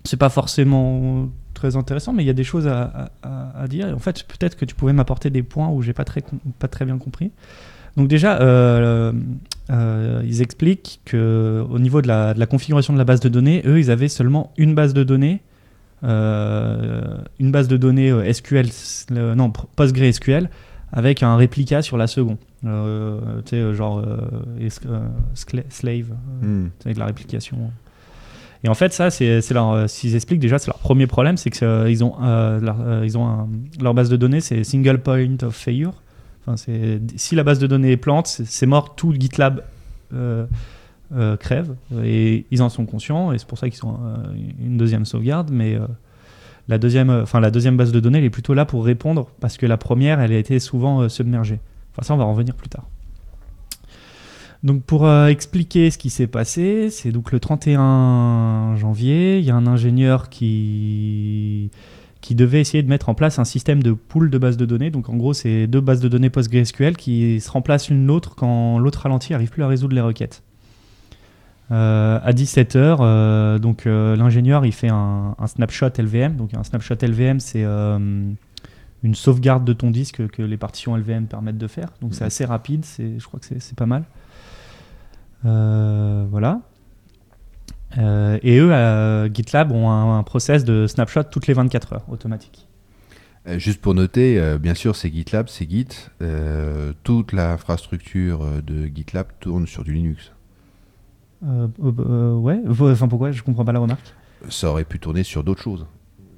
c'est 0.03 0.17
pas 0.17 0.29
forcément 0.29 1.29
très 1.61 1.75
intéressant, 1.77 2.11
mais 2.13 2.23
il 2.23 2.27
y 2.27 2.29
a 2.29 2.33
des 2.33 2.43
choses 2.43 2.67
à, 2.67 3.11
à- 3.23 3.61
à 3.63 3.67
dire. 3.67 3.87
Et 3.87 3.93
en 3.93 3.99
fait, 3.99 4.23
peut-être 4.23 4.55
que 4.57 4.65
tu 4.65 4.73
pouvais 4.75 4.93
m'apporter 4.93 5.29
des 5.29 5.43
points 5.43 5.69
où 5.69 5.81
j'ai 5.81 5.93
pas 5.93 6.03
très, 6.05 6.23
pas 6.59 6.67
très 6.67 6.85
bien 6.85 6.97
compris. 6.97 7.31
Donc 7.97 8.07
déjà, 8.07 8.39
euh, 8.41 9.11
euh, 9.69 10.21
ils 10.25 10.41
expliquent 10.41 11.01
que 11.05 11.63
au 11.69 11.77
niveau 11.77 12.01
de 12.01 12.07
la, 12.07 12.33
de 12.33 12.39
la 12.39 12.45
configuration 12.47 12.93
de 12.93 12.97
la 12.97 13.03
base 13.05 13.19
de 13.19 13.29
données, 13.29 13.61
eux, 13.65 13.79
ils 13.79 13.91
avaient 13.91 14.07
seulement 14.07 14.51
une 14.57 14.73
base 14.75 14.93
de 14.93 15.03
données, 15.03 15.41
euh, 16.03 17.17
une 17.39 17.51
base 17.51 17.67
de 17.67 17.77
données 17.77 18.11
SQL, 18.33 18.67
non 19.11 19.51
PostgreSQL, 19.75 20.49
avec 20.91 21.21
un 21.23 21.35
réplica 21.35 21.81
sur 21.81 21.97
la 21.97 22.07
seconde. 22.07 22.37
Tu 22.63 22.69
sais, 23.49 23.73
genre 23.75 24.03
slave, 25.69 26.05
Hmm. 26.41 26.67
avec 26.85 26.97
la 26.97 27.05
réplication. 27.05 27.71
Et 28.63 28.69
en 28.69 28.73
fait, 28.75 28.93
ça, 28.93 29.09
c'est 29.09 29.41
leur, 29.51 29.71
euh, 29.71 29.87
s'ils 29.87 30.15
expliquent 30.15 30.39
déjà, 30.39 30.59
c'est 30.59 30.67
leur 30.67 30.77
premier 30.77 31.07
problème, 31.07 31.35
c'est 31.37 31.49
qu'ils 31.49 32.03
ont, 32.03 32.13
euh, 32.21 32.59
leur, 32.59 32.77
euh, 32.81 33.01
ils 33.03 33.17
ont 33.17 33.25
un- 33.27 33.47
leur 33.81 33.93
base 33.95 34.09
de 34.09 34.17
données, 34.17 34.39
c'est 34.39 34.63
single 34.63 34.99
point 34.99 35.35
of 35.41 35.55
failure. 35.55 35.93
Enfin, 36.45 36.55
si 37.15 37.35
la 37.35 37.43
base 37.43 37.59
de 37.59 37.67
données 37.67 37.91
est 37.91 37.97
plante, 37.97 38.27
c'est 38.27 38.65
mort, 38.65 38.95
tout 38.95 39.13
GitLab 39.13 39.63
euh, 40.13 40.45
euh, 41.15 41.37
crève. 41.37 41.75
Et 42.03 42.45
ils 42.51 42.61
en 42.61 42.69
sont 42.69 42.85
conscients, 42.85 43.31
et 43.31 43.37
c'est 43.39 43.47
pour 43.47 43.57
ça 43.57 43.69
qu'ils 43.69 43.83
ont 43.85 43.97
euh, 44.03 44.15
une 44.63 44.77
deuxième 44.77 45.05
sauvegarde. 45.05 45.49
Mais 45.51 45.75
euh, 45.75 45.81
la 46.67 46.77
deuxième, 46.77 47.09
euh, 47.09 47.23
enfin 47.23 47.39
la 47.39 47.49
deuxième 47.51 47.77
base 47.77 47.91
de 47.91 47.99
données, 47.99 48.19
elle 48.19 48.25
est 48.25 48.29
plutôt 48.29 48.53
là 48.53 48.65
pour 48.65 48.85
répondre, 48.85 49.27
parce 49.39 49.57
que 49.57 49.65
la 49.65 49.77
première, 49.77 50.19
elle 50.19 50.33
a 50.33 50.37
été 50.37 50.59
souvent 50.59 51.01
euh, 51.01 51.09
submergée. 51.09 51.59
Enfin, 51.93 52.03
ça, 52.05 52.13
on 52.13 52.17
va 52.17 52.25
en 52.25 52.31
revenir 52.31 52.53
plus 52.55 52.69
tard. 52.69 52.85
Donc 54.63 54.83
pour 54.83 55.07
euh, 55.07 55.27
expliquer 55.27 55.89
ce 55.89 55.97
qui 55.97 56.09
s'est 56.09 56.27
passé, 56.27 56.89
c'est 56.91 57.11
donc 57.11 57.31
le 57.31 57.39
31 57.39 58.75
janvier, 58.77 59.39
il 59.39 59.45
y 59.45 59.49
a 59.49 59.55
un 59.55 59.67
ingénieur 59.67 60.29
qui 60.29 61.71
qui 62.21 62.35
devait 62.35 62.61
essayer 62.61 62.83
de 62.83 62.87
mettre 62.87 63.09
en 63.09 63.15
place 63.15 63.39
un 63.39 63.45
système 63.45 63.81
de 63.81 63.93
pool 63.93 64.29
de 64.29 64.37
bases 64.37 64.55
de 64.55 64.65
données. 64.65 64.91
Donc 64.91 65.09
en 65.09 65.15
gros, 65.15 65.33
c'est 65.33 65.65
deux 65.65 65.81
bases 65.81 66.01
de 66.01 66.07
données 66.07 66.29
PostgreSQL 66.29 66.95
qui 66.95 67.41
se 67.41 67.49
remplacent 67.49 67.89
l'une 67.89 68.05
l'autre 68.05 68.35
quand 68.35 68.77
l'autre 68.77 68.99
ralenti 68.99 69.31
n'arrive 69.31 69.49
plus 69.49 69.63
à 69.63 69.67
résoudre 69.67 69.95
les 69.95 70.01
requêtes. 70.01 70.43
Euh, 71.71 72.19
à 72.21 72.31
17h, 72.31 72.97
euh, 72.99 73.57
donc 73.57 73.85
l'ingénieur 73.85 74.65
il 74.65 74.73
fait 74.73 74.89
un, 74.89 75.35
un, 75.39 75.47
snapshot 75.47 75.89
LVM. 75.97 76.35
Donc 76.35 76.53
un 76.53 76.63
snapshot 76.63 76.93
LVM, 77.01 77.39
c'est 77.39 77.63
une 77.63 78.35
sauvegarde 79.13 79.65
de 79.65 79.73
ton 79.73 79.89
disque 79.89 80.27
que 80.27 80.43
les 80.43 80.57
partitions 80.57 80.95
LVM 80.95 81.25
permettent 81.25 81.57
de 81.57 81.67
faire. 81.67 81.89
Donc 82.01 82.13
c'est 82.13 82.25
assez 82.25 82.45
rapide, 82.45 82.85
je 82.99 83.25
crois 83.25 83.39
que 83.39 83.47
c'est 83.47 83.75
pas 83.75 83.87
mal. 83.87 84.03
Euh, 85.45 86.25
voilà. 86.29 86.61
Euh, 87.97 88.39
et 88.41 88.57
eux, 88.57 88.73
à 88.73 89.27
GitLab, 89.31 89.71
ont 89.71 89.89
un, 89.89 90.23
process 90.23 90.63
de 90.63 90.87
snapshot 90.87 91.23
toutes 91.23 91.47
les 91.47 91.53
24 91.53 91.93
heures, 91.93 92.05
automatique. 92.09 92.67
Euh, 93.47 93.57
juste 93.57 93.81
pour 93.81 93.93
noter, 93.93 94.39
bien 94.59 94.75
sûr, 94.75 94.95
c'est 94.95 95.11
GitLab, 95.11 95.49
c'est 95.49 95.69
Git. 95.69 96.09
toute 97.03 97.33
l'infrastructure 97.33 98.61
de 98.61 98.85
GitLab 98.85 99.27
tourne 99.39 99.67
sur 99.67 99.83
du 99.83 99.93
Linux. 99.93 100.31
ouais, 101.41 102.61
enfin 102.67 103.07
pourquoi? 103.07 103.31
Je 103.31 103.43
comprends 103.43 103.65
pas 103.65 103.73
la 103.73 103.79
remarque. 103.79 104.13
Ça 104.49 104.69
aurait 104.69 104.85
pu 104.85 104.99
tourner 104.99 105.23
sur 105.23 105.43
d'autres 105.43 105.61
choses. 105.61 105.85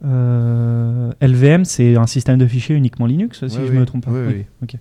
LVM, 0.02 1.64
c'est 1.64 1.96
un 1.96 2.08
système 2.08 2.38
de 2.38 2.48
fichiers 2.48 2.76
uniquement 2.76 3.06
Linux, 3.06 3.48
si 3.48 3.56
je 3.56 3.72
ne 3.72 3.80
me 3.80 3.86
trompe 3.86 4.06
pas. 4.06 4.12
Oui, 4.12 4.22
oui. 4.28 4.46
Ok. 4.64 4.76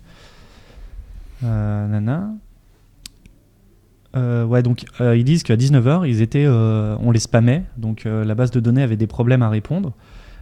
nana. 1.43 2.33
Euh, 4.15 4.45
ouais, 4.45 4.63
donc 4.63 4.85
euh, 5.01 5.17
ils 5.17 5.25
disent 5.25 5.43
qu'à 5.43 5.57
19h, 5.57 6.09
ils 6.09 6.21
étaient, 6.21 6.45
euh, 6.47 6.97
on 7.01 7.11
les 7.11 7.19
spammait, 7.19 7.65
donc 7.77 8.05
la 8.05 8.35
base 8.35 8.51
de 8.51 8.61
données 8.61 8.83
avait 8.83 8.97
des 8.97 9.07
problèmes 9.07 9.43
à 9.43 9.49
répondre. 9.49 9.93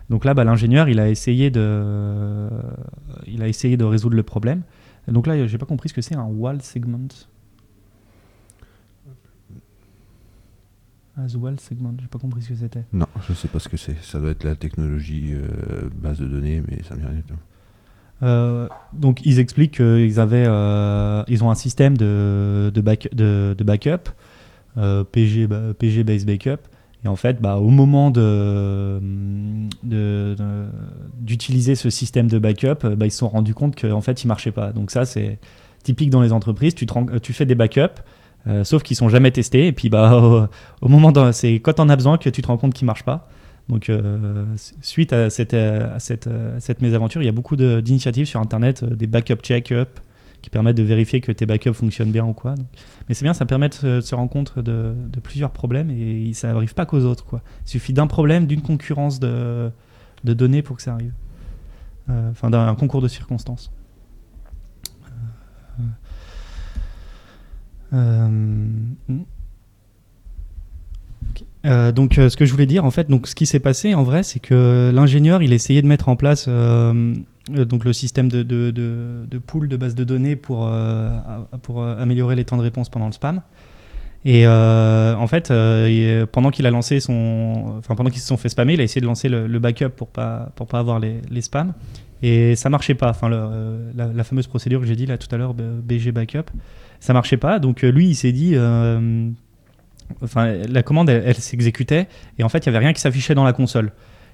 Donc 0.08 0.24
là, 0.24 0.34
bah, 0.34 0.42
l'ingénieur, 0.42 0.88
il 0.88 0.98
a 0.98 1.08
essayé 1.08 1.50
de, 1.50 2.48
il 3.26 3.42
a 3.42 3.48
essayé 3.48 3.76
de 3.76 3.84
résoudre 3.84 4.16
le 4.16 4.24
problème. 4.24 4.62
donc 5.06 5.26
là, 5.26 5.46
j'ai 5.46 5.58
pas 5.58 5.66
compris 5.66 5.88
ce 5.88 5.94
que 5.94 6.02
c'est 6.02 6.16
un 6.16 6.24
wall 6.24 6.60
segment. 6.62 7.08
As 11.16 11.36
wall 11.36 11.60
segment, 11.60 11.94
j'ai 12.00 12.08
pas 12.08 12.18
compris 12.18 12.42
ce 12.42 12.48
que 12.48 12.54
c'était. 12.56 12.84
Non, 12.92 13.06
je 13.28 13.34
sais 13.34 13.48
pas 13.48 13.60
ce 13.60 13.68
que 13.68 13.76
c'est. 13.76 13.96
Ça 14.02 14.18
doit 14.18 14.30
être 14.30 14.42
la 14.42 14.56
technologie 14.56 15.34
base 15.94 16.18
de 16.18 16.26
données, 16.26 16.62
mais 16.66 16.82
ça 16.82 16.96
me 16.96 17.06
rien 17.06 17.12
du. 17.12 17.34
Euh, 18.22 18.68
donc 18.92 19.24
ils 19.24 19.38
expliquent 19.38 19.76
qu'ils 19.76 20.20
avaient, 20.20 20.44
euh, 20.46 21.22
ils 21.28 21.42
ont 21.42 21.50
un 21.50 21.54
système 21.54 21.96
de, 21.96 22.70
de, 22.72 22.80
back, 22.80 23.08
de, 23.14 23.54
de 23.56 23.64
backup, 23.64 24.10
euh, 24.76 25.04
PG, 25.04 25.48
PG 25.78 26.04
base 26.04 26.26
backup, 26.26 26.58
et 27.04 27.08
en 27.08 27.16
fait, 27.16 27.40
bah, 27.40 27.56
au 27.56 27.70
moment 27.70 28.10
de, 28.10 29.00
d'utiliser 31.20 31.74
ce 31.74 31.88
système 31.88 32.28
de 32.28 32.38
backup, 32.38 32.86
bah, 32.94 33.06
ils 33.06 33.10
se 33.10 33.18
sont 33.18 33.28
rendus 33.28 33.54
compte 33.54 33.80
qu'en 33.80 34.02
fait, 34.02 34.22
il 34.22 34.26
marchait 34.26 34.52
pas. 34.52 34.72
Donc 34.72 34.90
ça, 34.90 35.06
c'est 35.06 35.38
typique 35.82 36.10
dans 36.10 36.20
les 36.20 36.32
entreprises. 36.32 36.74
Tu, 36.74 36.86
tu 37.22 37.32
fais 37.32 37.46
des 37.46 37.54
backups, 37.54 38.02
sauf 38.64 38.82
qu'ils 38.82 38.98
sont 38.98 39.08
jamais 39.08 39.30
testés. 39.30 39.66
Et 39.68 39.72
puis, 39.72 39.88
bah, 39.88 40.48
au, 40.82 40.88
moment, 40.88 41.32
c'est 41.32 41.54
quand 41.54 41.80
on 41.80 41.88
as 41.88 41.96
besoin 41.96 42.18
que 42.18 42.28
tu 42.28 42.42
te 42.42 42.46
rends 42.48 42.58
compte 42.58 42.74
qu'ils 42.74 42.86
marchent 42.86 43.04
pas. 43.04 43.30
Donc, 43.70 43.88
euh, 43.88 44.44
suite 44.82 45.12
à 45.12 45.30
cette, 45.30 45.54
à 45.54 46.00
cette, 46.00 46.28
cette, 46.58 46.82
mésaventure, 46.82 47.22
il 47.22 47.26
y 47.26 47.28
a 47.28 47.32
beaucoup 47.32 47.54
d'initiatives 47.54 48.26
sur 48.26 48.40
Internet, 48.40 48.82
euh, 48.82 48.96
des 48.96 49.06
backup 49.06 49.36
check-up 49.42 50.00
qui 50.42 50.50
permettent 50.50 50.76
de 50.76 50.82
vérifier 50.82 51.20
que 51.20 51.30
tes 51.30 51.46
backups 51.46 51.76
fonctionnent 51.76 52.10
bien 52.10 52.24
ou 52.24 52.32
quoi. 52.32 52.56
Mais 53.08 53.14
c'est 53.14 53.24
bien, 53.24 53.32
ça 53.32 53.46
permet 53.46 53.68
de 53.68 54.00
se, 54.00 54.14
rendre 54.14 54.30
compte 54.30 54.58
de, 54.58 54.94
plusieurs 55.22 55.52
problèmes 55.52 55.90
et 55.90 56.32
ça 56.32 56.52
n'arrive 56.52 56.74
pas 56.74 56.84
qu'aux 56.84 57.04
autres. 57.04 57.24
Quoi. 57.24 57.42
Il 57.66 57.70
suffit 57.70 57.92
d'un 57.92 58.08
problème, 58.08 58.46
d'une 58.46 58.62
concurrence 58.62 59.20
de, 59.20 59.70
de, 60.24 60.34
données 60.34 60.62
pour 60.62 60.76
que 60.76 60.82
ça 60.82 60.94
arrive. 60.94 61.12
Euh, 62.08 62.30
enfin, 62.30 62.50
d'un 62.50 62.74
concours 62.74 63.02
de 63.02 63.08
circonstances. 63.08 63.70
Euh, 67.92 68.28
donc, 71.64 72.18
euh, 72.18 72.28
ce 72.28 72.36
que 72.36 72.44
je 72.44 72.52
voulais 72.52 72.66
dire, 72.66 72.84
en 72.84 72.90
fait, 72.90 73.08
donc, 73.08 73.26
ce 73.26 73.34
qui 73.34 73.46
s'est 73.46 73.60
passé, 73.60 73.94
en 73.94 74.02
vrai, 74.02 74.22
c'est 74.22 74.40
que 74.40 74.90
l'ingénieur, 74.94 75.42
il 75.42 75.52
essayait 75.52 75.82
de 75.82 75.86
mettre 75.86 76.08
en 76.08 76.16
place 76.16 76.46
euh, 76.48 77.14
donc 77.48 77.84
le 77.84 77.92
système 77.92 78.28
de, 78.28 78.42
de, 78.42 78.70
de, 78.70 79.38
pool 79.38 79.68
de 79.68 79.76
base 79.76 79.94
de 79.94 80.04
données 80.04 80.36
pour, 80.36 80.70
pour 81.62 81.84
améliorer 81.84 82.36
les 82.36 82.44
temps 82.44 82.56
de 82.56 82.62
réponse 82.62 82.88
pendant 82.88 83.06
le 83.06 83.12
spam. 83.12 83.42
Et 84.24 84.46
en 84.46 85.26
fait, 85.26 85.52
pendant 86.30 86.50
qu'il 86.50 86.66
a 86.66 86.70
lancé 86.70 87.00
son, 87.00 87.74
enfin 87.78 87.96
pendant 87.96 88.10
qu'ils 88.10 88.20
se 88.20 88.28
sont 88.28 88.36
fait 88.36 88.50
spammer, 88.50 88.74
il 88.74 88.80
a 88.80 88.84
essayé 88.84 89.00
de 89.00 89.06
lancer 89.06 89.28
le, 89.28 89.58
backup 89.58 89.88
pour 89.88 90.08
pas 90.08 90.52
pour 90.54 90.68
pas 90.68 90.78
avoir 90.78 91.00
les, 91.00 91.22
les 91.28 91.40
spams. 91.40 91.72
Et 92.22 92.54
ça 92.54 92.68
marchait 92.70 92.94
pas. 92.94 93.10
Enfin, 93.10 93.28
la, 93.28 94.06
la, 94.14 94.24
fameuse 94.24 94.46
procédure 94.46 94.80
que 94.80 94.86
j'ai 94.86 94.94
dit 94.94 95.06
là 95.06 95.18
tout 95.18 95.34
à 95.34 95.38
l'heure, 95.38 95.54
BG 95.54 96.12
backup, 96.12 96.50
ça 97.00 97.14
marchait 97.14 97.38
pas. 97.38 97.58
Donc 97.58 97.82
lui, 97.82 98.10
il 98.10 98.14
s'est 98.14 98.32
dit 98.32 98.54
enfin, 100.22 100.52
la 100.68 100.82
commande, 100.82 101.08
elle, 101.10 101.34
s'exécutait 101.36 102.08
et 102.38 102.44
en 102.44 102.48
fait, 102.48 102.58
il 102.58 102.66
y 102.66 102.68
avait 102.68 102.78
rien 102.78 102.92
qui 102.92 103.00
s'affichait 103.00 103.34
dans 103.34 103.44
la 103.44 103.52
console. 103.52 103.92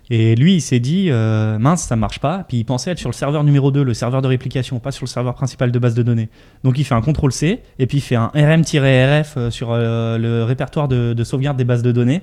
Et 0.08 0.36
lui, 0.36 0.54
il 0.54 0.60
s'est 0.60 0.78
dit, 0.78 1.08
euh, 1.10 1.58
mince, 1.58 1.82
ça 1.82 1.96
marche 1.96 2.20
pas. 2.20 2.44
Puis 2.46 2.58
il 2.58 2.64
pensait 2.64 2.92
être 2.92 2.98
sur 2.98 3.08
le 3.08 3.14
serveur 3.14 3.42
numéro 3.42 3.72
2, 3.72 3.82
le 3.82 3.94
serveur 3.94 4.22
de 4.22 4.28
réplication, 4.28 4.78
pas 4.78 4.92
sur 4.92 5.04
le 5.04 5.08
serveur 5.08 5.34
principal 5.34 5.72
de 5.72 5.78
base 5.78 5.94
de 5.94 6.02
données. 6.02 6.28
Donc 6.62 6.78
il 6.78 6.84
fait 6.84 6.94
un 6.94 7.00
CTRL 7.00 7.32
C, 7.32 7.60
et 7.78 7.86
puis 7.86 7.98
il 7.98 8.00
fait 8.00 8.14
un 8.14 8.30
RM-RF 8.32 9.36
euh, 9.36 9.50
sur 9.50 9.70
euh, 9.72 10.16
le 10.16 10.44
répertoire 10.44 10.86
de, 10.86 11.24
sauvegarde 11.24 11.56
des 11.56 11.64
bases 11.64 11.82
de 11.82 11.90
données. 11.90 12.22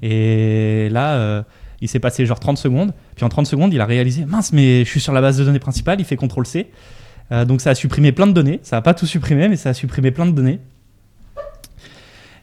Et 0.00 0.88
là, 0.90 1.44
il 1.80 1.88
s'est 1.88 1.98
passé 1.98 2.24
genre 2.24 2.38
30 2.38 2.56
secondes. 2.56 2.92
Puis 3.16 3.24
en 3.24 3.28
30 3.28 3.48
secondes, 3.48 3.74
il 3.74 3.80
a 3.80 3.84
réalisé, 3.84 4.24
mince, 4.26 4.52
mais 4.52 4.84
je 4.84 4.88
suis 4.88 5.00
sur 5.00 5.12
la 5.12 5.20
base 5.20 5.38
de 5.38 5.44
données 5.44 5.58
principale, 5.58 5.98
il 5.98 6.04
fait 6.04 6.16
CTRL 6.16 6.46
C. 6.46 6.70
donc 7.48 7.60
ça 7.60 7.70
a 7.70 7.74
supprimé 7.74 8.12
plein 8.12 8.28
de 8.28 8.32
données. 8.32 8.60
Ça 8.62 8.76
n'a 8.76 8.82
pas 8.82 8.94
tout 8.94 9.06
supprimé, 9.06 9.48
mais 9.48 9.56
ça 9.56 9.70
a 9.70 9.74
supprimé 9.74 10.12
plein 10.12 10.26
de 10.26 10.30
données. 10.30 10.60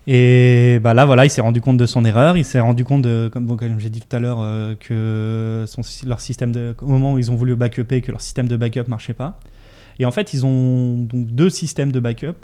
Et 0.08 0.80
bah 0.84 0.94
là, 0.94 1.06
voilà, 1.06 1.26
il 1.26 1.30
s'est 1.30 1.42
rendu 1.42 1.62
compte 1.62 1.78
de 1.78 1.86
son 1.86 2.06
erreur. 2.06 2.38
Il 2.38 2.46
s'est 2.46 2.60
rendu 2.60 2.86
compte, 2.86 3.08
comme, 3.32 3.58
j'ai 3.80 3.90
dit 3.90 4.02
tout 4.02 4.16
à 4.16 4.20
l'heure, 4.20 4.40
euh, 4.42 4.76
que 4.80 5.66
leur 6.06 6.20
système 6.20 6.52
de, 6.52 6.76
au 6.82 6.88
moment 6.88 7.14
où 7.14 7.20
ils 7.20 7.32
ont 7.32 7.36
voulu 7.36 7.56
backuper, 7.56 8.02
que 8.02 8.12
leur 8.12 8.22
système 8.22 8.48
de 8.48 8.56
backup 8.56 8.88
marchait 8.88 9.14
pas. 9.14 9.40
Et 9.98 10.06
en 10.06 10.12
fait, 10.12 10.34
ils 10.34 10.46
ont 10.46 11.08
deux 11.12 11.50
systèmes 11.50 11.92
de 11.92 12.00
backup. 12.00 12.36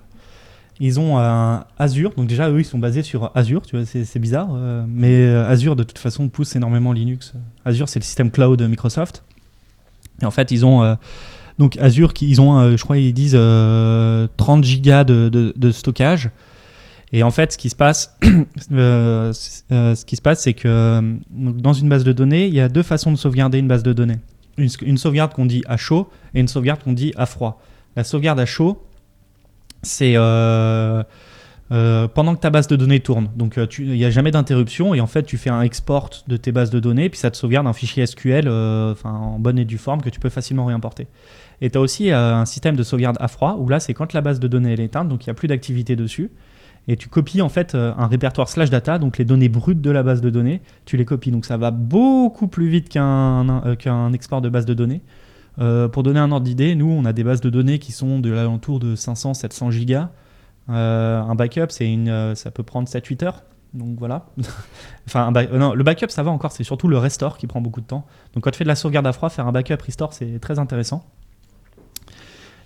Ils 0.79 0.99
ont 0.99 1.19
un 1.19 1.65
Azure, 1.77 2.11
donc 2.17 2.25
déjà 2.25 2.49
eux 2.49 2.59
ils 2.59 2.65
sont 2.65 2.79
basés 2.79 3.03
sur 3.03 3.29
Azure, 3.35 3.61
tu 3.67 3.77
vois, 3.77 3.85
c'est 3.85 4.17
bizarre, 4.17 4.49
euh, 4.55 4.83
mais 4.87 5.13
euh, 5.13 5.47
Azure 5.47 5.75
de 5.75 5.83
toute 5.83 5.99
façon 5.99 6.27
pousse 6.27 6.55
énormément 6.55 6.91
Linux. 6.91 7.33
Azure 7.65 7.87
c'est 7.87 7.99
le 7.99 8.03
système 8.03 8.31
cloud 8.31 8.57
de 8.57 8.65
Microsoft. 8.65 9.23
Et 10.23 10.25
en 10.25 10.31
fait 10.31 10.49
ils 10.49 10.65
ont 10.65 10.97
donc 11.59 11.77
Azure, 11.77 12.13
ils 12.21 12.41
ont, 12.41 12.75
je 12.75 12.83
crois 12.83 12.97
ils 12.97 13.13
disent 13.13 13.37
30 14.37 14.63
gigas 14.63 15.03
de 15.03 15.71
stockage 15.71 16.31
et 17.13 17.23
en 17.23 17.31
fait, 17.31 17.53
ce 17.53 17.57
qui 17.57 17.69
se 17.69 17.75
passe, 17.75 18.17
euh, 18.71 19.33
euh, 19.71 19.95
ce 19.95 20.05
qui 20.05 20.15
se 20.15 20.21
passe, 20.21 20.43
c'est 20.43 20.53
que 20.53 20.67
euh, 20.67 21.01
dans 21.29 21.73
une 21.73 21.89
base 21.89 22.05
de 22.05 22.13
données, 22.13 22.47
il 22.47 22.53
y 22.53 22.61
a 22.61 22.69
deux 22.69 22.83
façons 22.83 23.11
de 23.11 23.17
sauvegarder 23.17 23.59
une 23.59 23.67
base 23.67 23.83
de 23.83 23.93
données. 23.93 24.19
Une, 24.57 24.97
sauvegarde 24.97 25.33
qu'on 25.33 25.45
dit 25.45 25.63
à 25.67 25.77
chaud 25.77 26.09
et 26.33 26.39
une 26.39 26.47
sauvegarde 26.47 26.83
qu'on 26.83 26.93
dit 26.93 27.13
à 27.17 27.25
froid. 27.25 27.61
La 27.95 28.03
sauvegarde 28.03 28.39
à 28.39 28.45
chaud, 28.45 28.85
c'est 29.81 30.13
pendant 30.13 31.05
que 32.35 32.39
ta 32.39 32.49
base 32.49 32.67
de 32.67 32.75
données 32.75 32.99
tourne. 32.99 33.29
Donc 33.35 33.57
il 33.79 33.91
n'y 33.91 34.05
a 34.05 34.11
jamais 34.11 34.29
d'interruption 34.29 34.93
et 34.93 35.01
en 35.01 35.07
fait 35.07 35.23
tu 35.23 35.37
fais 35.37 35.49
un 35.49 35.61
export 35.61 36.11
de 36.27 36.37
tes 36.37 36.51
bases 36.51 36.69
de 36.69 36.79
données 36.79 37.09
puis 37.09 37.17
ça 37.17 37.31
te 37.31 37.37
sauvegarde 37.37 37.65
un 37.65 37.73
fichier 37.73 38.05
SQL 38.05 38.47
en 38.49 39.39
bonne 39.39 39.57
et 39.57 39.65
due 39.65 39.79
forme 39.79 40.01
que 40.01 40.09
tu 40.09 40.19
peux 40.19 40.29
facilement 40.29 40.65
réimporter. 40.65 41.07
Et 41.61 41.69
tu 41.69 41.77
as 41.77 41.81
aussi 41.81 42.11
un 42.11 42.45
système 42.45 42.75
de 42.75 42.83
sauvegarde 42.83 43.17
à 43.19 43.29
froid 43.29 43.55
où 43.57 43.67
là 43.67 43.79
c'est 43.79 43.95
quand 43.95 44.13
la 44.13 44.21
base 44.21 44.39
de 44.39 44.47
données 44.47 44.73
est 44.73 44.79
éteinte, 44.79 45.07
donc 45.07 45.25
il 45.25 45.29
n'y 45.29 45.31
a 45.31 45.35
plus 45.35 45.47
d'activité 45.47 45.95
dessus 45.95 46.29
et 46.87 46.97
tu 46.97 47.09
copies 47.09 47.41
en 47.41 47.49
fait 47.49 47.75
euh, 47.75 47.93
un 47.97 48.07
répertoire 48.07 48.49
slash 48.49 48.69
data, 48.69 48.97
donc 48.97 49.17
les 49.17 49.25
données 49.25 49.49
brutes 49.49 49.81
de 49.81 49.91
la 49.91 50.03
base 50.03 50.21
de 50.21 50.29
données, 50.29 50.61
tu 50.85 50.97
les 50.97 51.05
copies. 51.05 51.31
Donc 51.31 51.45
ça 51.45 51.57
va 51.57 51.71
beaucoup 51.71 52.47
plus 52.47 52.69
vite 52.69 52.89
qu'un 52.89 53.63
euh, 53.65 54.11
export 54.13 54.41
de 54.41 54.49
base 54.49 54.65
de 54.65 54.73
données. 54.73 55.01
Euh, 55.59 55.87
pour 55.87 56.03
donner 56.03 56.19
un 56.19 56.31
ordre 56.31 56.45
d'idée, 56.45 56.75
nous 56.75 56.89
on 56.89 57.05
a 57.05 57.13
des 57.13 57.23
bases 57.23 57.41
de 57.41 57.49
données 57.49 57.77
qui 57.77 57.91
sont 57.91 58.19
de 58.19 58.31
l'alentour 58.31 58.79
de 58.79 58.95
500-700 58.95 59.71
gigas. 59.71 60.09
un 60.67 61.35
backup, 61.35 61.67
une, 61.81 62.33
ça 62.35 62.51
peut 62.51 62.63
prendre 62.63 62.87
7-8 62.87 63.25
heures. 63.25 63.43
Donc 63.73 63.99
voilà. 63.99 64.25
enfin, 65.07 65.31
non, 65.31 65.73
le 65.73 65.83
backup 65.83 66.09
ça 66.09 66.23
va 66.23 66.31
encore, 66.31 66.51
c'est 66.51 66.63
surtout 66.63 66.87
le 66.87 66.97
restore 66.97 67.37
qui 67.37 67.47
prend 67.47 67.61
beaucoup 67.61 67.81
de 67.81 67.85
temps. 67.85 68.05
Donc 68.33 68.43
quand 68.43 68.51
tu 68.51 68.57
fais 68.57 68.65
de 68.65 68.69
la 68.69 68.75
sauvegarde 68.75 69.05
à 69.05 69.13
froid, 69.13 69.29
faire 69.29 69.47
un 69.47 69.51
backup 69.51 69.81
restore 69.85 70.13
c'est 70.13 70.39
très 70.39 70.57
intéressant. 70.57 71.05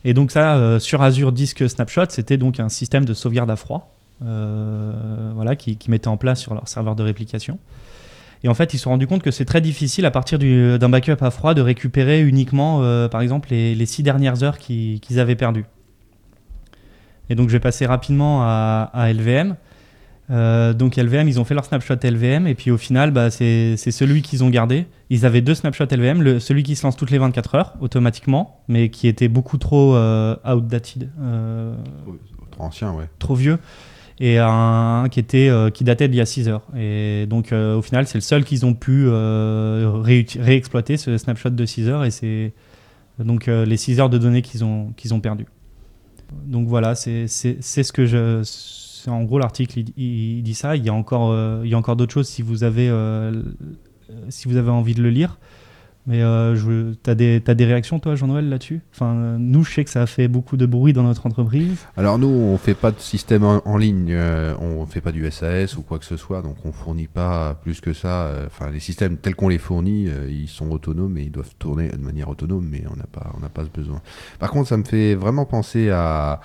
Et 0.06 0.14
donc 0.14 0.32
ça, 0.32 0.80
sur 0.80 1.02
Azure 1.02 1.32
Disk 1.32 1.68
Snapshot, 1.68 2.06
c'était 2.10 2.38
donc 2.38 2.60
un 2.60 2.70
système 2.70 3.06
de 3.06 3.14
sauvegarde 3.16 3.50
à 3.50 3.56
froid. 3.56 3.95
Euh, 4.24 5.32
voilà, 5.36 5.56
qui, 5.56 5.78
mettaient 5.90 6.08
en 6.08 6.18
place 6.18 6.40
sur 6.40 6.54
leur 6.54 6.68
serveur 6.68 6.96
de 6.96 7.04
réplication. 7.04 7.60
Et 8.44 8.48
en 8.48 8.54
fait, 8.54 8.74
ils 8.74 8.78
se 8.78 8.84
sont 8.84 8.92
rendus 8.92 9.08
compte 9.08 9.24
que 9.24 9.32
c'est 9.32 9.46
très 9.46 9.62
difficile 9.62 10.06
à 10.06 10.12
partir 10.12 10.40
d'un 10.40 10.90
backup 10.90 11.22
à 11.22 11.32
froid 11.32 11.54
de 11.54 11.62
récupérer 11.62 12.22
uniquement, 12.22 12.82
euh, 12.82 13.08
par 13.08 13.22
exemple, 13.22 13.50
les, 13.52 13.86
six 13.86 14.04
dernières 14.04 14.44
heures 14.44 14.58
qu'ils 14.58 15.20
avaient 15.20 15.36
perdues. 15.36 15.66
Et 17.30 17.36
donc 17.36 17.50
je 17.50 17.54
vais 17.54 17.60
passer 17.60 17.86
rapidement 17.86 18.44
à, 18.44 18.90
à 18.94 19.12
LVM. 19.12 19.56
Euh, 20.32 20.74
donc 20.74 20.96
LVM, 20.96 21.28
ils 21.28 21.40
ont 21.40 21.46
fait 21.46 21.54
leur 21.54 21.66
snapshot 21.66 21.96
LVM 22.04 22.48
et 22.48 22.56
puis 22.56 22.72
au 22.72 22.78
final, 22.78 23.12
bah, 23.12 23.30
c'est 23.30 23.76
c'est 23.78 23.92
celui 23.92 24.22
qu'ils 24.22 24.44
ont 24.44 24.50
gardé. 24.50 24.88
Ils 25.10 25.26
avaient 25.26 25.42
deux 25.42 25.54
snapshots 25.54 25.86
LVM, 25.92 26.22
le, 26.22 26.40
celui 26.40 26.64
qui 26.64 26.76
se 26.76 26.84
lance 26.84 26.96
toutes 26.96 27.12
les 27.12 27.20
24 27.20 27.56
heures 27.56 27.74
automatiquement, 27.80 28.62
mais 28.68 28.90
qui 28.90 29.08
était 29.08 29.28
beaucoup 29.28 29.58
trop 29.58 29.96
euh, 29.96 30.36
outdated, 30.46 31.10
Trop 32.52 32.64
ancien, 32.64 32.94
ouais. 32.94 33.10
trop 33.20 33.36
vieux, 33.36 33.60
et 34.20 34.38
un 34.40 35.08
qui 35.12 35.20
était 35.20 35.50
euh, 35.50 35.70
qui 35.70 35.84
datait 35.84 36.08
d'il 36.08 36.18
y 36.18 36.22
a 36.22 36.26
6 36.26 36.48
heures. 36.48 36.64
Et 36.78 37.26
donc 37.28 37.52
euh, 37.52 37.76
au 37.76 37.82
final, 37.82 38.08
c'est 38.08 38.18
le 38.18 38.22
seul 38.22 38.44
qu'ils 38.44 38.66
ont 38.66 38.74
pu 38.74 39.06
euh, 39.08 39.92
réexploiter 40.02 40.98
ce 40.98 41.18
snapshot 41.18 41.50
de 41.50 41.66
6 41.66 41.90
heures 41.90 42.06
et 42.06 42.12
c'est 42.12 42.54
donc 43.20 43.48
les 43.48 43.78
6 43.78 44.00
heures 44.00 44.10
de 44.10 44.18
données 44.18 44.42
qu'ils 44.42 44.64
ont 44.64 44.94
qu'ils 44.96 45.14
ont 45.14 45.20
perdu. 45.20 45.46
Donc 46.46 46.68
voilà, 46.68 46.96
c'est 46.96 47.28
ce 47.28 47.92
que 47.92 48.06
je 48.06 48.42
en 49.08 49.24
gros 49.24 49.38
l'article 49.38 49.84
il, 49.98 50.42
dit 50.42 50.56
ça. 50.56 50.76
Il 50.76 50.84
y 50.84 50.90
a 50.90 50.94
encore 50.94 51.36
encore 51.74 51.96
d'autres 51.96 52.14
choses 52.14 52.28
si 52.28 52.42
vous 52.42 52.64
avez 52.64 52.92
si 54.30 54.48
vous 54.48 54.58
avez 54.58 54.70
envie 54.70 54.96
de 54.96 55.02
le 55.02 55.10
lire. 55.10 55.38
Mais 56.08 56.22
euh, 56.22 56.94
t'as 57.02 57.16
des 57.16 57.42
t'as 57.44 57.56
des 57.56 57.66
réactions 57.66 58.00
toi 58.00 58.16
Jean-Noël 58.16 58.48
là-dessus? 58.48 58.82
Enfin 58.94 59.16
euh, 59.16 59.38
nous 59.40 59.64
je 59.64 59.74
sais 59.74 59.84
que 59.84 59.90
ça 59.90 60.04
a 60.04 60.06
fait 60.06 60.28
beaucoup 60.28 60.56
de 60.56 60.66
bruit 60.66 60.94
dans 60.94 61.04
notre 61.04 61.26
entreprise. 61.26 61.86
Alors 61.98 62.20
nous, 62.20 62.28
on 62.28 62.58
fait 62.58 62.76
pas 62.76 62.92
de 62.92 63.00
système 63.00 63.44
en, 63.44 63.78
ligne, 63.78 64.12
euh, 64.12 64.54
on 64.60 64.86
fait 64.86 65.02
pas 65.02 65.12
du 65.12 65.30
SAS 65.32 65.78
ou 65.78 65.82
quoi 65.82 65.98
que 66.00 66.06
ce 66.06 66.18
soit, 66.18 66.42
donc 66.42 66.58
on 66.64 66.72
fournit 66.72 67.08
pas 67.08 67.56
plus 67.56 67.82
que 67.82 67.94
ça. 67.94 68.26
euh, 68.28 68.46
Enfin, 68.48 68.70
les 68.70 68.80
systèmes 68.80 69.18
tels 69.18 69.36
qu'on 69.36 69.50
les 69.50 69.58
fournit, 69.58 70.08
euh, 70.08 70.30
ils 70.30 70.48
sont 70.48 70.70
autonomes 70.72 71.18
et 71.18 71.24
ils 71.24 71.32
doivent 71.32 71.56
tourner 71.58 71.90
de 71.90 71.98
manière 71.98 72.30
autonome, 72.30 72.68
mais 72.70 72.84
on 72.92 72.96
n'a 72.96 73.08
pas, 73.12 73.32
on 73.36 73.40
n'a 73.40 73.50
pas 73.50 73.64
ce 73.64 73.70
besoin. 73.70 74.02
Par 74.40 74.52
contre, 74.52 74.70
ça 74.70 74.78
me 74.78 74.84
fait 74.84 75.16
vraiment 75.16 75.46
penser 75.46 75.90
à 75.90 76.40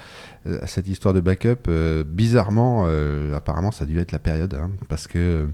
cette 0.66 0.88
histoire 0.88 1.14
de 1.14 1.20
backup. 1.20 1.68
euh, 1.68 2.03
bizarrement, 2.05 2.85
euh, 2.87 3.35
apparemment, 3.35 3.70
ça 3.70 3.85
a 3.85 3.87
dû 3.87 3.98
être 3.98 4.12
la 4.12 4.18
période, 4.18 4.55
hein, 4.55 4.70
parce 4.88 5.07
que 5.07 5.18
euh, 5.18 5.46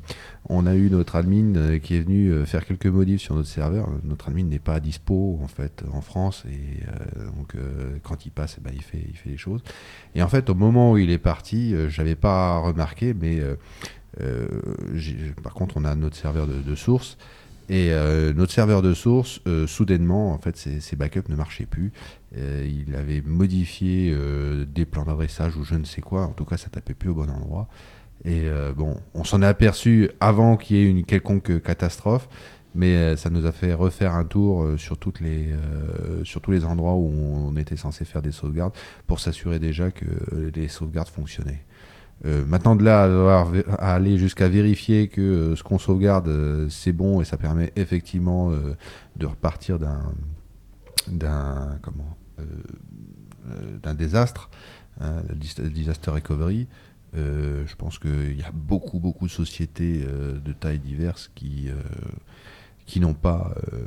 on 0.49 0.67
a 0.67 0.75
eu 0.75 0.91
notre 0.91 1.17
admin 1.17 1.57
euh, 1.57 1.79
qui 1.79 1.97
est 1.97 2.01
venu 2.01 2.29
euh, 2.29 2.45
faire 2.45 2.65
quelques 2.65 2.87
modifs 2.87 3.21
sur 3.21 3.35
notre 3.35 3.49
serveur. 3.49 3.89
Notre 4.05 4.29
admin 4.29 4.45
n'est 4.45 4.59
pas 4.59 4.79
dispo 4.81 5.39
en 5.43 5.49
fait 5.49 5.83
en 5.93 6.01
France 6.01 6.45
et 6.49 6.83
euh, 6.85 7.27
donc 7.37 7.55
euh, 7.55 7.97
quand 8.03 8.27
il 8.27 8.31
passe, 8.31 8.57
eh 8.59 8.61
ben, 8.63 8.73
il 8.75 8.83
fait, 8.83 9.03
il 9.25 9.31
les 9.31 9.37
choses. 9.37 9.63
Et 10.15 10.23
en 10.23 10.29
fait, 10.29 10.49
au 10.51 10.55
moment 10.55 10.93
où 10.93 10.99
il 10.99 11.11
est 11.11 11.19
parti, 11.19 11.75
euh, 11.75 11.89
j'avais 11.89 12.15
pas 12.15 12.59
remarqué, 12.59 13.13
mais 13.15 13.41
euh, 13.41 13.57
euh, 14.21 14.47
par 15.43 15.55
contre, 15.55 15.77
on 15.77 15.85
a 15.85 15.95
notre 15.95 16.17
serveur 16.17 16.47
de, 16.47 16.75
source. 16.75 17.19
Et 17.69 17.91
euh, 17.91 18.33
notre 18.33 18.53
serveur 18.53 18.81
de 18.81 18.95
source, 18.95 19.41
euh, 19.49 19.67
soudainement, 19.67 20.33
en 20.33 20.39
fait, 20.39 20.57
ses 20.57 20.97
backups 20.97 21.29
ne 21.29 21.35
marchaient 21.35 21.67
plus. 21.67 21.93
Euh, 22.39 22.69
il 22.69 22.95
avait 22.95 23.23
modifié 23.23 24.13
euh, 24.15 24.67
des 24.67 24.85
plans 24.85 25.05
d'adressage 25.05 25.57
ou 25.57 25.65
je 25.65 25.75
ne 25.75 25.85
sais 25.85 26.01
quoi. 26.01 26.27
En 26.27 26.33
tout 26.33 26.45
cas, 26.45 26.57
ça 26.57 26.69
tapait 26.69 26.95
plus 26.95 27.11
au 27.11 27.15
bon 27.15 27.31
endroit. 27.31 27.69
Et 28.25 28.43
euh, 28.45 28.73
bon, 28.73 28.97
on 29.15 29.25
s'en 29.25 29.43
est 29.43 29.47
aperçu 29.47 30.11
avant 30.21 30.57
qu'il 30.57 30.77
y 30.77 30.81
ait 30.81 30.91
une 30.91 31.05
quelconque 31.05 31.63
catastrophe, 31.63 32.29
mais 32.75 33.17
ça 33.17 33.31
nous 33.31 33.47
a 33.47 33.53
fait 33.53 33.73
refaire 33.73 34.15
un 34.15 34.25
tour 34.25 34.67
sur, 34.77 34.99
toutes 34.99 35.21
les, 35.21 35.55
sur 36.25 36.43
tous 36.43 36.51
les 36.51 36.65
endroits 36.65 36.95
où 36.95 37.09
on 37.09 37.57
était 37.57 37.77
censé 37.77 38.05
faire 38.05 38.21
des 38.21 38.33
sauvegardes 38.33 38.75
pour 39.07 39.19
s'assurer 39.19 39.59
déjà 39.59 39.91
que 39.91 40.05
les 40.55 40.69
sauvegardes 40.69 41.09
fonctionnaient. 41.09 41.65
Maintenant 42.25 42.77
de 42.77 42.85
là 42.85 43.47
à, 43.79 43.95
aller 43.95 44.19
jusqu'à 44.19 44.49
vérifier 44.49 45.09
que 45.09 45.55
ce 45.55 45.63
qu'on 45.63 45.79
sauvegarde 45.79 46.69
c'est 46.69 46.93
bon 46.93 47.23
et 47.23 47.25
ça 47.25 47.39
permet 47.39 47.73
effectivement 47.77 48.51
de 48.51 49.27
repartir 49.27 49.79
d'un 49.79 50.13
d'un 51.09 51.79
comment 51.83 52.16
d'un 53.83 53.95
désastre, 53.95 54.51
hein, 55.01 55.23
le 55.29 55.35
dis- 55.37 55.55
le 55.59 55.71
disaster 55.71 56.11
recovery. 56.11 56.67
Euh, 57.17 57.65
je 57.67 57.77
pense 57.77 57.99
qu'il 57.99 58.37
y 58.37 58.43
a 58.43 58.51
beaucoup 58.53 58.99
beaucoup 58.99 59.27
de 59.27 59.33
sociétés 59.33 60.05
euh, 60.07 60.39
de 60.39 60.53
tailles 60.53 60.81
diverses 60.81 61.31
qui 61.35 61.69
euh, 61.69 61.75
qui 62.87 63.01
n'ont 63.01 63.15
pas 63.15 63.55
euh, 63.73 63.79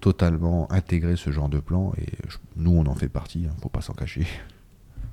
totalement 0.00 0.70
intégré 0.72 1.16
ce 1.16 1.30
genre 1.30 1.48
de 1.48 1.60
plan 1.60 1.92
et 1.98 2.08
nous 2.56 2.72
on 2.72 2.86
en 2.86 2.94
fait 2.94 3.08
partie, 3.08 3.46
hein, 3.46 3.54
faut 3.62 3.68
pas 3.68 3.82
s'en 3.82 3.92
cacher. 3.94 4.26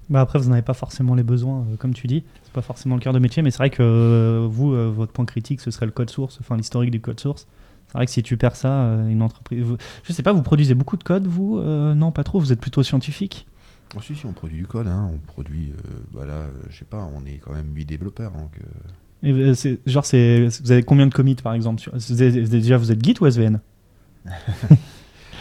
Bah 0.10 0.22
après, 0.22 0.40
vous 0.40 0.50
n'avez 0.50 0.64
pas 0.64 0.74
forcément 0.74 1.14
les 1.14 1.22
besoins, 1.24 1.60
euh, 1.72 1.76
comme 1.78 1.94
tu 1.94 2.08
dis. 2.08 2.24
C'est 2.44 2.54
pas 2.54 2.64
forcément 2.64 2.96
le 2.96 3.02
cœur 3.02 3.14
de 3.14 3.20
métier, 3.20 3.44
mais 3.44 3.52
c'est 3.52 3.60
vrai 3.60 3.70
que 3.70 3.84
euh, 3.84 4.48
vous, 4.50 4.74
euh, 4.74 4.90
votre 4.90 5.12
point 5.12 5.26
critique, 5.26 5.62
ce 5.62 5.70
serait 5.70 5.86
le 5.86 5.92
code 5.92 6.10
source, 6.10 6.40
enfin 6.42 6.58
l'historique 6.58 6.90
du 6.90 7.00
code 7.00 7.20
source. 7.20 7.46
C'est 7.92 7.98
vrai 7.98 8.06
que 8.06 8.12
si 8.12 8.22
tu 8.24 8.38
perds 8.38 8.56
ça, 8.56 8.72
euh, 8.84 9.10
une 9.10 9.22
entreprise. 9.22 9.66
Je 10.04 10.14
sais 10.14 10.24
pas, 10.24 10.32
vous 10.32 10.44
produisez 10.44 10.76
beaucoup 10.76 10.96
de 10.98 11.04
code, 11.04 11.26
vous 11.28 11.58
Euh, 11.60 11.94
Non, 11.96 12.12
pas 12.12 12.24
trop. 12.24 12.40
Vous 12.40 12.52
êtes 12.54 12.62
plutôt 12.62 12.84
scientifique? 12.84 13.48
Oh, 13.98 14.02
si, 14.02 14.16
si, 14.16 14.26
on 14.28 14.34
produit 14.34 14.58
du 14.60 14.68
code, 14.68 14.86
hein, 14.88 15.10
on 15.12 15.18
produit, 15.18 15.74
voilà, 16.14 16.34
euh, 16.34 16.50
je 16.70 16.78
sais 16.78 16.86
pas, 16.86 17.10
on 17.16 17.26
est 17.26 17.40
quand 17.44 17.54
même 17.54 17.72
8 17.76 17.86
développeurs. 17.86 18.32
Donc, 18.32 18.52
euh, 18.62 19.28
Et, 19.28 19.32
euh, 19.32 19.78
genre, 19.88 20.04
vous 20.04 20.72
avez 20.72 20.84
combien 20.84 21.08
de 21.08 21.14
commits 21.14 21.34
par 21.36 21.54
exemple 21.56 21.82
sur- 21.82 21.94
Déjà, 21.94 22.78
vous 22.78 22.92
êtes 22.92 23.04
Git 23.04 23.16
ou 23.20 23.26
SVN 23.26 23.60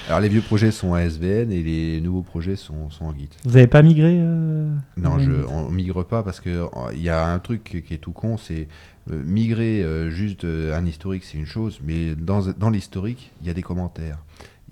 Alors 0.09 0.21
les 0.21 0.31
vieux 0.31 0.41
projets 0.41 0.71
sont 0.71 0.95
à 0.95 1.03
SVN 1.03 1.53
et 1.53 1.63
les 1.63 2.01
nouveaux 2.01 2.23
projets 2.23 2.57
sont, 2.57 2.89
sont 2.89 3.05
en 3.05 3.15
Git. 3.15 3.29
Vous 3.45 3.53
n'avez 3.53 3.67
pas 3.67 3.83
migré 3.83 4.17
euh, 4.19 4.75
Non, 4.97 5.19
je, 5.19 5.31
on 5.51 5.69
migre 5.71 6.03
pas 6.03 6.23
parce 6.23 6.41
que 6.41 6.65
il 6.95 7.03
y 7.03 7.11
a 7.11 7.27
un 7.27 7.39
truc 7.39 7.85
qui 7.87 7.93
est 7.93 7.99
tout 7.99 8.13
con, 8.13 8.39
c'est 8.39 8.69
euh, 9.11 9.23
migrer 9.23 9.83
euh, 9.83 10.09
juste 10.09 10.45
un 10.45 10.87
historique, 10.87 11.25
c'est 11.25 11.37
une 11.37 11.45
chose, 11.45 11.81
mais 11.85 12.15
dans, 12.15 12.41
dans 12.53 12.71
l'historique, 12.71 13.33
il 13.43 13.49
y 13.49 13.51
a 13.51 13.55
des 13.55 13.61
commentaires. 13.61 14.17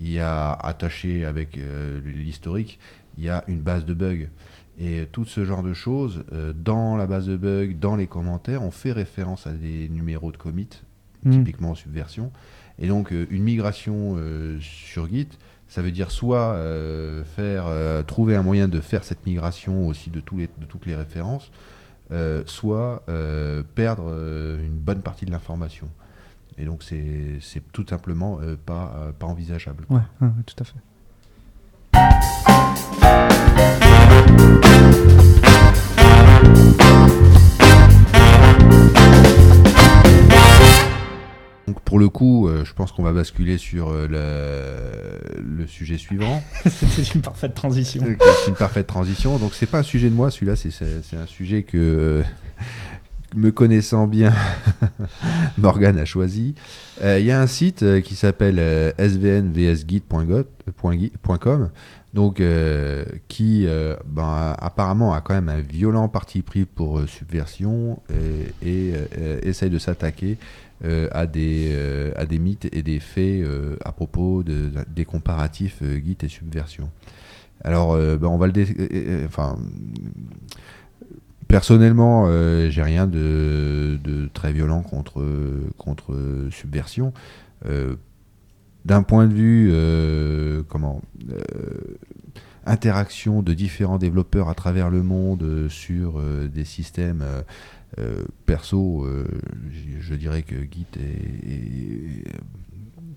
Il 0.01 0.11
y 0.11 0.21
a 0.21 0.53
attaché 0.53 1.27
avec 1.27 1.59
l'historique, 2.05 2.79
il 3.19 3.25
y 3.25 3.29
a 3.29 3.45
une 3.47 3.61
base 3.61 3.85
de 3.85 3.93
bugs. 3.93 4.29
Et 4.79 5.07
tout 5.11 5.25
ce 5.25 5.45
genre 5.45 5.63
de 5.63 5.73
choses, 5.73 6.23
dans 6.55 6.97
la 6.97 7.07
base 7.07 7.27
de 7.27 7.37
bugs, 7.37 7.75
dans 7.79 7.97
les 7.97 8.07
commentaires, 8.07 8.63
on 8.63 8.71
fait 8.71 8.93
référence 8.93 9.47
à 9.47 9.53
des 9.53 9.89
numéros 9.89 10.33
de 10.33 10.37
commit, 10.37 10.69
Hmm. 11.27 11.33
typiquement 11.33 11.71
en 11.71 11.75
subversion. 11.75 12.31
Et 12.79 12.89
donc, 12.89 13.13
euh, 13.13 13.27
une 13.31 13.43
migration 13.43 14.17
euh, 14.19 14.59
sur 14.61 15.09
Git, 15.09 15.29
ça 15.69 15.83
veut 15.83 15.91
dire 15.91 16.11
soit 16.11 16.55
euh, 16.55 17.25
faire, 17.25 17.67
trouver 18.07 18.37
un 18.37 18.43
moyen 18.43 18.69
de 18.69 18.81
faire 18.81 19.03
cette 19.05 19.27
migration 19.27 19.89
aussi 19.89 20.11
de, 20.11 20.21
tous 20.21 20.37
les, 20.37 20.49
de 20.59 20.65
toutes 20.67 20.87
les 20.87 20.95
références, 20.95 21.51
soit 22.47 23.05
perdre 23.75 24.05
une 24.63 24.79
bonne 24.79 25.03
partie 25.03 25.27
de 25.27 25.33
l'information. 25.33 25.89
Et 26.57 26.65
donc, 26.65 26.85
c'est 26.85 27.41
tout 27.73 27.85
simplement 27.89 28.39
pas, 28.65 29.13
pas 29.19 29.27
envisageable. 29.27 29.85
Ouais, 29.91 30.01
ouais, 30.21 30.29
tout 30.47 30.55
à 30.61 30.65
fait. 30.65 30.79
Donc, 41.67 41.81
pour 41.81 41.99
le 41.99 42.09
coup, 42.09 42.49
euh, 42.49 42.65
je 42.65 42.73
pense 42.73 42.93
qu'on 42.93 43.03
va 43.03 43.13
basculer 43.13 43.59
sur 43.59 43.89
euh, 43.91 44.07
le, 44.09 45.43
le 45.59 45.67
sujet 45.67 45.99
suivant. 45.99 46.43
C'était 46.67 47.03
une 47.15 47.21
parfaite 47.23 47.55
transition. 47.55 48.03
Euh, 48.05 48.15
C'est 48.45 48.51
une 48.51 48.57
parfaite 48.57 48.87
transition. 48.87 49.37
Donc 49.39 49.53
c'est 49.55 49.67
pas 49.67 49.79
un 49.79 49.83
sujet 49.83 50.09
de 50.09 50.15
moi, 50.15 50.31
celui-là, 50.31 50.55
c'est- 50.57 50.71
c'est 50.71 51.03
c'est 51.03 51.17
un 51.17 51.27
sujet 51.27 51.65
que, 51.65 51.77
euh, 51.77 52.23
me 53.35 53.51
connaissant 53.51 54.07
bien, 54.07 54.33
Morgan 55.59 55.99
a 55.99 56.05
choisi. 56.05 56.55
Euh, 57.03 57.19
Il 57.19 57.27
y 57.27 57.33
a 57.33 57.41
un 57.41 57.49
site 57.49 57.83
euh, 57.83 58.01
qui 58.01 58.15
s'appelle 58.15 58.59
euh, 58.61 58.93
svnvsguide.com, 58.99 61.71
donc 62.15 62.41
euh, 62.41 63.05
qui 63.29 63.67
euh, 63.67 63.95
ben, 64.07 64.55
apparemment 64.59 65.15
a 65.15 65.21
quand 65.21 65.35
même 65.35 65.49
un 65.49 65.61
violent 65.61 66.09
parti 66.09 66.43
pris 66.43 66.65
pour 66.65 66.99
euh, 66.99 67.07
subversion 67.07 68.01
et, 68.11 68.69
et, 68.69 68.93
euh, 69.19 69.39
essaye 69.43 69.71
de 69.71 69.79
s'attaquer 69.79 70.39
euh, 70.85 71.09
à, 71.13 71.27
des, 71.27 71.71
euh, 71.73 72.13
à 72.17 72.27
des 72.27 72.39
mythes 72.39 72.69
et 72.71 72.83
des 72.83 73.01
faits 73.01 73.43
euh, 73.43 73.77
à 73.83 73.93
propos 73.93 74.43
de, 74.43 74.71
des 74.95 75.07
comparatifs 75.07 75.83
Git 75.83 76.19
et 76.23 76.29
subversion. 76.29 76.91
Alors, 77.65 77.97
ben, 77.97 78.27
on 78.27 78.37
va 78.37 78.47
le. 78.47 79.25
enfin. 79.25 79.59
Personnellement, 81.49 82.29
j'ai 82.69 82.83
rien 82.83 83.07
de, 83.07 83.99
de 84.03 84.29
très 84.35 84.53
violent 84.53 84.83
contre, 84.83 85.25
contre 85.79 86.49
Subversion. 86.51 87.13
D'un 88.85 89.03
point 89.03 89.27
de 89.27 89.33
vue, 89.33 90.65
comment, 90.69 91.01
interaction 92.67 93.43
de 93.43 93.55
différents 93.55 93.97
développeurs 93.97 94.49
à 94.49 94.55
travers 94.55 94.91
le 94.91 95.03
monde 95.03 95.69
sur 95.69 96.21
des 96.21 96.65
systèmes 96.65 97.25
euh, 97.99 98.25
perso, 98.47 99.05
euh, 99.05 99.27
je- 100.01 100.15
dirais 100.15 100.43
que 100.43 100.55
Git 100.57 100.87
est, 100.97 101.01
est- 101.01 102.25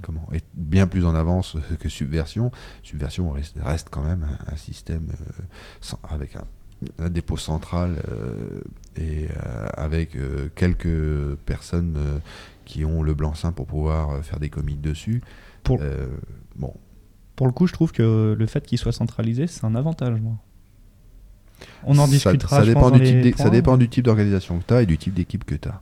comment, 0.01 0.27
est 0.33 0.45
bien 0.53 0.87
plus 0.87 1.05
en 1.05 1.15
avance 1.15 1.57
que 1.79 1.89
Subversion. 1.89 2.51
Subversion 2.83 3.31
reste, 3.31 3.57
reste 3.61 3.89
quand 3.89 4.03
même 4.03 4.23
un, 4.23 4.53
un 4.53 4.55
système 4.57 5.07
euh, 5.11 5.43
sans- 5.81 5.99
avec 6.09 6.35
un, 6.35 6.43
un 6.99 7.09
dépôt 7.09 7.35
central 7.37 7.97
et 8.95 9.27
avec 9.75 10.15
quelques 10.55 11.35
personnes 11.45 11.97
qui 12.65 12.85
ont 12.85 13.03
le 13.03 13.13
blanc-seing 13.13 13.51
pour 13.51 13.65
pouvoir 13.67 14.23
faire 14.23 14.39
des 14.39 14.49
commits 14.49 14.77
dessus. 14.77 15.21
Pour- 15.63 15.79
bon, 16.55 16.73
Pour 17.35 17.47
le 17.47 17.51
coup, 17.53 17.67
je 17.67 17.73
trouve 17.73 17.91
que 17.91 18.33
le 18.37 18.45
fait 18.45 18.65
qu'il 18.65 18.77
soit 18.77 18.93
centralisé, 18.93 19.45
c'est 19.47 19.65
un 19.65 19.75
avantage, 19.75 20.21
moi. 20.21 20.37
On 21.85 21.97
en 21.97 22.07
discutera. 22.07 22.59
Ça, 22.59 22.65
dépend 22.65 22.91
du 22.91 23.01
type 23.03 23.37
ça 23.37 23.49
dépend 23.49 23.77
du 23.77 23.89
type 23.89 24.05
d'organisation 24.05 24.59
que 24.59 24.63
tu 24.67 24.73
as 24.73 24.81
et 24.83 24.85
du 24.85 24.97
type 24.97 25.13
d'équipe 25.13 25.43
que 25.45 25.55
tu 25.55 25.69
as. 25.69 25.81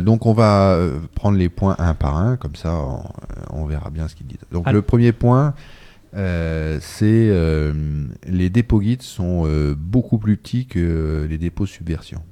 donc 0.00 0.26
on 0.26 0.32
va 0.32 0.72
euh, 0.74 0.98
prendre 1.14 1.38
les 1.38 1.48
points 1.48 1.76
un 1.78 1.94
par 1.94 2.16
un, 2.16 2.36
comme 2.36 2.56
ça 2.56 2.74
on, 2.74 3.02
on 3.50 3.66
verra 3.66 3.90
bien 3.90 4.08
ce 4.08 4.14
qu'ils 4.14 4.26
disent. 4.26 4.38
Donc 4.52 4.70
le 4.70 4.82
premier 4.82 5.12
point, 5.12 5.54
euh, 6.16 6.78
c'est 6.80 7.28
euh, 7.30 7.72
les 8.26 8.50
dépôts 8.50 8.80
guides 8.80 9.02
sont 9.02 9.44
euh, 9.46 9.74
beaucoup 9.76 10.18
plus 10.18 10.36
petits 10.36 10.66
que 10.66 11.26
les 11.28 11.38
dépôts 11.38 11.66
subversion. 11.66 12.22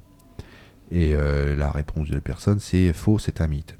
Et 0.91 1.15
euh, 1.15 1.55
la 1.55 1.71
réponse 1.71 2.09
de 2.09 2.15
la 2.15 2.21
personne, 2.21 2.59
c'est 2.59 2.93
faux, 2.93 3.17
c'est 3.17 3.41
un 3.41 3.47
mythe. 3.47 3.75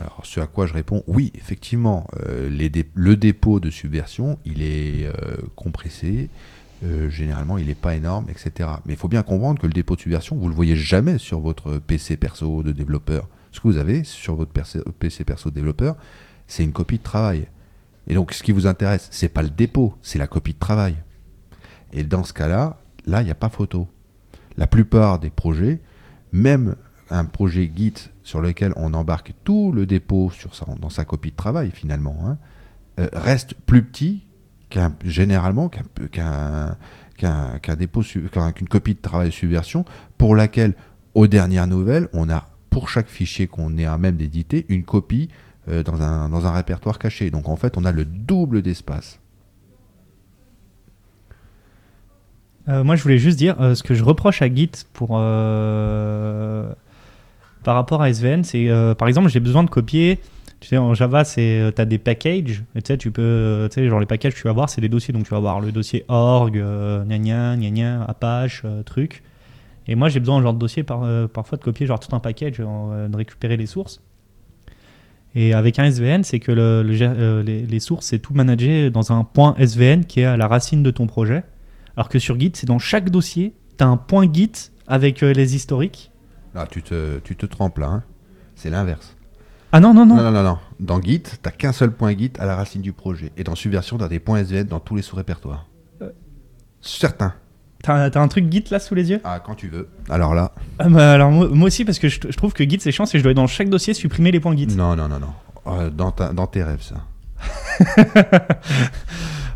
Alors, 0.00 0.20
ce 0.24 0.40
à 0.40 0.46
quoi 0.46 0.66
je 0.66 0.72
réponds, 0.72 1.02
oui, 1.06 1.30
effectivement, 1.34 2.06
euh, 2.26 2.48
les 2.48 2.70
dé- 2.70 2.88
le 2.94 3.16
dépôt 3.16 3.60
de 3.60 3.68
subversion, 3.68 4.38
il 4.46 4.62
est 4.62 5.06
euh, 5.06 5.12
compressé, 5.56 6.30
euh, 6.82 7.10
généralement, 7.10 7.58
il 7.58 7.66
n'est 7.66 7.74
pas 7.74 7.94
énorme, 7.94 8.26
etc. 8.30 8.68
Mais 8.86 8.94
il 8.94 8.96
faut 8.96 9.08
bien 9.08 9.22
comprendre 9.22 9.60
que 9.60 9.66
le 9.66 9.72
dépôt 9.72 9.96
de 9.96 10.00
subversion, 10.00 10.36
vous 10.36 10.44
ne 10.44 10.50
le 10.50 10.54
voyez 10.54 10.76
jamais 10.76 11.18
sur 11.18 11.40
votre 11.40 11.78
PC 11.78 12.16
perso 12.16 12.62
de 12.62 12.72
développeur. 12.72 13.28
Ce 13.52 13.60
que 13.60 13.68
vous 13.68 13.76
avez 13.76 14.04
sur 14.04 14.36
votre 14.36 14.52
PC 14.52 15.24
perso 15.24 15.50
de 15.50 15.54
développeur, 15.54 15.96
c'est 16.46 16.64
une 16.64 16.72
copie 16.72 16.98
de 16.98 17.02
travail. 17.02 17.48
Et 18.06 18.14
donc, 18.14 18.32
ce 18.32 18.42
qui 18.42 18.52
vous 18.52 18.66
intéresse, 18.66 19.08
c'est 19.10 19.28
pas 19.28 19.42
le 19.42 19.50
dépôt, 19.50 19.94
c'est 20.02 20.18
la 20.18 20.26
copie 20.26 20.54
de 20.54 20.58
travail. 20.58 20.96
Et 21.92 22.02
dans 22.02 22.24
ce 22.24 22.32
cas-là, 22.32 22.78
là, 23.06 23.20
il 23.20 23.24
n'y 23.26 23.30
a 23.30 23.36
pas 23.36 23.48
photo. 23.48 23.88
La 24.56 24.66
plupart 24.66 25.18
des 25.18 25.30
projets, 25.30 25.80
même 26.32 26.76
un 27.10 27.24
projet 27.24 27.70
Git 27.74 28.10
sur 28.22 28.40
lequel 28.40 28.72
on 28.76 28.94
embarque 28.94 29.34
tout 29.44 29.72
le 29.72 29.86
dépôt 29.86 30.32
dans 30.80 30.90
sa 30.90 31.04
copie 31.04 31.32
de 31.32 31.36
travail, 31.36 31.70
finalement, 31.72 32.16
hein, 32.24 32.38
euh, 33.00 33.08
reste 33.12 33.54
plus 33.54 33.82
petit 33.82 34.24
qu'un, 34.70 34.94
généralement 35.04 35.68
qu'un, 35.68 35.82
qu'un, 36.10 37.58
qu'un, 37.60 37.76
dépôt, 37.76 38.02
qu'une 38.02 38.68
copie 38.68 38.94
de 38.94 39.00
travail 39.00 39.30
subversion 39.30 39.84
pour 40.16 40.34
laquelle, 40.34 40.74
aux 41.14 41.26
dernières 41.26 41.66
nouvelles, 41.66 42.08
on 42.12 42.30
a, 42.30 42.46
pour 42.70 42.88
chaque 42.88 43.08
fichier 43.08 43.46
qu'on 43.46 43.76
est 43.76 43.84
à 43.84 43.98
même 43.98 44.16
d'éditer, 44.16 44.64
une 44.68 44.84
copie 44.84 45.28
euh, 45.68 45.82
dans, 45.82 46.00
un, 46.00 46.30
dans 46.30 46.46
un 46.46 46.52
répertoire 46.52 46.98
caché. 46.98 47.30
Donc 47.30 47.48
en 47.48 47.56
fait, 47.56 47.76
on 47.76 47.84
a 47.84 47.92
le 47.92 48.04
double 48.04 48.62
d'espace. 48.62 49.20
Euh, 52.68 52.84
moi, 52.84 52.96
je 52.96 53.02
voulais 53.02 53.18
juste 53.18 53.38
dire 53.38 53.60
euh, 53.60 53.74
ce 53.74 53.82
que 53.82 53.94
je 53.94 54.04
reproche 54.04 54.40
à 54.42 54.54
Git 54.54 54.70
pour 54.92 55.18
par 57.62 57.74
rapport 57.74 58.00
à 58.00 58.08
SVN, 58.08 58.42
c'est 58.42 58.68
par 58.96 59.06
exemple, 59.06 59.28
j'ai 59.28 59.40
besoin 59.40 59.62
de 59.62 59.68
copier. 59.68 60.18
Tu 60.60 60.68
sais, 60.68 60.76
en 60.76 60.92
Java, 60.94 61.24
c'est 61.24 61.72
tu 61.74 61.80
as 61.80 61.84
des 61.86 61.98
packages. 61.98 62.62
Et 62.74 62.82
tu 62.82 62.88
sais, 62.92 62.98
tu 62.98 63.10
peux, 63.10 63.22
euh, 63.22 63.68
tu 63.68 63.76
sais, 63.76 63.88
genre 63.88 63.98
les 64.00 64.06
packages, 64.06 64.34
tu 64.34 64.42
vas 64.42 64.52
voir, 64.52 64.68
c'est 64.68 64.80
des 64.82 64.88
dossiers. 64.90 65.12
Donc 65.14 65.24
tu 65.24 65.30
vas 65.30 65.38
avoir 65.38 65.60
le 65.60 65.72
dossier 65.72 66.04
org, 66.08 66.56
euh, 66.58 67.04
gna 67.04 68.04
Apache, 68.04 68.62
euh, 68.64 68.82
truc. 68.82 69.22
Et 69.88 69.94
moi, 69.94 70.08
j'ai 70.10 70.20
besoin, 70.20 70.40
genre 70.42 70.52
de 70.54 70.58
dossier, 70.58 70.82
par, 70.82 71.02
euh, 71.04 71.26
parfois 71.26 71.56
de 71.58 71.62
copier 71.62 71.86
genre 71.86 71.98
tout 71.98 72.14
un 72.14 72.20
package, 72.20 72.56
euh, 72.60 73.08
de 73.08 73.16
récupérer 73.16 73.56
les 73.56 73.66
sources. 73.66 74.02
Et 75.34 75.54
avec 75.54 75.78
un 75.78 75.84
SVN, 75.84 76.24
c'est 76.24 76.40
que 76.40 76.50
le- 76.52 76.84
euh, 77.02 77.42
les, 77.42 77.80
sources, 77.80 78.06
c'est 78.06 78.18
tout 78.18 78.34
managé 78.34 78.90
dans 78.90 79.12
un 79.12 79.24
point 79.24 79.54
SVN 79.58 80.04
qui 80.04 80.20
est 80.20 80.24
à 80.24 80.36
la 80.36 80.48
racine 80.48 80.82
de 80.82 80.90
ton 80.90 81.06
projet. 81.06 81.44
Alors 81.96 82.08
que 82.08 82.18
sur 82.18 82.38
Git, 82.38 82.52
c'est 82.54 82.66
dans 82.66 82.78
chaque 82.78 83.10
dossier, 83.10 83.54
tu 83.78 83.84
as 83.84 83.86
un 83.86 83.96
point 83.96 84.30
Git 84.32 84.52
avec 84.86 85.22
euh, 85.22 85.32
les 85.32 85.54
historiques. 85.54 86.10
Là, 86.54 86.66
tu 86.70 86.82
te, 86.82 87.18
tu 87.20 87.36
te 87.36 87.46
trompes 87.46 87.78
là. 87.78 87.86
hein. 87.86 88.02
C'est 88.56 88.70
l'inverse. 88.70 89.16
Ah 89.72 89.78
non, 89.80 89.94
non, 89.94 90.04
non. 90.06 90.16
Non, 90.16 90.22
non, 90.24 90.32
non, 90.32 90.42
non. 90.42 90.58
Dans 90.80 91.00
Git, 91.00 91.22
t'as 91.42 91.50
qu'un 91.50 91.72
seul 91.72 91.92
point 91.92 92.16
Git 92.16 92.32
à 92.38 92.46
la 92.46 92.56
racine 92.56 92.82
du 92.82 92.92
projet. 92.92 93.30
Et 93.36 93.44
dans 93.44 93.54
Subversion, 93.54 93.98
t'as 93.98 94.08
des 94.08 94.18
points 94.18 94.38
SVN 94.44 94.64
dans 94.64 94.80
tous 94.80 94.96
les 94.96 95.02
sous-répertoires. 95.02 95.66
Euh. 96.02 96.10
Certains. 96.80 97.34
T'as 97.82 98.10
un 98.20 98.28
truc 98.28 98.50
Git 98.52 98.64
là 98.70 98.78
sous 98.78 98.94
les 98.94 99.10
yeux? 99.10 99.20
Ah, 99.24 99.40
quand 99.44 99.54
tu 99.54 99.68
veux. 99.68 99.88
Alors 100.10 100.34
là, 100.34 100.52
ah, 100.78 100.88
bah, 100.88 101.12
Alors 101.12 101.30
moi, 101.30 101.48
moi 101.50 101.66
aussi, 101.68 101.84
parce 101.84 101.98
que 101.98 102.08
je, 102.08 102.20
je 102.28 102.36
trouve 102.36 102.52
que 102.52 102.68
Git 102.68 102.78
c'est 102.80 102.92
chiant, 102.92 103.06
c'est 103.06 103.12
que 103.12 103.18
je 103.20 103.24
dois 103.24 103.32
dans 103.34 103.46
chaque 103.46 103.70
dossier 103.70 103.94
supprimer 103.94 104.30
les 104.32 104.40
points 104.40 104.56
Git. 104.56 104.66
non, 104.76 104.96
non, 104.96 105.08
non, 105.08 105.18
non. 105.20 105.32
Euh, 105.66 105.88
dans, 105.90 106.10
ta- 106.10 106.32
dans 106.32 106.46
tes 106.46 106.62
rêves, 106.62 106.82
ça. 106.82 106.96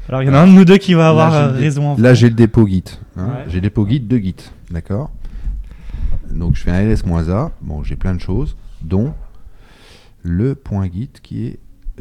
Alors 0.08 0.22
il 0.22 0.26
y 0.26 0.30
en 0.30 0.34
a 0.34 0.38
un 0.40 0.46
de 0.46 0.52
nous 0.52 0.64
deux 0.64 0.76
qui 0.78 0.94
va 0.94 1.08
avoir 1.08 1.30
Là, 1.30 1.46
euh, 1.48 1.52
raison. 1.52 1.88
en 1.92 1.96
Là, 1.98 2.14
j'ai 2.14 2.28
le 2.28 2.34
dépôt 2.34 2.66
Git. 2.66 2.84
hein. 3.16 3.26
Ouais. 3.26 3.44
J'ai 3.48 3.54
le 3.56 3.60
dépôt 3.62 3.86
Git 3.88 4.00
de 4.00 4.16
Git. 4.18 4.36
D'accord? 4.70 5.10
Donc, 6.30 6.56
je 6.56 6.62
fais 6.62 6.70
un 6.70 6.80
ls-a. 6.80 7.52
Bon, 7.62 7.82
j'ai 7.82 7.96
plein 7.96 8.14
de 8.14 8.20
choses, 8.20 8.56
dont 8.82 9.14
le 10.24 10.54
point 10.54 10.90
Git 10.90 11.10
qui 11.22 11.46
est, 11.46 11.60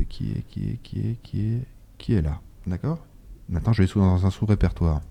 qui 0.09 0.31
est, 0.31 0.41
qui 0.47 0.69
est, 0.69 0.77
qui 0.81 0.99
est, 0.99 1.17
qui 1.21 1.41
est, 1.41 1.67
qui 1.99 2.13
est 2.13 2.21
là. 2.21 2.41
D'accord? 2.65 3.05
Maintenant, 3.49 3.73
je 3.73 3.83
vais 3.83 3.89
dans 3.93 4.25
un 4.25 4.29
sous-répertoire. 4.31 5.01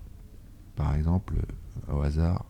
Par 0.75 0.95
exemple, 0.95 1.35
euh, 1.37 1.95
au 1.95 2.01
hasard, 2.01 2.45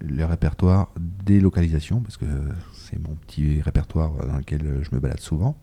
le 0.00 0.24
répertoire 0.24 0.90
délocalisation, 1.24 2.00
parce 2.00 2.18
que 2.18 2.26
c'est 2.74 2.98
mon 2.98 3.14
petit 3.14 3.62
répertoire 3.62 4.12
dans 4.26 4.36
lequel 4.36 4.80
je 4.82 4.94
me 4.94 5.00
balade 5.00 5.20
souvent. 5.20 5.56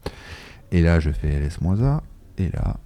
Et 0.71 0.81
là, 0.81 0.99
je 0.99 1.11
fais 1.11 1.39
ls-a. 1.39 2.03
Et 2.37 2.49
là, 2.49 2.77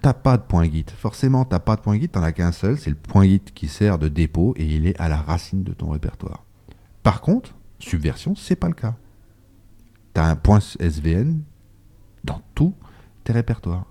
t'as 0.00 0.14
pas 0.14 0.38
de 0.38 0.42
point 0.42 0.64
Git. 0.64 0.86
Forcément, 0.96 1.44
t'as 1.44 1.60
pas 1.60 1.76
de 1.76 1.82
point 1.82 2.00
Git, 2.00 2.08
t'en 2.08 2.22
as 2.22 2.32
qu'un 2.32 2.52
seul, 2.52 2.78
c'est 2.78 2.90
le 2.90 2.96
point 2.96 3.24
Git 3.24 3.42
qui 3.54 3.68
sert 3.68 3.98
de 3.98 4.08
dépôt 4.08 4.54
et 4.56 4.64
il 4.64 4.86
est 4.86 4.98
à 4.98 5.10
la 5.10 5.18
racine 5.18 5.62
de 5.62 5.74
ton 5.74 5.90
répertoire. 5.90 6.44
Par 7.02 7.20
contre, 7.20 7.54
Subversion, 7.78 8.34
c'est 8.34 8.56
pas 8.56 8.68
le 8.68 8.74
cas. 8.74 8.96
Un 10.22 10.36
point 10.36 10.58
SVN 10.78 11.40
dans 12.24 12.40
tous 12.54 12.74
tes 13.24 13.32
répertoires. 13.32 13.84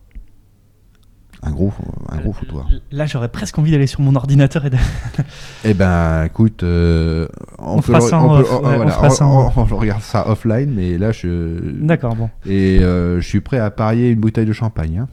Un 1.42 1.52
gros, 1.52 1.72
un 2.10 2.18
gros 2.18 2.34
foutoir. 2.34 2.68
Là 2.92 3.06
j'aurais 3.06 3.30
presque 3.30 3.58
envie 3.58 3.72
d'aller 3.72 3.88
sur 3.88 4.02
mon 4.02 4.14
ordinateur 4.16 4.66
et 4.66 4.70
de... 4.70 4.76
Eh 5.64 5.74
ben, 5.74 6.26
écoute, 6.26 6.64
euh, 6.64 7.28
on, 7.60 7.76
On 7.76 7.76
peut 7.78 7.82
fera 7.94 8.00
le- 8.00 8.06
ça 8.06 8.20
on 8.22 8.28
peut- 8.38 8.44
off, 8.44 8.52
ouais, 8.52 8.58
on 8.62 8.76
voilà, 8.76 8.92
fera 8.92 9.10
ça 9.10 9.26
en 9.26 9.48
on- 9.56 9.62
on 9.62 9.78
regarde 9.78 10.02
ça 10.02 10.28
offline, 10.30 10.70
mais 10.70 10.98
là, 10.98 11.14
je, 11.14 11.60
D'accord, 11.82 12.16
bon. 12.18 12.30
et 12.46 12.80
euh, 12.82 13.22
je 13.22 13.26
suis 13.28 13.40
prêt 13.40 13.58
à 13.60 13.72
parier 13.72 14.10
une 14.10 14.20
bouteille 14.20 14.46
de 14.46 14.52
champagne. 14.54 15.00
hein. 15.00 15.08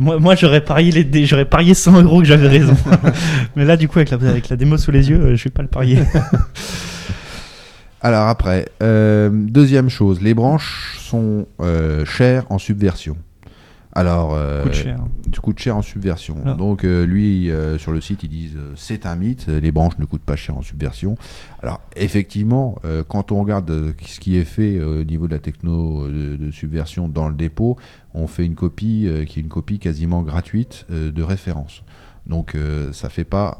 Moi, 0.00 0.18
moi 0.18 0.34
j'aurais 0.34 0.62
parié, 0.62 0.90
les 0.92 1.04
dé- 1.04 1.24
j'aurais 1.26 1.46
parié 1.46 1.72
100 1.74 2.02
euros 2.02 2.20
que 2.20 2.26
j'avais 2.26 2.48
raison. 2.48 2.74
Mais 3.56 3.64
là 3.66 3.76
du 3.78 3.86
coup 3.88 3.98
avec 3.98 4.10
la, 4.10 4.16
avec 4.28 4.48
la 4.50 4.56
démo 4.56 4.76
sous 4.78 4.90
les 4.90 5.08
yeux, 5.10 5.20
euh, 5.20 5.36
je 5.36 5.44
vais 5.44 5.50
pas 5.50 5.62
le 5.62 5.68
parier. 5.68 5.98
Alors 8.02 8.28
après, 8.28 8.66
euh, 8.82 9.28
deuxième 9.30 9.88
chose, 9.90 10.20
les 10.22 10.32
branches 10.34 10.98
sont 11.00 11.46
euh, 11.60 12.04
chères 12.04 12.44
en 12.50 12.58
subversion. 12.58 13.16
Alors, 13.92 14.34
euh, 14.34 14.62
Coûte 14.62 14.72
cher. 14.74 15.00
tu 15.32 15.40
coûtes 15.40 15.58
cher 15.58 15.76
en 15.76 15.82
subversion. 15.82 16.36
Alors. 16.44 16.56
Donc 16.56 16.84
euh, 16.84 17.04
lui, 17.04 17.50
euh, 17.50 17.76
sur 17.76 17.90
le 17.90 18.00
site, 18.00 18.22
ils 18.22 18.28
disent 18.30 18.56
euh, 18.56 18.72
c'est 18.76 19.04
un 19.04 19.16
mythe, 19.16 19.48
les 19.48 19.72
branches 19.72 19.98
ne 19.98 20.04
coûtent 20.04 20.22
pas 20.22 20.36
cher 20.36 20.56
en 20.56 20.62
subversion. 20.62 21.16
Alors 21.60 21.80
effectivement, 21.96 22.78
euh, 22.84 23.02
quand 23.06 23.32
on 23.32 23.40
regarde 23.40 23.92
ce 24.06 24.20
qui 24.20 24.36
est 24.36 24.44
fait 24.44 24.76
euh, 24.78 25.00
au 25.00 25.04
niveau 25.04 25.26
de 25.26 25.32
la 25.32 25.40
techno 25.40 26.04
euh, 26.06 26.36
de, 26.38 26.44
de 26.46 26.50
subversion 26.52 27.08
dans 27.08 27.28
le 27.28 27.34
dépôt, 27.34 27.76
on 28.14 28.28
fait 28.28 28.46
une 28.46 28.54
copie 28.54 29.06
euh, 29.08 29.24
qui 29.24 29.40
est 29.40 29.42
une 29.42 29.48
copie 29.48 29.80
quasiment 29.80 30.22
gratuite 30.22 30.86
euh, 30.92 31.10
de 31.10 31.22
référence. 31.24 31.82
Donc 32.30 32.54
euh, 32.54 32.92
ça 32.92 33.10
fait 33.10 33.24
pas 33.24 33.58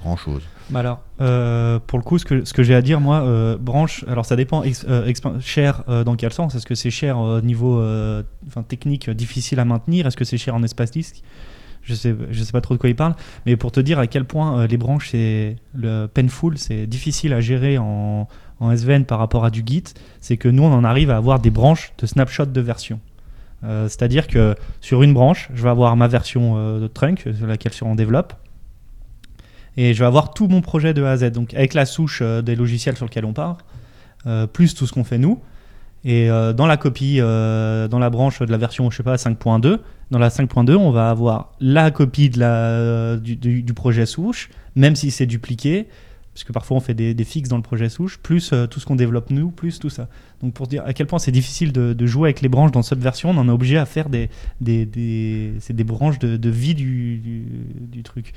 grand 0.00 0.16
chose. 0.16 0.42
Alors, 0.74 1.00
euh, 1.20 1.78
pour 1.86 1.98
le 1.98 2.04
coup, 2.04 2.18
ce 2.18 2.24
que, 2.24 2.44
ce 2.44 2.52
que 2.52 2.62
j'ai 2.62 2.74
à 2.74 2.82
dire, 2.82 3.00
moi, 3.00 3.22
euh, 3.22 3.58
branche, 3.58 4.04
alors 4.08 4.24
ça 4.24 4.36
dépend, 4.36 4.62
euh, 4.88 5.12
cher 5.40 5.82
euh, 5.88 6.04
dans 6.04 6.16
quel 6.16 6.32
sens? 6.32 6.54
Est-ce 6.54 6.66
que 6.66 6.74
c'est 6.74 6.90
cher 6.90 7.18
au 7.18 7.40
niveau 7.40 7.78
euh, 7.80 8.22
technique, 8.68 9.08
euh, 9.08 9.14
difficile 9.14 9.60
à 9.60 9.64
maintenir? 9.64 10.06
Est-ce 10.06 10.16
que 10.16 10.24
c'est 10.24 10.38
cher 10.38 10.54
en 10.54 10.62
espace 10.62 10.90
disque? 10.90 11.22
Je 11.82 11.94
sais, 11.94 12.14
je 12.30 12.42
sais 12.42 12.52
pas 12.52 12.60
trop 12.60 12.74
de 12.74 12.78
quoi 12.78 12.88
il 12.88 12.94
parle, 12.94 13.16
mais 13.44 13.56
pour 13.56 13.72
te 13.72 13.80
dire 13.80 13.98
à 13.98 14.06
quel 14.06 14.24
point 14.24 14.60
euh, 14.60 14.66
les 14.68 14.76
branches, 14.76 15.10
c'est 15.10 15.56
le 15.74 16.06
painful, 16.06 16.56
c'est 16.56 16.86
difficile 16.86 17.32
à 17.32 17.40
gérer 17.40 17.76
en, 17.76 18.28
en 18.60 18.70
SVN 18.70 19.04
par 19.04 19.18
rapport 19.18 19.44
à 19.44 19.50
du 19.50 19.64
Git, 19.66 19.84
c'est 20.20 20.36
que 20.36 20.48
nous, 20.48 20.62
on 20.62 20.72
en 20.72 20.84
arrive 20.84 21.10
à 21.10 21.16
avoir 21.16 21.40
des 21.40 21.50
branches 21.50 21.92
de 21.98 22.06
snapshot 22.06 22.46
de 22.46 22.60
version. 22.60 23.00
Euh, 23.64 23.88
C'est-à-dire 23.88 24.26
que 24.26 24.54
sur 24.80 25.02
une 25.02 25.14
branche, 25.14 25.48
je 25.54 25.62
vais 25.62 25.68
avoir 25.70 25.94
ma 25.96 26.08
version 26.08 26.54
euh, 26.56 26.80
de 26.80 26.86
trunk, 26.88 27.28
sur 27.36 27.46
laquelle 27.46 27.72
on 27.82 27.94
développe, 27.94 28.34
et 29.76 29.94
je 29.94 29.98
vais 30.00 30.06
avoir 30.06 30.34
tout 30.34 30.48
mon 30.48 30.60
projet 30.60 30.92
de 30.94 31.02
A 31.02 31.12
à 31.12 31.16
Z, 31.16 31.30
donc 31.32 31.54
avec 31.54 31.74
la 31.74 31.86
souche 31.86 32.20
euh, 32.22 32.42
des 32.42 32.56
logiciels 32.56 32.96
sur 32.96 33.06
lesquels 33.06 33.24
on 33.24 33.32
part, 33.32 33.58
euh, 34.26 34.46
plus 34.46 34.74
tout 34.74 34.86
ce 34.86 34.92
qu'on 34.92 35.04
fait 35.04 35.18
nous. 35.18 35.40
Et 36.04 36.28
euh, 36.30 36.52
dans 36.52 36.66
la 36.66 36.76
copie, 36.76 37.18
euh, 37.20 37.86
dans 37.86 38.00
la 38.00 38.10
branche 38.10 38.40
de 38.40 38.50
la 38.50 38.58
version, 38.58 38.90
je 38.90 38.96
sais 38.96 39.02
pas, 39.04 39.14
5.2, 39.16 39.78
dans 40.10 40.18
la 40.18 40.28
5.2, 40.30 40.74
on 40.74 40.90
va 40.90 41.08
avoir 41.10 41.52
la 41.60 41.90
copie 41.92 42.28
du- 42.28 43.62
du 43.62 43.74
projet 43.74 44.04
souche, 44.04 44.50
même 44.74 44.96
si 44.96 45.10
c'est 45.12 45.26
dupliqué, 45.26 45.86
parce 46.34 46.44
que 46.44 46.52
parfois 46.52 46.76
on 46.78 46.80
fait 46.80 46.94
des, 46.94 47.12
des 47.14 47.24
fixes 47.24 47.48
dans 47.48 47.56
le 47.58 47.62
projet 47.62 47.88
souche, 47.88 48.18
plus 48.18 48.52
euh, 48.52 48.66
tout 48.66 48.80
ce 48.80 48.86
qu'on 48.86 48.96
développe 48.96 49.30
nous, 49.30 49.50
plus 49.50 49.78
tout 49.78 49.90
ça. 49.90 50.08
Donc 50.42 50.54
pour 50.54 50.66
dire 50.66 50.82
à 50.86 50.92
quel 50.94 51.06
point 51.06 51.18
c'est 51.18 51.30
difficile 51.32 51.72
de, 51.72 51.92
de 51.92 52.06
jouer 52.06 52.28
avec 52.28 52.40
les 52.40 52.48
branches 52.48 52.72
dans 52.72 52.82
cette 52.82 53.00
version, 53.00 53.30
on 53.30 53.36
en 53.36 53.48
est 53.48 53.52
obligé 53.52 53.76
à 53.78 53.84
faire 53.86 54.08
des, 54.08 54.30
des, 54.60 54.86
des- 54.86 55.52
c'est 55.60 55.74
des 55.76 55.84
branches 55.84 56.18
de, 56.18 56.36
de 56.36 56.50
vie 56.50 56.74
du, 56.74 57.18
du, 57.18 57.44
du 57.80 58.02
truc. 58.02 58.32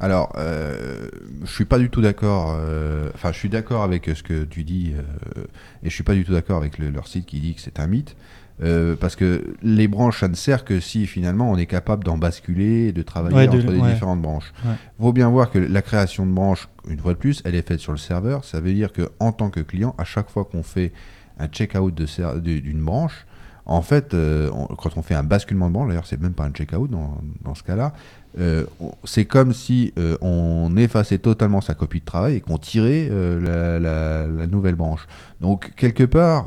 Alors, 0.00 0.32
euh, 0.38 1.10
je 1.44 1.50
suis 1.50 1.66
pas 1.66 1.78
du 1.78 1.90
tout 1.90 2.00
d'accord. 2.00 2.56
euh, 2.58 3.10
Enfin, 3.14 3.32
je 3.32 3.38
suis 3.38 3.50
d'accord 3.50 3.82
avec 3.82 4.06
ce 4.14 4.22
que 4.22 4.44
tu 4.44 4.64
dis, 4.64 4.94
euh, 4.96 5.44
et 5.82 5.90
je 5.90 5.94
suis 5.94 6.04
pas 6.04 6.14
du 6.14 6.24
tout 6.24 6.32
d'accord 6.32 6.56
avec 6.56 6.78
le- 6.78 6.88
leur 6.88 7.06
site 7.06 7.26
qui 7.26 7.40
dit 7.40 7.54
que 7.54 7.60
c'est 7.60 7.78
un 7.78 7.86
mythe. 7.86 8.16
Euh, 8.62 8.96
parce 8.98 9.16
que 9.16 9.54
les 9.62 9.86
branches, 9.86 10.20
ça 10.20 10.28
ne 10.28 10.34
sert 10.34 10.64
que 10.64 10.80
si 10.80 11.06
finalement 11.06 11.50
on 11.50 11.58
est 11.58 11.66
capable 11.66 12.04
d'en 12.04 12.16
basculer 12.16 12.86
et 12.88 12.92
de 12.92 13.02
travailler 13.02 13.36
Ouais, 13.36 13.48
de- 13.48 13.58
entre 13.58 13.70
les 13.70 13.78
ouais. 13.80 13.92
différentes 13.92 14.22
branches. 14.22 14.50
Ouais. 14.64 14.72
Vaut 14.98 15.12
bien 15.12 15.28
voir 15.28 15.50
que 15.50 15.58
la 15.58 15.82
création 15.82 16.24
de 16.24 16.32
branches, 16.32 16.66
une 16.88 16.98
fois 16.98 17.12
de 17.12 17.18
plus, 17.18 17.42
elle 17.44 17.54
est 17.54 17.66
faite 17.66 17.80
sur 17.80 17.92
le 17.92 17.98
serveur. 17.98 18.44
Ça 18.44 18.60
veut 18.60 18.72
dire 18.72 18.92
que 18.92 19.10
en 19.20 19.32
tant 19.32 19.50
que 19.50 19.60
client, 19.60 19.94
à 19.98 20.04
chaque 20.04 20.30
fois 20.30 20.44
qu'on 20.46 20.62
fait 20.62 20.92
un 21.38 21.48
check-out 21.48 21.94
d'une 21.94 22.82
branche, 22.82 23.26
en 23.66 23.82
fait, 23.82 24.14
euh, 24.14 24.48
on- 24.54 24.66
quand 24.74 24.96
on 24.96 25.02
fait 25.02 25.14
un 25.14 25.22
basculement 25.24 25.68
de 25.68 25.72
branche, 25.74 25.88
d'ailleurs, 25.88 26.06
c'est 26.06 26.20
même 26.20 26.32
pas 26.32 26.44
un 26.44 26.50
check-out 26.50 26.88
dans, 26.90 27.18
dans 27.44 27.54
ce 27.54 27.62
cas-là, 27.62 27.92
euh, 28.38 28.64
c'est 29.04 29.24
comme 29.24 29.52
si 29.52 29.92
euh, 29.98 30.16
on 30.20 30.76
effaçait 30.76 31.18
totalement 31.18 31.60
sa 31.60 31.74
copie 31.74 32.00
de 32.00 32.04
travail 32.04 32.34
et 32.36 32.40
qu'on 32.40 32.58
tirait 32.58 33.08
euh, 33.10 33.40
la, 33.40 33.78
la- 33.80 34.26
la 34.26 34.46
nouvelle 34.46 34.74
branche. 34.74 35.06
Donc, 35.40 35.72
quelque 35.76 36.04
part, 36.04 36.46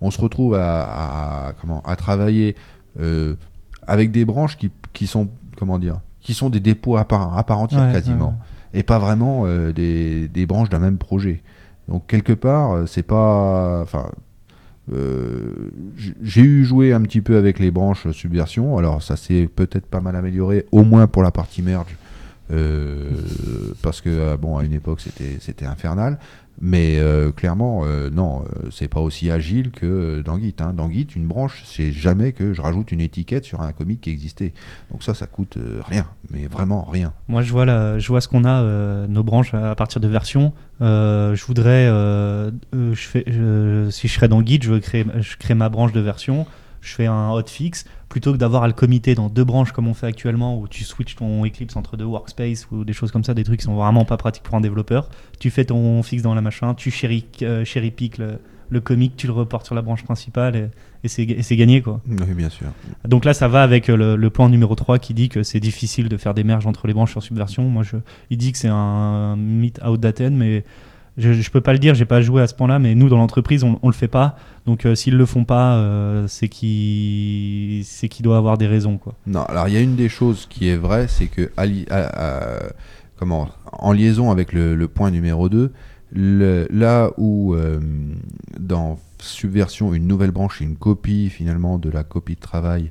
on 0.00 0.10
se 0.10 0.20
retrouve 0.20 0.54
à, 0.54 1.48
à- 1.48 1.52
comment, 1.60 1.82
à 1.84 1.96
travailler 1.96 2.56
avec 3.86 4.10
des 4.12 4.24
branches 4.24 4.56
qui, 4.56 4.70
qui 4.92 5.06
sont, 5.06 5.28
comment 5.56 5.78
dire, 5.78 6.00
qui 6.20 6.34
sont 6.34 6.50
des 6.50 6.60
dépôts 6.60 6.96
à 6.96 7.04
part, 7.04 7.36
à 7.36 7.44
part 7.44 7.58
entière 7.58 7.80
Ouais, 7.86 7.92
quasiment, 7.92 8.38
et 8.74 8.82
pas 8.82 8.98
vraiment 8.98 9.46
des, 9.72 10.28
des 10.28 10.46
branches 10.46 10.68
d'un 10.68 10.78
même 10.78 10.98
projet. 10.98 11.42
Donc, 11.88 12.06
quelque 12.06 12.32
part, 12.32 12.86
c'est 12.86 13.02
pas. 13.02 13.80
Enfin. 13.82 14.10
Euh, 14.92 15.70
j'ai 16.22 16.42
eu 16.42 16.64
joué 16.64 16.92
un 16.92 17.00
petit 17.02 17.20
peu 17.20 17.36
avec 17.36 17.58
les 17.58 17.70
branches 17.70 18.10
Subversion, 18.10 18.76
alors 18.76 19.02
ça 19.02 19.16
s'est 19.16 19.48
peut-être 19.54 19.86
pas 19.86 20.00
mal 20.00 20.16
amélioré, 20.16 20.66
au 20.72 20.82
moins 20.82 21.06
pour 21.06 21.22
la 21.22 21.30
partie 21.30 21.62
merge, 21.62 21.96
euh, 22.50 23.10
parce 23.82 24.00
que 24.00 24.08
euh, 24.08 24.36
bon 24.36 24.58
à 24.58 24.64
une 24.64 24.72
époque 24.72 25.00
c'était 25.00 25.66
infernal, 25.66 26.18
mais 26.60 26.98
euh, 26.98 27.32
clairement 27.32 27.82
euh, 27.84 28.10
non, 28.10 28.42
euh, 28.44 28.68
c'est 28.70 28.88
pas 28.88 29.00
aussi 29.00 29.30
agile 29.30 29.70
que 29.70 30.20
dans 30.22 30.38
Git. 30.38 30.54
hein. 30.60 30.72
Dans 30.74 30.90
Git, 30.90 31.08
une 31.16 31.26
branche, 31.26 31.62
c'est 31.64 31.90
jamais 31.92 32.32
que 32.32 32.52
je 32.52 32.60
rajoute 32.60 32.92
une 32.92 33.00
étiquette 33.00 33.44
sur 33.44 33.60
un 33.62 33.72
commit 33.72 33.96
qui 33.98 34.10
existait. 34.10 34.52
Donc 34.90 35.02
ça, 35.02 35.14
ça 35.14 35.26
coûte 35.26 35.56
euh, 35.56 35.80
rien, 35.86 36.06
mais 36.30 36.46
vraiment 36.46 36.84
rien. 36.84 37.12
Moi, 37.28 37.42
je 37.42 37.50
vois, 37.52 37.64
la- 37.64 37.98
je 37.98 38.08
vois 38.08 38.20
ce 38.20 38.28
qu'on 38.28 38.44
a, 38.44 39.06
nos 39.06 39.22
branches 39.22 39.54
à 39.54 39.74
partir 39.74 40.00
de 40.00 40.08
versions. 40.08 40.52
Je 40.80 41.44
voudrais, 41.46 41.86
si 43.90 44.08
je 44.08 44.12
serais 44.14 44.28
dans 44.28 44.44
Git, 44.44 44.60
je, 44.62 44.74
créer, 44.78 45.04
je 45.20 45.36
crée 45.36 45.54
ma 45.54 45.68
branche 45.68 45.92
de 45.92 46.00
version. 46.00 46.46
Je 46.80 46.94
fais 46.94 47.06
un 47.06 47.30
hotfix 47.30 47.84
plutôt 48.08 48.32
que 48.32 48.38
d'avoir 48.38 48.64
à 48.64 48.66
le 48.66 48.72
committer 48.72 49.14
dans 49.14 49.28
deux 49.28 49.44
branches 49.44 49.72
comme 49.72 49.86
on 49.86 49.94
fait 49.94 50.06
actuellement 50.06 50.58
où 50.58 50.66
tu 50.68 50.84
switches 50.84 51.16
ton 51.16 51.44
Eclipse 51.44 51.76
entre 51.76 51.96
deux 51.96 52.04
workspaces 52.04 52.66
ou 52.70 52.84
des 52.84 52.92
choses 52.92 53.12
comme 53.12 53.24
ça, 53.24 53.34
des 53.34 53.44
trucs 53.44 53.60
qui 53.60 53.66
sont 53.66 53.76
vraiment 53.76 54.04
pas 54.04 54.16
pratiques 54.16 54.42
pour 54.42 54.54
un 54.56 54.60
développeur. 54.60 55.08
Tu 55.38 55.50
fais 55.50 55.64
ton 55.64 56.02
fixe 56.02 56.22
dans 56.22 56.34
la 56.34 56.40
machin, 56.40 56.74
tu 56.74 56.90
cherry, 56.90 57.24
euh, 57.42 57.64
cherry 57.64 57.90
pick 57.90 58.18
le, 58.18 58.38
le 58.70 58.80
commit, 58.80 59.10
tu 59.10 59.26
le 59.26 59.32
reportes 59.32 59.66
sur 59.66 59.74
la 59.74 59.82
branche 59.82 60.02
principale 60.04 60.56
et, 60.56 60.70
et 61.04 61.08
c'est 61.42 61.56
gagné 61.56 61.82
quoi. 61.82 62.00
Oui, 62.08 62.34
bien 62.34 62.48
sûr. 62.50 62.66
Donc 63.04 63.24
là, 63.24 63.34
ça 63.34 63.48
va 63.48 63.62
avec 63.62 63.88
euh, 63.88 63.96
le, 63.96 64.16
le 64.16 64.30
point 64.30 64.48
numéro 64.48 64.74
3 64.74 64.98
qui 64.98 65.14
dit 65.14 65.28
que 65.28 65.42
c'est 65.42 65.60
difficile 65.60 66.08
de 66.08 66.16
faire 66.16 66.34
des 66.34 66.44
merges 66.44 66.66
entre 66.66 66.86
les 66.86 66.94
branches 66.94 67.12
sur 67.12 67.22
Subversion. 67.22 67.64
Moi, 67.64 67.82
je, 67.82 67.96
il 68.30 68.38
dit 68.38 68.52
que 68.52 68.58
c'est 68.58 68.68
un 68.68 69.36
mythe 69.36 69.80
outdated, 69.86 70.32
mais 70.32 70.64
je, 71.20 71.32
je 71.34 71.50
peux 71.50 71.60
pas 71.60 71.72
le 71.72 71.78
dire, 71.78 71.94
j'ai 71.94 72.04
pas 72.04 72.20
joué 72.22 72.42
à 72.42 72.46
ce 72.46 72.54
point-là, 72.54 72.78
mais 72.78 72.94
nous, 72.94 73.08
dans 73.08 73.18
l'entreprise, 73.18 73.62
on, 73.64 73.78
on 73.82 73.88
le 73.88 73.94
fait 73.94 74.08
pas. 74.08 74.36
Donc 74.66 74.84
euh, 74.86 74.94
s'ils 74.94 75.16
le 75.16 75.26
font 75.26 75.44
pas, 75.44 75.76
euh, 75.76 76.26
c'est 76.28 76.48
qu'il 76.48 77.84
c'est 77.84 78.08
qu'il 78.08 78.24
doit 78.24 78.36
avoir 78.36 78.58
des 78.58 78.66
raisons. 78.66 78.98
Quoi. 78.98 79.14
Non, 79.26 79.42
alors 79.44 79.68
il 79.68 79.74
y 79.74 79.76
a 79.76 79.80
une 79.80 79.96
des 79.96 80.08
choses 80.08 80.46
qui 80.50 80.68
est 80.68 80.76
vraie, 80.76 81.06
c'est 81.08 81.26
que 81.26 81.50
comment, 83.16 83.48
en 83.72 83.92
liaison 83.92 84.30
avec 84.30 84.52
le, 84.52 84.86
point 84.88 85.10
numéro 85.10 85.48
2, 85.48 85.72
le- 86.12 86.66
là 86.70 87.10
où 87.18 87.54
euh, 87.54 87.78
dans 88.58 88.98
Subversion, 89.18 89.92
une 89.94 90.06
nouvelle 90.06 90.30
branche 90.30 90.60
une 90.60 90.76
copie 90.76 91.28
finalement 91.30 91.78
de 91.78 91.90
la 91.90 92.02
copie 92.04 92.34
de 92.34 92.40
travail, 92.40 92.90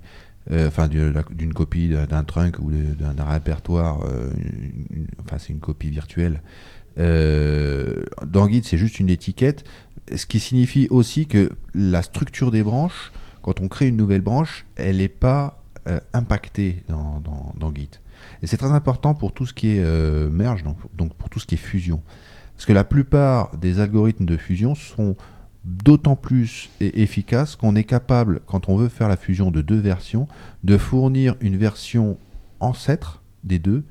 euh, 0.52 0.68
enfin 0.68 0.88
d'une 0.88 1.54
copie 1.54 1.90
d'un- 1.90 2.24
trunk 2.24 2.58
ou 2.60 2.72
d'un 2.72 3.26
répertoire, 3.26 4.00
enfin 5.24 5.38
c'est 5.40 5.54
une 5.54 5.60
copie 5.60 5.90
virtuelle. 5.90 6.42
Euh, 7.00 8.04
dans 8.26 8.48
Git, 8.48 8.64
c'est 8.64 8.78
juste 8.78 9.00
une 9.00 9.10
étiquette, 9.10 9.64
ce 10.16 10.26
qui 10.26 10.40
signifie 10.40 10.88
aussi 10.90 11.26
que 11.28 11.52
la 11.74 12.02
structure 12.02 12.52
des 12.52 12.64
branches, 12.64 13.12
quand 13.42 13.62
on 13.62 13.68
crée 13.68 13.88
une 13.88 13.98
nouvelle 13.98 14.22
branche, 14.22 14.66
elle 14.76 14.98
n'est 14.98 15.08
pas 15.08 15.64
euh, 15.88 16.00
impactée 16.14 16.84
dans, 16.90 17.22
dans- 17.58 17.74
Git. 17.74 17.90
Et 18.42 18.48
c'est 18.48 18.58
très 18.58 18.72
important 18.72 19.14
pour 19.14 19.32
tout 19.34 19.46
ce 19.46 19.54
qui 19.54 19.70
est 19.70 19.80
euh, 19.84 20.30
merge, 20.30 20.64
donc, 20.98 21.14
pour 21.14 21.30
tout 21.30 21.40
ce 21.40 21.46
qui 21.46 21.56
est 21.56 21.60
fusion. 21.60 22.02
Parce 22.56 22.66
que 22.66 22.74
la 22.74 22.84
plupart 22.84 23.56
des 23.58 23.80
algorithmes 23.80 24.26
de 24.26 24.36
fusion 24.36 24.76
sont 24.76 25.16
d'autant 25.64 26.16
plus 26.18 26.70
efficaces 26.82 27.56
qu'on 27.56 27.76
est 27.76 27.84
capable, 27.86 28.42
quand 28.46 28.68
on 28.68 28.76
veut 28.76 28.90
faire 28.90 29.08
la 29.08 29.16
fusion 29.18 29.52
de 29.52 29.62
deux 29.62 29.80
versions, 29.80 30.28
de 30.64 30.78
fournir 30.78 31.36
une 31.40 31.56
version 31.58 32.18
ancêtre 32.60 33.22
des 33.44 33.60
deux, 33.60 33.84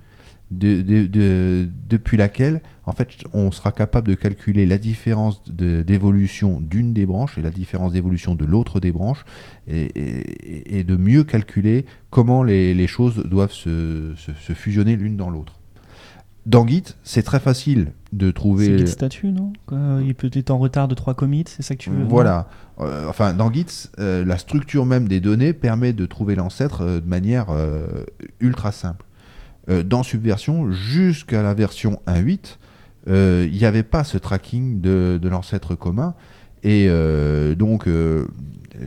de- 0.50 0.82
de- 0.82 1.06
de- 1.06 1.68
depuis 1.88 2.16
laquelle, 2.16 2.60
en 2.88 2.92
fait, 2.92 3.08
on 3.34 3.50
sera 3.50 3.70
capable 3.72 4.08
de 4.08 4.14
calculer 4.14 4.66
la 4.66 4.78
différence 4.78 5.42
de- 5.44 5.82
d'évolution 5.82 6.60
d'une 6.60 6.92
des 6.92 7.06
branches 7.06 7.36
et 7.38 7.42
la 7.42 7.50
différence 7.50 7.92
d'évolution 7.92 8.34
de 8.34 8.44
l'autre 8.44 8.80
des 8.80 8.92
branches, 8.92 9.24
et, 9.66 9.82
et- 9.82 10.78
et 10.78 10.84
de 10.84 10.96
mieux 10.96 11.24
calculer 11.24 11.84
comment 12.10 12.42
les, 12.42 12.74
les 12.74 12.86
choses 12.86 13.22
doivent 13.24 13.52
se, 13.52 14.12
se- 14.16 14.32
se 14.32 14.52
fusionner 14.54 14.96
l'une 14.96 15.16
dans 15.16 15.30
l'autre. 15.30 15.54
Dans 16.46 16.66
Git, 16.66 16.84
c'est 17.02 17.22
très 17.22 17.40
facile 17.40 17.92
de 18.14 18.30
trouver. 18.30 18.64
C'est 18.66 18.78
Git 18.78 18.86
statut, 18.86 19.32
non? 19.32 19.52
Il 20.02 20.14
peut 20.14 20.30
être 20.32 20.50
en 20.50 20.56
retard 20.56 20.88
de 20.88 20.94
3 20.94 21.12
commits, 21.12 21.44
c'est 21.46 21.62
ça 21.62 21.74
que 21.76 21.80
tu 21.82 21.90
veux 21.90 22.04
Voilà. 22.04 22.48
Euh, 22.80 23.06
enfin, 23.06 23.34
dans 23.34 23.52
Git, 23.52 23.66
euh, 23.98 24.24
la 24.24 24.38
structure 24.38 24.86
même 24.86 25.08
des 25.08 25.20
données 25.20 25.52
permet 25.52 25.92
de 25.92 26.06
trouver 26.06 26.36
l'ancêtre 26.36 26.80
euh, 26.80 27.00
de 27.00 27.06
manière 27.06 27.48
ultra 28.40 28.72
simple. 28.72 29.04
Dans 29.84 30.02
Subversion, 30.02 30.72
jusqu'à 30.72 31.42
la 31.42 31.52
version 31.52 32.00
1.8, 32.06 32.30
euh, 32.30 32.67
il 33.08 33.56
n'y 33.56 33.64
avait 33.64 33.82
pas 33.82 34.04
ce 34.04 34.18
tracking 34.18 34.80
de, 34.80 35.28
l'ancêtre 35.28 35.74
commun. 35.74 36.14
Et 36.62 36.86
euh, 36.88 37.54
donc, 37.54 37.86
euh, 37.86 38.26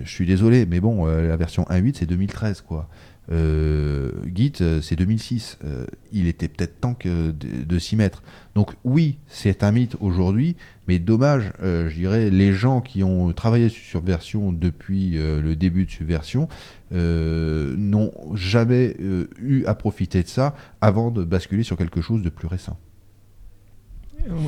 je 0.04 0.10
suis 0.10 0.26
désolé, 0.26 0.66
mais 0.66 0.80
bon, 0.80 1.08
euh, 1.08 1.28
la 1.28 1.38
version 1.38 1.64
1.8, 1.70 1.96
c'est 2.00 2.06
2013, 2.06 2.62
quoi. 2.62 2.90
Euh, 3.32 4.12
Git, 4.34 4.54
euh, 4.62 4.82
c'est 4.82 4.96
2006. 4.96 5.60
Euh, 5.64 5.86
il 6.12 6.28
était 6.28 6.48
peut-être 6.48 6.80
temps 6.80 6.98
de, 7.04 7.80
s'y 7.80 7.96
mettre. 7.96 8.24
Donc 8.56 8.74
oui, 8.84 9.18
c'est 9.28 9.64
un 9.64 9.72
mythe 9.72 9.96
aujourd'hui, 10.02 10.56
mais 10.88 11.00
dommage, 11.00 11.54
euh, 11.62 11.90
je 11.90 11.96
dirais, 11.96 12.30
les 12.30 12.52
gens 12.52 12.82
qui 12.82 13.04
ont 13.04 13.32
travaillé 13.32 13.70
sur 13.70 13.84
Subversion 13.84 14.52
depuis 14.52 15.18
euh, 15.18 15.42
le 15.42 15.56
début 15.56 15.86
de 15.86 15.92
Subversion 15.92 16.50
euh, 16.92 17.76
n'ont 17.78 18.12
jamais 18.36 18.96
euh, 19.00 19.30
eu 19.40 19.64
à 19.66 19.76
profiter 19.76 20.24
de 20.24 20.28
ça 20.28 20.54
avant 20.82 21.12
de 21.12 21.24
basculer 21.24 21.64
sur 21.64 21.78
quelque 21.78 22.02
chose 22.02 22.22
de 22.22 22.30
plus 22.30 22.48
récent. 22.48 22.78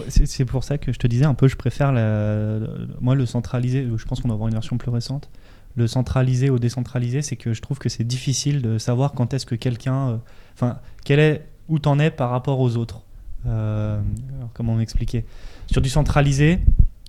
C'est 0.10 0.46
pour 0.46 0.64
ça 0.64 0.78
que 0.78 0.92
je 0.92 1.00
te 1.00 1.08
disais 1.08 1.26
un 1.26 1.34
peu, 1.34 1.48
je 1.48 1.56
préfère 1.56 1.92
moi 3.02 3.16
le 3.16 3.26
centralisé. 3.26 3.88
Je 3.96 4.06
pense 4.06 4.22
qu'on 4.22 4.28
doit 4.28 4.36
avoir 4.36 4.48
une 4.48 4.54
version 4.54 4.78
plus 4.78 4.92
récente. 4.92 5.30
Le 5.76 5.88
centralisé 5.88 6.52
au 6.52 6.60
décentralisé, 6.60 7.24
c'est 7.24 7.36
que 7.36 7.54
je 7.54 7.62
trouve 7.62 7.80
que 7.80 7.90
c'est 7.90 8.04
difficile 8.04 8.62
de 8.62 8.78
savoir 8.78 9.14
quand 9.14 9.34
est-ce 9.34 9.48
que 9.48 9.56
quelqu'un, 9.56 10.10
euh, 10.10 10.18
enfin, 10.54 10.78
quel 11.04 11.20
est 11.20 11.48
où 11.68 11.80
t'en 11.80 11.98
es 11.98 12.12
par 12.12 12.30
rapport 12.30 12.60
aux 12.60 12.78
autres. 12.78 13.02
Euh, 13.48 14.00
alors, 14.38 14.50
comment 14.54 14.76
m'expliquer? 14.76 15.26
Sur 15.72 15.82
du 15.82 15.90
centralisé, 15.90 16.60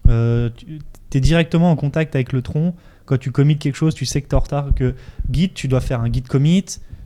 euh, 0.08 0.48
tu 0.56 1.18
es 1.18 1.20
directement 1.20 1.70
en 1.70 1.76
contact 1.76 2.14
avec 2.14 2.32
le 2.32 2.40
tronc. 2.40 2.74
Quand 3.04 3.18
tu 3.18 3.30
commits 3.32 3.58
quelque 3.58 3.76
chose, 3.76 3.94
tu 3.94 4.06
sais 4.06 4.22
que 4.22 4.28
tu 4.28 4.34
es 4.34 4.34
en 4.34 4.40
retard. 4.40 4.68
Que 4.74 4.94
Git, 5.30 5.52
tu 5.52 5.68
dois 5.68 5.82
faire 5.82 6.00
un 6.00 6.10
Git 6.10 6.22
commit. 6.22 6.64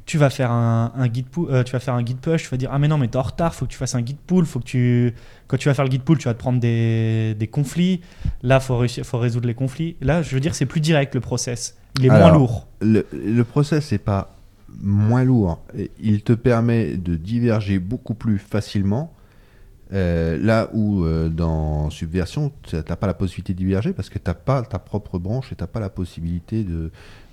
Tu 0.09 0.17
vas 0.17 0.31
faire 0.31 0.51
un, 0.51 0.91
pu- 1.09 1.41
euh, 1.51 1.63
tu 1.63 1.73
vas 1.73 1.81
faire 1.81 1.95
un 1.95 2.05
Git 2.05 2.15
push. 2.15 2.45
Tu 2.45 2.49
vas 2.49 2.57
dire 2.57 2.71
ah 2.73 2.79
mais 2.79 2.89
non 2.89 2.97
mais 2.99 3.09
t'es 3.09 3.19
en 3.19 3.23
retard. 3.23 3.55
Faut 3.55 3.67
que 3.67 3.71
tu 3.73 3.77
fasses 3.77 3.95
un 3.95 4.05
Git 4.05 4.17
pull. 4.27 4.47
Faut 4.47 4.59
que 4.59 4.65
tu 4.65 5.15
quand 5.47 5.57
tu 5.59 5.69
vas 5.69 5.75
faire 5.75 5.85
le 5.85 5.91
Git 5.91 5.99
pull, 5.99 6.17
tu 6.19 6.25
vas 6.25 6.35
te 6.35 6.39
prendre 6.39 6.59
des, 6.61 7.35
des 7.39 7.47
conflits. 7.47 8.01
Là, 8.43 8.59
faut 8.59 8.79
réussir, 8.79 9.05
faut 9.05 9.19
résoudre 9.19 9.47
les 9.47 9.55
conflits. 9.55 9.97
Là, 10.01 10.23
je 10.23 10.35
veux 10.35 10.41
dire, 10.41 10.55
c'est 10.55 10.67
plus 10.67 10.81
direct 10.81 11.15
le 11.15 11.21
process. 11.21 11.77
Il 11.99 12.07
est 12.07 12.09
moins 12.09 12.33
lourd. 12.33 12.67
Le, 12.81 13.07
le 13.13 13.45
process 13.45 13.93
n'est 13.93 13.99
pas 13.99 14.35
moins 14.81 15.25
lourd. 15.25 15.61
Il 16.01 16.23
te 16.23 16.33
permet 16.33 16.97
de 16.97 17.15
diverger 17.17 17.79
beaucoup 17.79 18.15
plus 18.15 18.39
facilement. 18.39 19.13
euh, 19.93 20.39
là 20.41 20.69
où 20.75 21.05
euh, 21.05 21.29
dans 21.29 21.91
Subversion, 21.91 22.53
tu 22.63 22.77
n'as 22.77 22.83
pas 22.97 23.07
la 23.07 23.15
possibilité 23.15 23.53
de 23.55 23.59
diverger 23.59 23.93
parce 23.93 24.09
que 24.11 24.19
tu 24.19 24.29
n'as 24.29 24.35
pas 24.35 24.63
ta 24.63 24.79
propre 24.79 25.19
branche 25.19 25.51
et 25.53 25.57
tu 25.57 25.63
n'as 25.63 25.67
pas 25.69 25.81
la 25.81 25.89
possibilité 25.91 26.63
de, 26.63 26.91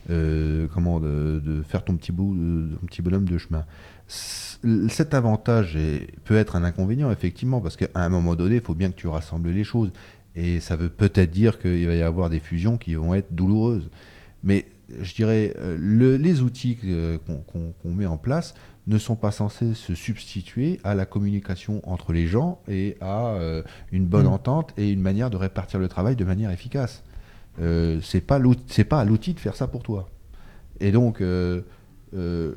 euh, 0.09 0.67
comment, 0.73 0.99
de, 0.99 1.41
de 1.43 1.61
faire 1.63 1.83
ton 1.83 1.95
petit, 1.95 2.11
bout, 2.11 2.35
de- 2.35 2.75
ton 2.75 2.85
petit 2.85 3.01
bonhomme 3.01 3.27
de 3.27 3.37
chemin. 3.37 3.65
C- 4.07 4.57
Cet 4.89 5.13
avantage 5.13 5.75
est- 5.75 6.07
peut 6.23 6.35
être 6.37 6.55
un 6.55 6.63
inconvénient, 6.63 7.11
effectivement, 7.11 7.61
parce 7.61 7.75
qu'à 7.75 7.87
un 7.95 8.09
moment 8.09 8.35
donné, 8.35 8.55
il 8.55 8.61
faut 8.61 8.75
bien 8.75 8.89
que 8.91 8.95
tu 8.95 9.07
rassembles 9.07 9.49
les 9.49 9.63
choses. 9.63 9.91
Et 10.35 10.59
ça 10.59 10.75
veut 10.75 10.89
peut-être 10.89 11.31
dire 11.31 11.59
qu'il 11.59 11.87
va 11.87 11.95
y 11.95 12.01
avoir 12.01 12.29
des 12.29 12.39
fusions 12.39 12.77
qui 12.77 12.95
vont 12.95 13.13
être 13.13 13.33
douloureuses. 13.33 13.89
Mais 14.43 14.65
je 15.01 15.15
dirais, 15.15 15.53
euh, 15.59 15.77
le- 15.79 16.17
les 16.17 16.41
outils 16.41 16.77
euh, 16.85 17.17
qu'on 17.47 17.93
met 17.93 18.05
en 18.05 18.17
place 18.17 18.53
ne 18.87 18.97
sont 18.99 19.15
pas 19.15 19.31
censés 19.31 19.73
se 19.73 19.95
substituer 19.95 20.79
à 20.83 20.93
la 20.93 21.05
communication 21.07 21.81
entre 21.89 22.13
les 22.13 22.27
gens 22.27 22.61
et 22.67 22.97
à 23.01 23.29
euh, 23.29 23.63
une 23.91 24.05
bonne 24.05 24.25
Mm. 24.27 24.33
entente 24.33 24.73
et 24.77 24.91
une 24.91 25.01
manière 25.01 25.31
de 25.31 25.37
répartir 25.37 25.79
le 25.79 25.87
travail 25.87 26.15
de 26.15 26.23
manière 26.25 26.51
efficace. 26.51 27.03
Euh, 27.61 27.99
c'est 28.01 28.21
pas 28.21 28.35
à 28.35 29.05
l'outil 29.05 29.33
de 29.33 29.39
faire 29.39 29.55
ça 29.55 29.67
pour 29.67 29.83
toi. 29.83 30.09
Et 30.79 30.91
donc, 30.91 31.21
euh, 31.21 31.61
euh, 32.15 32.53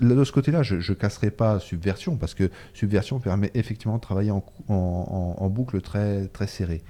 de 0.00 0.24
ce 0.24 0.32
côté-là, 0.32 0.62
je, 0.62 0.80
je 0.80 0.92
casserai 0.92 1.30
pas 1.30 1.58
Subversion 1.60 2.16
parce 2.16 2.34
que 2.34 2.50
Subversion 2.74 3.18
permet 3.20 3.50
effectivement 3.54 3.96
de 3.96 4.00
travailler 4.00 4.30
en, 4.30 4.44
en- 4.68 5.48
boucle 5.48 5.80
très 5.80 6.26
très 6.28 6.46
serrée. 6.46 6.82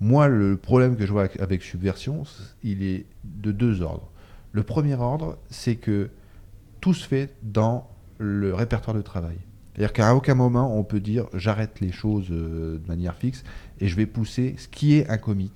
Moi, 0.00 0.28
le 0.28 0.56
problème 0.56 0.96
que 0.96 1.06
je 1.06 1.12
vois 1.12 1.28
avec, 1.38 1.62
Subversion, 1.62 2.24
il 2.62 2.82
est 2.82 3.06
de 3.24 3.52
deux 3.52 3.82
ordres. 3.82 4.10
Le 4.52 4.62
premier 4.62 4.94
ordre, 4.94 5.38
c'est 5.50 5.76
que 5.76 6.10
tout 6.80 6.94
se 6.94 7.06
fait 7.06 7.34
dans 7.42 7.88
le 8.18 8.54
répertoire 8.54 8.96
de 8.96 9.02
travail. 9.02 9.36
C'est-à-dire 9.74 9.92
qu'à 9.92 10.14
aucun 10.14 10.34
moment 10.34 10.76
on 10.76 10.82
peut 10.82 11.00
dire 11.00 11.26
j'arrête 11.32 11.80
les 11.80 11.92
choses 11.92 12.26
euh, 12.30 12.78
de 12.78 12.88
manière 12.88 13.14
fixe 13.14 13.44
et 13.78 13.86
je 13.88 13.96
vais 13.96 14.04
pousser 14.06 14.54
ce 14.58 14.66
qui 14.68 14.94
est 14.96 15.08
un 15.08 15.16
commit 15.16 15.52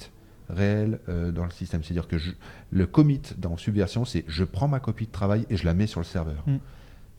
réel 0.48 0.98
euh, 1.08 1.32
dans 1.32 1.44
le 1.44 1.50
système. 1.50 1.82
C'est-à-dire 1.82 2.08
que 2.08 2.18
je- 2.18 2.32
le 2.70 2.86
commit 2.86 3.20
dans 3.38 3.56
Subversion, 3.56 4.04
c'est 4.04 4.24
je 4.28 4.44
prends 4.44 4.68
ma 4.68 4.80
copie 4.80 5.06
de 5.06 5.12
travail 5.12 5.46
et 5.50 5.56
je 5.56 5.64
la 5.64 5.74
mets 5.74 5.86
sur 5.86 6.00
le 6.00 6.04
serveur. 6.06 6.42
Mm. 6.46 6.56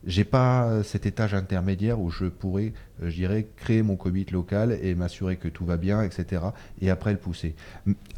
J'ai 0.06 0.22
pas 0.24 0.66
euh, 0.66 0.82
cet 0.84 1.04
étage 1.04 1.34
intermédiaire 1.34 1.98
où 1.98 2.10
je 2.10 2.26
pourrais, 2.26 2.72
euh, 3.02 3.10
je 3.10 3.14
dirais, 3.16 3.48
créer 3.56 3.82
mon 3.82 3.96
commit 3.96 4.24
local 4.30 4.78
et 4.80 4.94
m'assurer 4.94 5.36
que 5.36 5.48
tout 5.48 5.64
va 5.64 5.76
bien, 5.78 6.02
etc. 6.02 6.42
Et 6.80 6.90
après 6.90 7.10
le 7.10 7.18
pousser. 7.18 7.56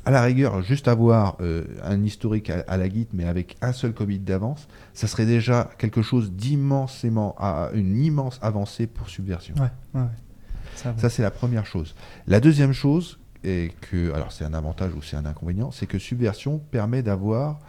À 0.05 0.11
la 0.11 0.21
rigueur, 0.21 0.61
juste 0.61 0.87
avoir 0.87 1.39
euh, 1.41 1.65
un 1.83 2.03
historique 2.05 2.51
à, 2.51 2.63
à 2.69 2.77
la 2.77 2.91
Git, 2.91 3.09
mais 3.15 3.25
avec 3.25 3.57
un 3.63 3.73
seul 3.73 3.95
commit 3.95 4.19
d'avance, 4.19 4.69
ça 4.93 5.07
serait 5.07 5.25
déjà 5.25 5.71
quelque 5.79 6.03
chose 6.03 6.31
d'immensément, 6.33 7.35
à- 7.39 7.71
une 7.73 7.97
immense 7.97 8.39
avancée 8.43 8.87
pour 8.87 9.09
Subversion. 9.09 9.55
Ouais, 9.55 9.71
ouais, 9.95 10.03
ouais. 10.03 10.09
Ça, 10.75 10.93
va. 10.93 11.01
Ça, 11.01 11.09
c'est 11.09 11.23
la 11.23 11.31
première 11.31 11.65
chose. 11.65 11.95
La 12.27 12.41
deuxième 12.41 12.73
chose, 12.75 13.18
est 13.45 13.73
que, 13.81 14.13
alors 14.13 14.33
c'est 14.33 14.45
un 14.45 14.55
avantage 14.55 14.93
ou 14.95 15.03
c'est 15.03 15.17
un 15.17 15.27
inconvénient, 15.27 15.71
c'est 15.71 15.87
que 15.87 15.99
Subversion 15.99 16.59
permet 16.59 17.03
d'avoir 17.03 17.61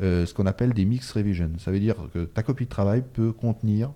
euh, 0.00 0.24
ce 0.26 0.32
qu'on 0.32 0.46
appelle 0.46 0.72
des 0.72 0.84
mix 0.84 1.10
revision. 1.12 1.50
Ça 1.58 1.70
veut 1.70 1.80
dire 1.80 1.96
que 2.14 2.24
ta 2.24 2.42
copie 2.42 2.64
de 2.64 2.70
travail 2.70 3.02
peut 3.12 3.32
contenir 3.32 3.90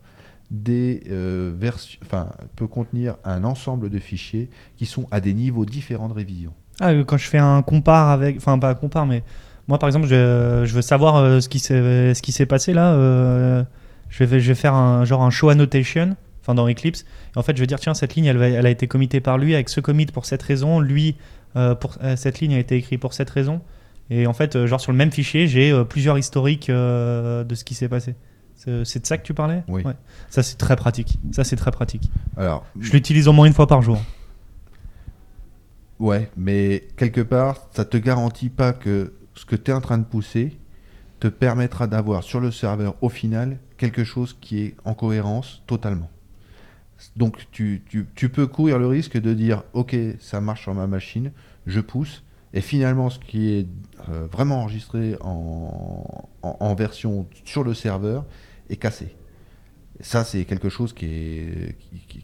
des 0.51 1.03
euh, 1.11 1.53
versions, 1.57 1.99
enfin, 2.05 2.29
peut 2.55 2.66
contenir 2.66 3.16
un 3.24 3.45
ensemble 3.45 3.89
de 3.91 3.99
fichiers 3.99 4.51
qui 4.77 4.87
sont 4.87 5.07
à 5.11 5.20
des 5.20 5.35
niveaux 5.35 5.64
différents 5.64 6.09
de 6.09 6.14
révision. 6.14 6.53
Ah, 6.81 6.91
euh, 6.91 7.05
quand 7.05 7.16
je 7.16 7.27
fais 7.27 7.39
un 7.39 7.62
compare 7.62 8.11
avec. 8.11 8.37
Enfin, 8.37 8.59
pas 8.59 8.70
un 8.70 8.74
compare, 8.74 9.07
mais 9.07 9.24
moi, 9.68 9.79
par 9.79 9.89
exemple, 9.89 10.07
je, 10.07 10.72
veux 10.72 10.83
savoir 10.83 11.43
ce 11.43 11.49
qui 11.49 11.59
s'est 11.59 12.14
ce 12.14 12.22
qui 12.22 12.31
s'est 12.31 12.47
passé 12.47 12.74
là. 12.74 12.93
je, 14.11 14.24
vais, 14.24 14.39
je 14.39 14.49
vais 14.49 14.55
faire 14.55 14.74
un 14.74 15.05
genre 15.05 15.22
un 15.22 15.31
show 15.31 15.49
annotation, 15.49 16.14
enfin 16.47 16.55
dans 16.55 16.69
Eclipse. 16.71 17.05
Et 17.35 17.39
en 17.39 17.43
fait, 17.43 17.57
je 17.57 17.61
vais 17.61 17.67
dire 17.67 17.81
tiens, 17.81 17.95
cette 17.95 18.15
ligne, 18.15 18.27
elle, 18.27 18.39
va- 18.39 18.49
elle 18.49 18.67
a 18.67 18.71
été 18.71 18.87
committée 18.87 19.21
par 19.21 19.37
lui 19.37 19.55
avec 19.55 19.69
ce 19.69 19.81
commit 19.81 20.07
pour 20.07 20.25
cette 20.27 20.43
raison. 20.43 20.79
Lui, 20.81 21.17
euh, 21.57 21.75
pour, 21.75 21.97
euh, 22.05 22.15
cette 22.17 22.39
ligne 22.41 22.55
a 22.55 22.59
été 22.59 22.77
écrite 22.77 23.01
pour 23.01 23.13
cette 23.15 23.31
raison. 23.31 23.61
Et 24.11 24.29
en 24.29 24.33
fait, 24.33 24.55
euh, 24.55 24.67
genre 24.69 24.81
sur 24.81 24.93
le 24.93 24.99
même 24.99 25.11
fichier, 25.11 25.49
j'ai 25.49 25.73
plusieurs 25.89 26.17
historiques 26.17 26.69
de 26.71 27.55
ce 27.55 27.65
qui 27.65 27.75
s'est 27.75 27.89
passé. 27.89 28.15
C'est 28.55 28.85
c'est 28.85 29.01
de 29.01 29.07
ça 29.07 29.19
que 29.19 29.23
tu 29.25 29.35
parlais? 29.35 29.65
Oui. 29.69 29.83
Ouais. 29.83 29.93
Ça, 30.31 30.43
c'est 30.43 30.57
très 30.57 30.77
pratique. 30.77 31.19
Ça, 31.33 31.45
c'est 31.45 31.57
très 31.57 31.71
pratique. 31.73 32.11
Alors, 32.37 32.65
Je 32.81 32.93
l'utilise 32.93 33.27
au 33.29 33.33
moins 33.33 33.47
une 33.47 33.53
fois 33.53 33.67
par 33.67 33.83
jour. 33.83 33.99
Ouais, 35.99 36.31
mais 36.37 36.85
quelque 36.97 37.21
part, 37.23 37.69
ça 37.73 37.85
te 37.85 37.97
garantit 37.97 38.51
pas 38.51 38.73
que 38.73 39.15
ce 39.35 39.45
que 39.45 39.57
tu 39.57 39.71
es 39.71 39.75
en 39.75 39.81
train 39.81 39.99
de 39.99 40.05
pousser 40.05 40.57
te 41.21 41.29
permettra 41.29 41.87
d'avoir 41.87 42.23
sur 42.23 42.41
le 42.41 42.51
serveur 42.51 42.95
au 43.01 43.09
final 43.09 43.59
quelque 43.79 44.05
chose 44.05 44.37
qui 44.41 44.61
est 44.63 44.75
en 44.85 44.93
cohérence 44.95 45.63
totalement. 45.67 46.11
Donc 47.17 47.47
tu, 47.51 47.83
tu- 47.89 48.07
tu 48.15 48.29
peux 48.29 48.47
courir 48.47 48.79
le 48.79 48.87
risque 48.87 49.19
de 49.21 49.35
dire 49.35 49.63
ok 49.75 49.97
ça 50.19 50.41
marche 50.41 50.63
sur 50.63 50.75
ma 50.75 50.87
machine, 50.87 51.31
je 51.67 51.81
pousse, 51.81 52.23
et 52.55 52.61
finalement 52.61 53.11
ce 53.11 53.19
qui 53.19 53.51
est 53.53 53.67
euh, 54.09 54.27
vraiment 54.33 54.63
enregistré 54.63 55.17
en, 55.21 56.29
en- 56.43 56.75
version 56.75 57.27
sur 57.45 57.65
le 57.65 57.75
serveur 57.75 58.25
est 58.71 58.77
cassé. 58.77 59.15
Ça 60.01 60.25
c'est 60.25 60.45
quelque 60.45 60.69
chose 60.69 60.93
qui 60.93 61.07
est 61.07 61.77
qui, 62.01 62.23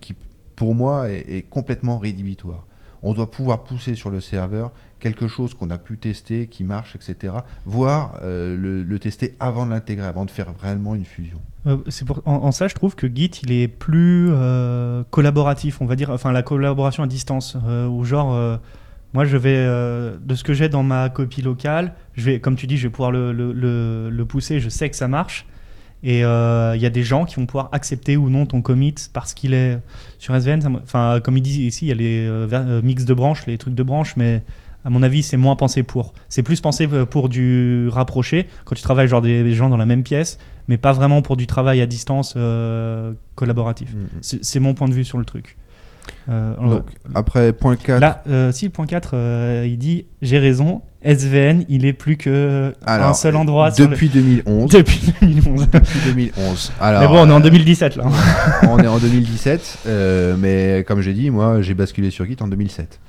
qui- 0.00 0.14
pour 0.56 0.74
moi 0.74 1.10
est, 1.10 1.24
est 1.28 1.42
complètement 1.42 1.98
rédhibitoire. 1.98 2.66
On 3.02 3.12
doit 3.12 3.30
pouvoir 3.30 3.62
pousser 3.64 3.94
sur 3.94 4.08
le 4.10 4.20
serveur 4.22 4.72
quelque 5.00 5.28
chose 5.28 5.52
qu'on 5.52 5.68
a 5.70 5.76
pu 5.78 5.98
tester, 5.98 6.46
qui 6.46 6.64
marche, 6.64 6.96
etc. 6.96 7.34
Voire 7.66 8.18
euh, 8.22 8.56
le, 8.56 8.82
le 8.82 8.98
tester 8.98 9.36
avant 9.38 9.66
de 9.66 9.70
l'intégrer, 9.72 10.06
avant 10.06 10.24
de 10.24 10.30
faire 10.30 10.52
réellement 10.58 10.94
une 10.94 11.04
fusion. 11.04 11.40
Euh, 11.66 11.78
en, 12.24 12.52
ça, 12.52 12.68
je 12.68 12.74
trouve 12.74 12.94
que 12.94 13.06
Git, 13.12 13.40
il 13.42 13.52
est 13.52 13.68
plus 13.68 14.28
euh, 14.30 15.02
collaboratif, 15.10 15.80
on 15.80 15.86
va 15.86 15.96
dire, 15.96 16.10
enfin 16.10 16.32
la 16.32 16.42
collaboration 16.42 17.02
à 17.02 17.06
distance, 17.06 17.56
euh, 17.66 17.88
où 17.88 18.04
genre, 18.04 18.34
euh, 18.34 18.56
moi 19.14 19.24
je 19.24 19.36
vais, 19.36 19.64
de 19.64 20.34
ce 20.34 20.44
que 20.44 20.54
j'ai 20.54 20.68
dans 20.68 20.82
ma 20.82 21.08
copie 21.08 21.42
locale, 21.42 21.94
je 22.14 22.24
vais, 22.26 22.40
comme 22.40 22.56
tu 22.56 22.66
dis, 22.66 22.76
je 22.76 22.86
vais 22.86 22.92
pouvoir 22.92 23.10
le, 23.10 23.32
le, 23.32 24.24
pousser, 24.24 24.60
je 24.60 24.68
sais 24.68 24.88
que 24.90 24.96
ça 24.96 25.08
marche, 25.08 25.46
et 26.04 26.20
il 26.20 26.80
y 26.80 26.86
a 26.86 26.90
des 26.90 27.02
gens 27.02 27.24
qui 27.24 27.36
vont 27.36 27.46
pouvoir 27.46 27.68
accepter 27.72 28.16
ou 28.16 28.30
non 28.30 28.46
ton 28.46 28.62
commit 28.62 28.94
parce 29.12 29.34
qu'il 29.34 29.54
est 29.54 29.78
sur 30.18 30.34
SVN, 30.34 30.60
enfin 30.82 31.20
comme 31.24 31.36
il 31.36 31.42
dit 31.42 31.62
ici, 31.66 31.86
il 31.86 31.88
y 31.88 31.92
a 31.92 31.94
les 31.94 32.82
mix 32.82 33.04
de 33.04 33.14
branches, 33.14 33.46
les 33.46 33.58
trucs 33.58 33.74
de 33.74 33.82
branches, 33.82 34.16
mais 34.16 34.42
à 34.86 34.90
mon 34.90 35.02
avis, 35.02 35.24
c'est 35.24 35.36
moins 35.36 35.56
pensé 35.56 35.82
pour. 35.82 36.14
C'est 36.28 36.44
plus 36.44 36.60
pensé 36.60 36.88
euh, 36.92 37.04
pour 37.04 37.28
du 37.28 37.88
rapproché, 37.88 38.46
quand 38.64 38.76
tu 38.76 38.82
travailles 38.82 39.08
genre 39.08 39.20
des, 39.20 39.52
gens 39.52 39.68
dans 39.68 39.76
la 39.76 39.84
même 39.84 40.04
pièce, 40.04 40.38
mais 40.68 40.76
pas 40.78 40.92
vraiment 40.92 41.22
pour 41.22 41.36
du 41.36 41.48
travail 41.48 41.80
à 41.80 41.86
distance 41.86 42.34
euh, 42.36 43.12
collaboratif. 43.34 43.88
C'est 44.20 44.44
c'est 44.44 44.60
mon 44.60 44.74
point 44.74 44.88
de 44.88 44.94
vue 44.94 45.04
sur 45.04 45.18
le 45.18 45.24
truc. 45.24 45.56
Euh, 46.28 46.54
Donc, 46.56 46.84
après, 47.14 47.52
point 47.52 47.74
4. 47.74 48.00
Là, 48.00 48.22
euh, 48.28 48.52
si, 48.52 48.66
le 48.66 48.70
point 48.70 48.86
4, 48.86 49.10
euh, 49.14 49.66
il 49.68 49.76
dit 49.76 50.06
J'ai 50.22 50.38
raison, 50.38 50.82
SVN, 51.02 51.64
il 51.68 51.84
est 51.84 51.92
plus 51.92 52.16
que 52.16 52.72
Alors, 52.84 53.08
un 53.08 53.14
seul 53.14 53.34
endroit. 53.36 53.70
sur 53.72 53.84
le- 53.84 53.90
depuis 53.90 54.08
2011. 54.08 54.70
Depuis 54.70 55.12
2011. 55.20 55.68
depuis 55.72 55.98
2011. 56.04 56.72
Alors, 56.80 57.00
mais 57.00 57.08
bon, 57.08 57.22
on 57.22 57.28
est 57.28 57.32
en 57.32 57.40
euh, 57.40 57.42
2017 57.42 57.96
là. 57.96 58.04
on 58.68 58.78
est 58.78 58.86
en 58.86 58.98
2017, 58.98 59.78
euh, 59.86 60.36
mais 60.38 60.84
comme 60.86 61.00
j'ai 61.00 61.12
dit, 61.12 61.30
moi, 61.30 61.60
j'ai 61.62 61.74
basculé 61.74 62.10
sur 62.10 62.24
Git 62.24 62.36
en 62.40 62.48
2007. 62.48 63.00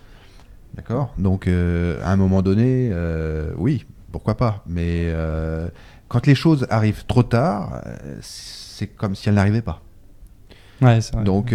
D'accord 0.78 1.14
Donc, 1.18 1.48
euh, 1.48 2.00
à 2.04 2.12
un 2.12 2.16
moment 2.16 2.42
donné, 2.42 2.90
euh, 2.94 3.52
oui, 3.58 3.86
pourquoi 4.12 4.36
pas. 4.38 4.64
Mais 4.68 5.06
euh, 5.08 5.68
quand 6.08 6.26
les 6.28 6.36
choses 6.36 6.68
arrivent 6.70 7.06
trop 7.08 7.24
tard, 7.24 7.82
c'est 8.22 8.88
comme 8.88 9.16
si 9.16 9.28
elles 9.28 9.36
n'arrivaient 9.36 9.62
pas. 9.64 9.82
Ouais, 10.82 11.02
c'est 11.02 11.16
vrai. 11.16 11.24
Donc, 11.24 11.54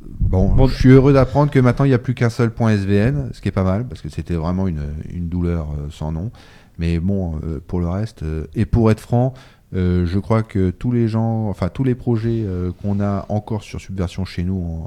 bon, 0.00 0.54
Bon. 0.54 0.68
je 0.68 0.74
suis 0.74 0.90
heureux 0.90 1.12
d'apprendre 1.12 1.50
que 1.50 1.58
maintenant, 1.58 1.84
il 1.84 1.88
n'y 1.88 1.94
a 1.94 1.98
plus 1.98 2.14
qu'un 2.14 2.30
seul 2.30 2.50
point 2.52 2.70
SVN, 2.76 3.30
ce 3.32 3.40
qui 3.40 3.48
est 3.48 3.52
pas 3.52 3.64
mal, 3.64 3.86
parce 3.86 4.00
que 4.00 4.08
c'était 4.08 4.34
vraiment 4.34 4.68
une, 4.68 4.94
une 5.12 5.28
douleur 5.28 5.66
sans 5.90 6.12
nom. 6.12 6.30
Mais 6.78 7.00
bon, 7.00 7.40
pour 7.66 7.80
le 7.80 7.88
reste, 7.88 8.22
et 8.54 8.64
pour 8.66 8.90
être 8.92 9.00
franc, 9.00 9.34
euh, 9.74 10.06
je 10.06 10.18
crois 10.18 10.42
que 10.42 10.70
tous 10.70 10.92
les 10.92 11.08
gens, 11.08 11.48
enfin 11.48 11.68
tous 11.68 11.82
les 11.82 11.96
projets 11.96 12.44
euh, 12.44 12.70
qu'on 12.72 13.00
a 13.00 13.26
encore 13.28 13.62
sur 13.62 13.80
Subversion 13.80 14.24
chez 14.24 14.44
nous 14.44 14.86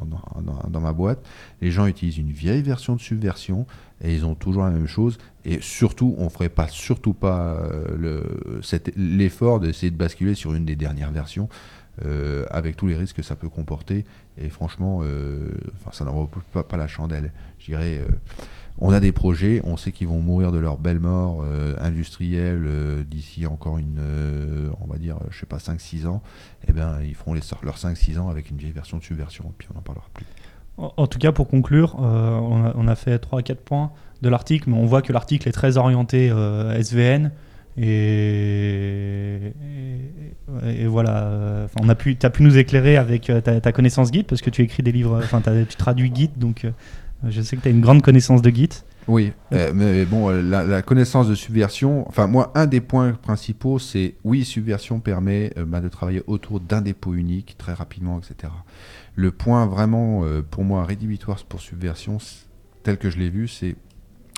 dans, 0.69 0.79
ma 0.79 0.93
boîte, 0.93 1.19
les 1.61 1.69
gens 1.69 1.85
utilisent 1.85 2.17
une 2.17 2.31
vieille 2.31 2.61
version 2.61 2.95
de 2.95 3.01
Subversion 3.01 3.65
et 4.01 4.13
ils 4.13 4.25
ont 4.25 4.35
toujours 4.35 4.63
la 4.63 4.69
même 4.69 4.87
chose. 4.87 5.17
Et 5.43 5.59
surtout, 5.61 6.15
on 6.17 6.29
ferait 6.29 6.49
pas, 6.49 6.67
surtout 6.69 7.13
pas 7.13 7.57
euh, 7.57 8.23
l'effort 8.95 9.59
d'essayer 9.59 9.91
de 9.91 9.97
basculer 9.97 10.33
sur 10.33 10.53
une 10.53 10.65
des 10.65 10.75
dernières 10.75 11.11
versions. 11.11 11.49
avec 12.49 12.77
tous 12.77 12.87
les 12.87 12.95
risques 12.95 13.17
que 13.17 13.21
ça 13.21 13.35
peut 13.35 13.49
comporter 13.49 14.05
et 14.37 14.49
franchement 14.49 15.03
ça 15.91 16.05
n'en 16.05 16.13
vaut 16.13 16.29
pas, 16.53 16.77
la 16.77 16.87
chandelle 16.87 17.33
je 17.59 17.65
dirais 17.65 17.99
on 18.81 18.91
a 18.93 18.99
des 18.99 19.11
projets, 19.11 19.61
on 19.65 19.75
sait 19.77 19.91
qu'ils 19.91 20.07
vont 20.07 20.21
mourir 20.21 20.51
de 20.51 20.57
leur 20.57 20.77
belle 20.77 20.99
mort 20.99 21.43
euh, 21.43 21.75
industrielle 21.79 22.63
euh, 22.65 23.03
d'ici 23.03 23.45
encore 23.45 23.77
une, 23.77 23.97
euh, 23.99 24.69
on 24.81 24.87
va 24.87 24.97
dire, 24.97 25.17
je 25.29 25.39
sais 25.39 25.45
pas, 25.45 25.57
5-6 25.57 26.07
ans. 26.07 26.21
Et 26.67 26.71
bien, 26.71 26.97
ils 27.03 27.15
feront 27.15 27.33
les, 27.33 27.41
leurs 27.63 27.77
5-6 27.77 28.19
ans 28.19 28.29
avec 28.29 28.49
une 28.49 28.57
vieille 28.57 28.71
version 28.71 28.97
de 28.97 29.03
Subversion, 29.03 29.53
puis 29.57 29.67
on 29.71 29.75
n'en 29.75 29.81
parlera 29.81 30.07
plus. 30.13 30.25
En, 30.77 31.07
tout 31.07 31.19
cas, 31.19 31.33
pour 31.33 31.49
conclure, 31.49 31.95
on, 31.99 32.87
a, 32.87 32.95
fait 32.95 33.21
3-4 33.21 33.55
points 33.55 33.91
de 34.21 34.29
l'article, 34.29 34.69
mais 34.69 34.77
on 34.77 34.85
voit 34.85 35.01
que 35.01 35.11
l'article 35.11 35.49
est 35.49 35.51
très 35.51 35.75
orienté 35.75 36.27
SVN. 36.27 37.31
Et, 37.77 37.83
et- 40.65 40.81
et 40.81 40.87
voilà, 40.87 41.67
on 41.81 41.89
a 41.89 41.95
pu, 41.95 42.17
as 42.23 42.29
pu 42.29 42.43
nous 42.43 42.57
éclairer 42.57 42.95
avec 42.95 43.29
ta, 43.43 43.71
connaissance 43.73 44.11
Git, 44.13 44.23
parce 44.23 44.41
que 44.41 44.49
tu 44.49 44.61
écris 44.61 44.81
des 44.81 44.93
livres, 44.93 45.19
enfin 45.21 45.41
tu 45.41 45.75
traduis 45.75 46.11
Git, 46.15 46.31
donc 46.37 46.65
je 47.27 47.41
sais 47.41 47.57
que 47.57 47.61
tu 47.61 47.67
as 47.67 47.71
une 47.71 47.81
grande 47.81 48.01
connaissance 48.01 48.41
de 48.41 48.49
Git. 48.49 48.69
Oui, 49.09 49.33
euh, 49.53 49.71
mais 49.73 50.05
bon, 50.05 50.29
euh, 50.29 50.41
la, 50.43 50.81
connaissance 50.83 51.27
de 51.27 51.33
Subversion, 51.33 52.07
enfin 52.07 52.27
moi, 52.27 52.51
un 52.53 52.67
des 52.67 52.79
points 52.79 53.13
principaux, 53.13 53.79
c'est 53.79 54.13
oui, 54.23 54.45
Subversion 54.45 54.99
permet 54.99 55.51
euh, 55.57 55.65
bah, 55.65 55.81
de 55.81 55.89
travailler 55.89 56.21
autour 56.27 56.59
d'un 56.59 56.81
dépôt 56.81 57.15
unique 57.15 57.55
très 57.57 57.73
rapidement, 57.73 58.19
etc. 58.19 58.53
Le 59.15 59.31
point 59.31 59.65
vraiment, 59.65 60.23
pour 60.51 60.63
moi, 60.63 60.85
rédhibitoire 60.85 61.43
pour 61.45 61.59
Subversion, 61.59 62.19
tel 62.83 62.97
que 62.97 63.09
je 63.09 63.17
l'ai 63.17 63.29
vu, 63.29 63.47
c'est 63.47 63.75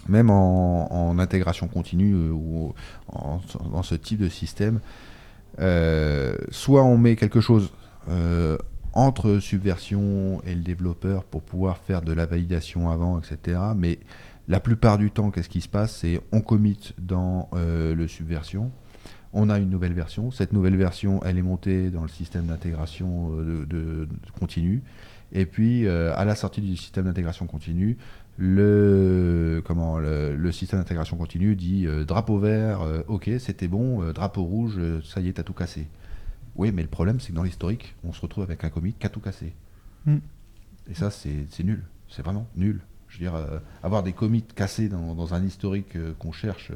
même 0.07 0.29
en, 0.29 1.19
intégration 1.19 1.67
continue 1.67 2.15
ou 2.31 2.73
en- 3.09 3.41
dans 3.71 3.83
ce 3.83 3.93
type 3.93 4.19
de 4.19 4.29
système, 4.29 4.79
soit 6.49 6.83
on 6.83 6.97
met 6.97 7.15
quelque 7.15 7.41
chose 7.41 7.71
entre 8.93 9.39
Subversion 9.39 10.41
et 10.45 10.53
le 10.55 10.61
développeur 10.61 11.23
pour 11.23 11.41
pouvoir 11.41 11.77
faire 11.77 12.01
de 12.01 12.11
la 12.13 12.25
validation 12.25 12.89
avant, 12.89 13.19
etc. 13.19 13.59
Mais 13.75 13.99
La 14.47 14.59
plupart 14.59 14.97
du 14.97 15.11
temps, 15.11 15.31
qu'est-ce 15.31 15.49
qui 15.49 15.61
se 15.61 15.69
passe? 15.69 15.97
C'est 15.97 16.19
on 16.31 16.41
commit 16.41 16.93
dans 16.99 17.49
euh, 17.53 17.95
le 17.95 18.07
subversion, 18.07 18.71
on 19.33 19.49
a 19.49 19.59
une 19.59 19.69
nouvelle 19.69 19.93
version. 19.93 20.29
Cette 20.31 20.51
nouvelle 20.51 20.75
version, 20.75 21.21
elle 21.23 21.37
est 21.37 21.41
montée 21.43 21.89
dans 21.89 22.01
le 22.01 22.09
système 22.09 22.47
d'intégration 22.47 23.31
euh, 23.33 23.61
de, 23.61 23.65
de- 23.65 24.07
continue. 24.39 24.81
Et 25.31 25.45
puis, 25.45 25.85
euh, 25.87 26.13
à 26.17 26.25
la 26.25 26.35
sortie 26.35 26.59
du 26.59 26.75
système 26.75 27.05
d'intégration 27.05 27.47
continue, 27.47 27.97
le, 28.37 29.61
comment, 29.63 29.99
le, 29.99 30.51
système 30.51 30.79
d'intégration 30.79 31.15
continue 31.15 31.55
dit 31.55 31.85
drapeau 32.07 32.39
vert, 32.39 32.81
ok, 33.07 33.29
c'était 33.39 33.67
bon, 33.67 34.11
drapeau 34.13 34.43
rouge, 34.43 34.79
ça 35.03 35.21
y 35.21 35.29
est, 35.29 35.33
t'as 35.33 35.43
tout 35.43 35.53
cassé. 35.53 35.87
Oui, 36.61 36.71
mais 36.71 36.83
le 36.83 36.87
problème, 36.87 37.19
c'est 37.19 37.29
que 37.31 37.35
dans 37.35 37.41
l'historique, 37.41 37.95
on 38.03 38.13
se 38.13 38.21
retrouve 38.21 38.43
avec 38.43 38.63
un 38.63 38.69
commit 38.69 38.93
qui 38.93 39.07
a 39.07 39.09
tout 39.09 39.19
cassé. 39.19 39.51
Mm. 40.05 40.17
Et 40.91 40.93
ça, 40.93 41.09
c'est 41.09 41.63
nul. 41.63 41.81
C'est 42.07 42.21
vraiment 42.21 42.45
nul. 42.55 42.81
Je 43.07 43.17
veux 43.17 43.23
dire, 43.23 43.33
euh, 43.33 43.57
avoir 43.81 44.03
des 44.03 44.13
commits 44.13 44.43
cassés 44.43 44.87
dans, 44.87 45.15
dans 45.15 45.33
un 45.33 45.43
historique 45.43 45.95
euh, 45.95 46.13
qu'on 46.19 46.31
cherche 46.31 46.71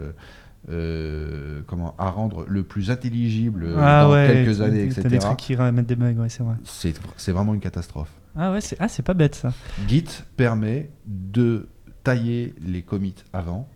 euh, 0.70 1.62
comment, 1.68 1.94
à 2.00 2.10
rendre 2.10 2.46
le 2.48 2.64
plus 2.64 2.90
intelligible 2.90 3.76
ah 3.78 4.06
dans 4.06 4.14
ouais, 4.14 4.44
quelques 4.44 4.62
années, 4.62 4.90
t'as 4.90 5.02
etc. 5.02 5.08
des 5.08 5.20
trucs 5.20 5.38
qui 5.38 5.56
mettent 5.56 5.86
des 5.86 5.96
bugs, 5.96 6.16
ouais, 6.16 6.30
c'est 6.30 6.42
vrai. 6.42 6.56
C'est 7.18 7.32
vraiment 7.32 7.54
une 7.54 7.60
catastrophe. 7.60 8.10
Ah 8.36 8.52
ouais, 8.54 8.62
c'est 8.62 8.78
ah, 8.80 8.88
c'est 8.88 9.04
pas 9.04 9.14
bête 9.14 9.36
ça. 9.36 9.54
Git 9.88 10.24
permet 10.36 10.90
de 11.06 11.70
tailler 12.04 12.56
les 12.60 12.82
commits 12.82 13.14
avant, 13.34 13.70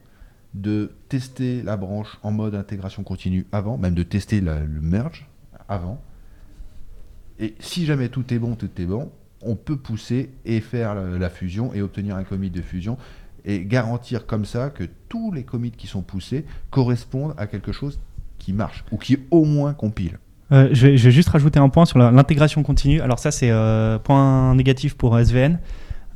de 0.56 0.92
tester 1.08 1.62
la 1.62 1.78
branche 1.78 2.18
en 2.24 2.32
mode 2.32 2.56
intégration 2.56 3.04
continue 3.04 3.46
avant, 3.52 3.78
même 3.78 3.94
de 3.94 4.04
tester 4.04 4.42
la- 4.42 4.62
le 4.62 4.82
merge 4.82 5.28
avant. 5.70 6.02
Et 7.40 7.56
si 7.60 7.86
jamais 7.86 8.10
tout 8.10 8.34
est 8.34 8.40
bon, 8.40 8.56
tout 8.56 8.70
est 8.78 8.86
bon, 8.86 9.12
on 9.42 9.56
peut 9.56 9.78
pousser 9.78 10.32
et 10.46 10.60
faire 10.60 10.96
la, 10.96 11.30
fusion 11.30 11.74
et 11.74 11.82
obtenir 11.82 12.18
un 12.18 12.24
commit 12.24 12.50
de 12.50 12.62
fusion 12.62 12.98
et 13.46 13.64
garantir 13.64 14.26
comme 14.26 14.44
ça 14.44 14.70
que 14.70 14.84
tous 15.08 15.32
les 15.32 15.44
commits 15.44 15.72
qui 15.72 15.88
sont 15.88 16.02
poussés 16.02 16.44
correspondent 16.72 17.34
à 17.38 17.48
quelque 17.48 17.72
chose 17.72 18.00
qui 18.38 18.52
marche 18.52 18.84
ou 18.92 18.98
qui 18.98 19.18
au 19.32 19.46
moins 19.46 19.74
compile. 19.74 20.20
Euh, 20.52 20.70
je, 20.74 20.88
vais, 20.88 20.98
juste 20.98 21.30
rajouter 21.30 21.60
un 21.60 21.70
point 21.70 21.86
sur 21.86 22.00
l'intégration 22.00 22.64
continue. 22.64 23.00
Alors 23.00 23.20
ça, 23.20 23.32
c'est 23.32 23.52
euh, 23.52 23.98
point 24.00 24.54
négatif 24.56 24.96
pour 24.96 25.18
SVN. 25.18 25.60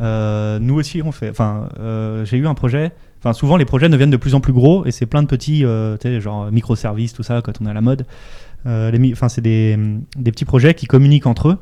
Euh, 0.02 0.60
nous 0.60 0.76
aussi, 0.76 1.02
on 1.02 1.12
fait. 1.12 1.30
Enfin, 1.30 1.70
euh, 1.80 2.26
j'ai 2.26 2.38
eu 2.38 2.48
un 2.48 2.54
projet. 2.54 2.92
Enfin, 3.20 3.34
souvent, 3.34 3.58
les 3.58 3.66
projets 3.66 3.90
deviennent 3.90 4.10
de 4.10 4.18
plus 4.18 4.36
en 4.36 4.42
plus 4.42 4.54
gros 4.54 4.86
et 4.86 4.92
c'est 4.92 5.06
plein 5.06 5.22
de 5.22 5.28
petits, 5.28 5.64
euh, 5.64 5.98
genre 6.20 6.52
microservices, 6.52 7.14
tout 7.14 7.24
ça, 7.24 7.42
quand 7.42 7.54
on 7.62 7.66
est 7.66 7.70
à 7.70 7.74
la 7.74 7.82
mode. 7.82 8.06
Euh, 8.66 9.12
Enfin, 9.12 9.30
c'est 9.30 9.42
des, 9.42 9.78
des 10.16 10.32
petits 10.32 10.46
projets 10.46 10.74
qui 10.74 10.86
communiquent 10.86 11.28
entre 11.28 11.50
eux. 11.50 11.58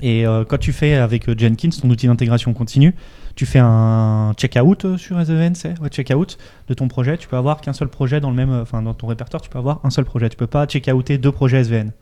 Et 0.00 0.26
euh, 0.26 0.44
quand 0.44 0.58
tu 0.58 0.72
fais 0.72 0.94
avec 0.94 1.28
euh, 1.28 1.34
Jenkins, 1.36 1.68
ton 1.68 1.90
outil 1.90 2.06
d'intégration 2.06 2.54
continue, 2.54 2.94
tu 3.34 3.44
fais 3.44 3.58
un 3.60 4.32
checkout 4.36 4.96
sur 4.96 5.20
SVN, 5.20 5.54
c'est 5.54 5.74
checkout 5.90 6.38
de 6.68 6.74
ton 6.74 6.88
projet. 6.88 7.18
Tu 7.18 7.28
peux 7.28 7.36
avoir 7.36 7.60
qu'un 7.60 7.72
seul 7.72 7.88
projet 7.88 8.20
dans 8.20 8.30
le 8.30 8.36
même, 8.36 8.64
dans 8.72 8.94
ton 8.94 9.06
répertoire, 9.06 9.42
tu 9.42 9.50
peux 9.50 9.58
avoir 9.58 9.80
un 9.84 9.90
seul 9.90 10.04
projet. 10.04 10.28
Tu 10.28 10.36
peux 10.36 10.46
pas 10.46 10.66
checkouter 10.66 11.18
deux 11.18 11.32
projets 11.32 11.60
SVN. 11.64 11.92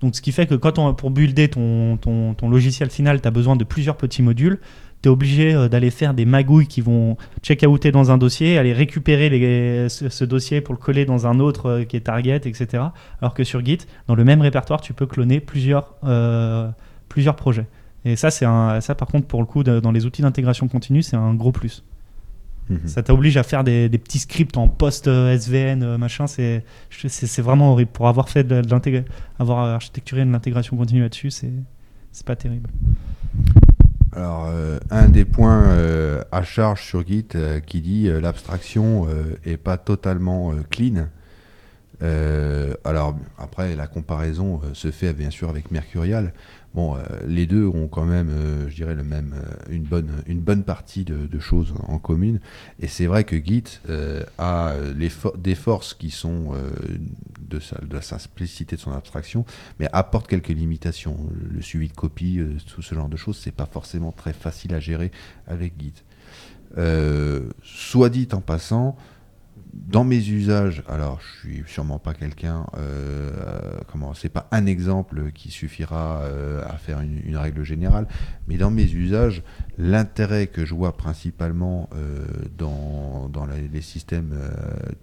Donc, 0.00 0.14
ce 0.14 0.20
qui 0.20 0.32
fait 0.32 0.46
que 0.46 0.54
quand 0.54 0.78
on, 0.78 0.92
pour 0.94 1.10
builder 1.10 1.48
ton, 1.48 1.96
ton, 1.96 2.34
ton 2.34 2.48
logiciel 2.50 2.90
final, 2.90 3.20
tu 3.20 3.28
as 3.28 3.30
besoin 3.30 3.56
de 3.56 3.64
plusieurs 3.64 3.96
petits 3.96 4.22
modules, 4.22 4.58
tu 5.02 5.08
es 5.08 5.12
obligé 5.12 5.54
euh, 5.54 5.68
d'aller 5.68 5.90
faire 5.90 6.14
des 6.14 6.24
magouilles 6.24 6.66
qui 6.66 6.80
vont 6.80 7.16
checkouter 7.42 7.92
dans 7.92 8.10
un 8.10 8.18
dossier, 8.18 8.58
aller 8.58 8.72
récupérer 8.72 9.28
les- 9.28 9.88
ce, 9.88 10.08
ce 10.08 10.24
dossier 10.24 10.60
pour 10.60 10.74
le 10.74 10.78
coller 10.80 11.04
dans 11.04 11.26
un 11.26 11.38
autre 11.40 11.66
euh, 11.66 11.84
qui 11.84 11.96
est 11.96 12.00
target, 12.00 12.36
etc. 12.44 12.82
Alors 13.20 13.34
que 13.34 13.44
sur 13.44 13.64
Git, 13.64 13.78
dans 14.08 14.14
le 14.14 14.24
même 14.24 14.40
répertoire, 14.40 14.80
tu 14.80 14.92
peux 14.94 15.06
cloner 15.06 15.40
plusieurs, 15.40 15.94
euh, 16.04 16.68
plusieurs 17.08 17.36
projets. 17.36 17.66
Et 18.04 18.14
ça, 18.16 18.30
c'est 18.30 18.44
ça, 18.80 18.94
par 18.94 19.08
contre, 19.08 19.26
pour 19.26 19.40
le 19.40 19.46
coup, 19.46 19.62
de- 19.64 19.80
dans 19.80 19.90
les 19.92 20.06
outils 20.06 20.22
d'intégration 20.22 20.68
continue, 20.68 21.02
c'est 21.02 21.16
un 21.16 21.34
gros 21.34 21.52
plus. 21.52 21.82
Ça 22.86 23.00
t'oblige 23.04 23.36
à 23.36 23.44
faire 23.44 23.62
des, 23.62 23.88
des 23.88 23.98
petits 23.98 24.18
scripts 24.18 24.56
en 24.56 24.66
post 24.66 25.06
SVN, 25.06 25.84
euh, 25.84 25.98
machin. 25.98 26.26
C'est 26.26 26.64
vraiment 27.38 27.70
horrible. 27.70 27.92
Pour 27.92 28.08
avoir 28.08 28.28
fait 28.28 28.42
de, 28.42 28.60
avoir 29.38 29.58
architecturé 29.66 30.24
de 30.24 30.32
l'intégration 30.32 30.76
continue 30.76 31.02
là-dessus, 31.02 31.30
c'est 31.30 31.52
c'est 32.10 32.26
pas 32.26 32.34
terrible. 32.34 32.68
Alors, 34.16 34.46
euh, 34.48 34.78
un 34.90 35.10
des 35.10 35.26
points 35.26 35.64
euh, 35.68 36.22
à 36.32 36.42
charge 36.42 36.82
sur 36.82 37.06
Git 37.06 37.28
euh, 37.34 37.60
qui 37.60 37.82
dit 37.82 38.08
l'abstraction 38.08 39.06
euh, 39.10 39.36
est 39.44 39.58
pas 39.58 39.76
totalement 39.76 40.54
clean. 40.70 41.08
Alors, 42.00 43.18
après, 43.56 43.74
la 43.74 43.86
comparaison 43.86 44.60
euh, 44.64 44.74
se 44.74 44.90
fait 44.90 45.14
bien 45.14 45.30
sûr 45.30 45.48
avec 45.48 45.70
Mercurial. 45.70 46.34
Bon, 46.74 46.94
euh, 46.94 47.00
les 47.26 47.46
deux 47.46 47.66
ont 47.66 47.88
quand 47.88 48.04
même, 48.04 48.28
euh, 48.28 48.68
je 48.68 48.74
dirais, 48.74 48.94
le 48.94 49.02
même, 49.02 49.34
une, 49.70 49.84
bonne, 49.84 50.10
une 50.26 50.40
bonne 50.40 50.62
partie 50.62 51.04
de, 51.04 51.38
choses 51.38 51.72
en 51.88 51.98
commune. 51.98 52.38
Et 52.80 52.86
c'est 52.86 53.06
vrai 53.06 53.24
que 53.24 53.34
Git 53.36 53.80
a 54.36 54.74
les 54.94 55.10
des 55.38 55.54
forces 55.54 55.94
qui 55.94 56.10
sont 56.10 56.52
de, 57.48 57.58
sa, 57.60 57.78
de 57.80 57.94
la 57.94 58.02
simplicité 58.02 58.76
de 58.76 58.80
son 58.80 58.92
abstraction, 58.92 59.46
mais 59.80 59.88
apporte 59.94 60.28
quelques 60.28 60.48
limitations. 60.48 61.16
Le 61.50 61.62
suivi 61.62 61.88
de 61.88 61.94
copie, 61.94 62.40
tout 62.66 62.82
ce 62.82 62.94
genre 62.94 63.08
de 63.08 63.16
choses, 63.16 63.38
c'est 63.42 63.54
pas 63.54 63.66
forcément 63.66 64.12
très 64.12 64.34
facile 64.34 64.74
à 64.74 64.80
gérer 64.80 65.10
avec 65.46 65.72
Git. 65.80 65.94
Soit 67.62 68.10
dit 68.10 68.28
en 68.32 68.42
passant, 68.42 68.98
dans 69.88 70.04
mes 70.04 70.26
usages, 70.28 70.82
alors 70.88 71.20
je 71.20 71.38
suis 71.48 71.62
sûrement 71.66 71.98
pas 71.98 72.14
quelqu'un, 72.14 72.66
euh, 72.76 73.30
euh, 73.36 73.78
comment, 73.90 74.14
c'est 74.14 74.28
pas 74.28 74.48
un 74.50 74.66
exemple 74.66 75.30
qui 75.32 75.50
suffira 75.50 76.20
euh, 76.22 76.62
à 76.66 76.76
faire 76.78 77.00
une, 77.00 77.20
une 77.24 77.36
règle 77.36 77.62
générale, 77.62 78.06
mais 78.48 78.56
dans 78.56 78.70
mes 78.70 78.84
usages, 78.90 79.42
l'intérêt 79.78 80.46
que 80.46 80.64
je 80.64 80.74
vois 80.74 80.96
principalement 80.96 81.88
euh, 81.94 82.24
dans, 82.56 83.28
dans 83.28 83.46
les 83.46 83.82
systèmes 83.82 84.34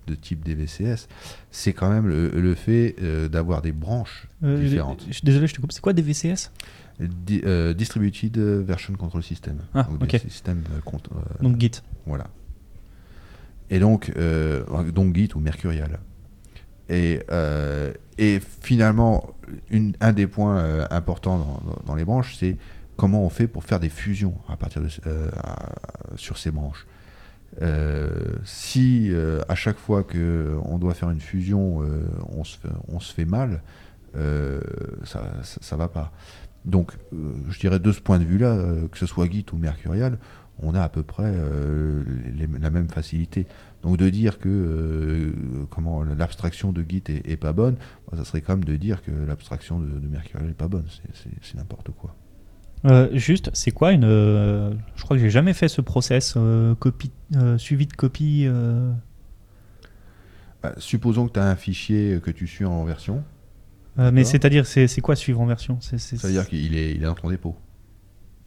de 0.08 0.16
type 0.16 0.44
DVCS, 0.44 1.08
c'est 1.52 1.74
quand 1.74 1.90
même 1.90 2.08
le, 2.08 2.30
le 2.30 2.56
fait 2.56 2.96
d'avoir 3.32 3.62
des 3.62 3.72
branches 3.72 4.28
différentes. 4.42 5.04
je- 5.08 5.14
je 5.14 5.22
désolé, 5.24 5.48
je 5.48 5.54
te 5.54 5.62
coupe. 5.62 5.72
C'est 5.72 5.82
quoi 5.82 5.94
des 5.94 6.02
VCS 6.02 6.52
Di- 7.00 7.42
euh, 7.46 7.74
Distributed 7.74 8.38
Version 8.38 8.94
Control 8.94 9.24
System. 9.24 9.58
Ah, 9.74 9.88
ou 9.92 9.98
des 9.98 10.06
ok. 10.16 10.22
systèmes 10.30 10.64
cont- 10.86 11.00
euh, 11.16 11.20
Donc 11.42 11.60
Git. 11.60 11.72
voilà. 12.06 12.28
Et 13.70 13.80
donc, 13.80 14.12
euh, 14.18 14.64
donc 14.92 15.16
Git 15.16 15.30
ou 15.36 15.40
Mercurial. 15.40 16.00
Et, 16.90 17.22
euh, 17.32 17.94
et 18.18 18.40
finalement, 18.62 19.36
un 20.00 20.14
des 20.14 20.28
points 20.28 20.58
euh, 20.58 20.86
importants 20.92 21.62
dans, 21.86 21.96
les 21.96 22.06
branches, 22.06 22.36
c'est 22.36 22.58
comment 22.98 23.24
on 23.24 23.30
fait 23.30 23.48
pour 23.48 23.64
faire 23.64 23.80
des 23.80 23.90
fusions 23.90 24.36
à 24.50 24.58
partir 24.58 24.82
de, 24.82 24.90
sur 26.16 26.38
ces 26.38 26.52
branches. 26.52 26.86
Si 28.44 29.12
à 29.48 29.56
chaque 29.56 29.78
fois 29.78 30.04
que 30.04 30.56
on 30.66 30.78
doit 30.78 30.94
faire 30.94 31.10
une 31.10 31.22
fusion, 31.22 31.82
on, 32.36 32.44
se 32.44 32.58
on 32.88 33.00
se 33.00 33.14
fait 33.14 33.26
mal, 33.26 33.62
ça, 34.14 35.24
ça, 35.42 35.76
va 35.76 35.88
pas. 35.88 36.12
Donc, 36.66 36.92
je 37.50 37.60
dirais 37.60 37.80
de 37.80 37.92
ce 37.92 38.02
point 38.02 38.20
de 38.20 38.26
vue-là, 38.26 38.58
que 38.92 38.98
ce 38.98 39.06
soit 39.06 39.30
Git 39.30 39.46
ou 39.54 39.58
Mercurial, 39.58 40.18
on 40.64 40.74
a 40.76 40.82
à 40.82 40.90
peu 40.90 41.04
près 41.04 41.26
euh, 41.34 42.04
les- 42.36 42.48
la 42.60 42.70
même 42.70 42.88
facilité. 42.90 43.46
Donc 43.84 43.98
de 43.98 44.10
dire 44.10 44.40
que 44.40 44.48
euh, 44.50 45.32
comment 45.70 46.04
l'abstraction 46.04 46.72
de 46.72 46.84
Git 46.88 47.04
est, 47.10 47.30
est 47.30 47.38
pas 47.38 47.52
bonne, 47.54 47.76
ça 48.16 48.24
serait 48.26 48.42
quand 48.42 48.54
même 48.54 48.64
de 48.64 48.76
dire 48.78 49.02
que 49.04 49.12
l'abstraction 49.28 49.80
de, 49.80 49.88
de 49.88 50.08
Mercurial 50.08 50.50
est 50.50 50.54
pas 50.54 50.68
bonne. 50.70 50.86
C'est- 51.14 51.56
n'importe 51.56 51.90
quoi. 51.92 52.16
Euh, 52.86 53.10
juste, 53.14 53.50
c'est 53.54 53.72
quoi 53.72 53.92
une. 53.94 54.04
je 54.04 55.04
crois 55.04 55.16
que 55.18 55.22
j'ai 55.22 55.30
jamais 55.30 55.54
fait 55.54 55.68
ce 55.70 55.82
process 55.82 56.38
copie, 56.80 57.12
suivi 57.58 57.86
de 57.88 57.94
copie. 57.94 58.48
Bah, 60.62 60.74
supposons 60.78 61.28
que 61.28 61.34
tu 61.34 61.40
as 61.40 61.46
un 61.50 61.56
fichier 61.58 62.20
que 62.24 62.32
tu 62.32 62.48
suis 62.48 62.64
en 62.66 62.84
version, 62.86 63.24
mais 63.98 64.24
c'est-à-dire, 64.24 64.66
c'est 64.66 65.02
quoi 65.02 65.16
suivre 65.16 65.42
en 65.42 65.46
version? 65.46 65.78
C'est- 65.82 65.98
c'est- 65.98 66.18
ça 66.18 66.28
veut 66.28 66.34
dire 66.34 66.48
qu'il 66.48 66.76
est, 66.76 66.92
il 66.96 67.04
est 67.04 67.06
dans 67.06 67.16
ton 67.16 67.30
dépôt. 67.30 67.56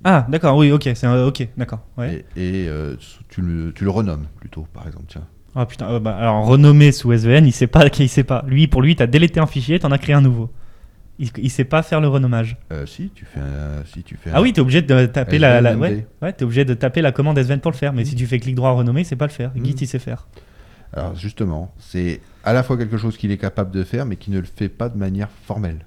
Ah, 0.05 0.27
d'accord, 0.29 0.57
oui, 0.57 0.71
ok, 0.73 0.89
c'est 0.95 1.07
un- 1.07 1.25
ok, 1.27 1.49
d'accord. 1.57 1.81
Ouais. 1.97 2.25
Et, 2.37 2.65
et, 2.65 2.69
euh, 2.69 2.97
tu, 3.29 3.41
le, 3.41 3.73
tu 3.73 3.85
le 3.85 3.91
renommes 3.91 4.27
plutôt, 4.39 4.67
par 4.73 4.87
exemple. 4.87 5.07
Tiens. 5.09 5.25
Ah 5.55 5.65
putain, 5.67 5.89
euh, 5.91 5.99
bah, 6.01 6.17
alors 6.17 6.45
renommé 6.47 6.93
sous 6.93 7.13
SVN, 7.13 7.47
il 7.47 7.53
sait 7.53 7.67
pas, 7.67 7.87
il 7.99 8.09
sait 8.09 8.25
pas. 8.25 8.45
Lui, 8.47 8.67
pour 8.69 8.83
lui, 8.83 8.95
t'as 8.95 9.07
délété 9.07 9.41
un 9.41 9.47
fichier, 9.47 9.79
t'en 9.79 9.91
as 9.91 9.99
créé 9.99 10.15
un 10.15 10.21
nouveau. 10.21 10.51
Il, 11.19 11.31
il 11.39 11.51
sait 11.51 11.65
pas 11.65 11.83
faire 11.83 12.03
le 12.03 12.09
renommage. 12.09 12.59
Euh, 12.73 12.85
si 12.85 13.11
tu 13.15 13.25
fais 13.25 13.41
un, 13.41 13.83
si 13.87 14.03
tu 14.03 14.17
fais 14.17 14.31
Ah 14.35 14.39
un- 14.39 14.43
oui, 14.43 14.53
t'es 14.53 14.61
obligé 14.61 14.83
de 14.83 15.07
taper 15.07 15.39
la, 15.39 15.75
ouais, 15.75 16.07
ouais, 16.21 16.33
t'es 16.35 16.45
obligé 16.45 16.67
de 16.67 16.75
taper 16.75 17.01
la 17.01 17.11
commande 17.11 17.39
SVN 17.39 17.61
pour 17.61 17.71
le 17.73 17.77
faire. 17.77 17.95
Mais 17.95 18.05
si 18.05 18.15
tu 18.15 18.27
fais 18.27 18.39
clic 18.39 18.55
droit 18.55 18.73
renommer, 18.73 19.03
c'est 19.03 19.17
pas 19.17 19.27
le 19.27 19.33
faire. 19.33 19.51
Mm. 19.55 19.65
Git, 19.65 19.77
il 19.81 19.87
sait 19.89 19.99
faire. 19.99 20.29
Alors 20.93 21.17
justement, 21.17 21.75
c'est 21.79 22.21
à 22.45 22.53
la 22.53 22.63
fois 22.63 22.77
quelque 22.77 22.99
chose 22.99 23.17
qu'il 23.17 23.31
est 23.31 23.39
capable 23.39 23.71
de 23.71 23.83
faire, 23.83 24.05
mais 24.05 24.17
qui 24.17 24.31
ne 24.31 24.39
le 24.39 24.45
fait 24.47 24.69
pas 24.69 24.91
de 24.91 24.99
manière 24.99 25.29
formelle. 25.47 25.87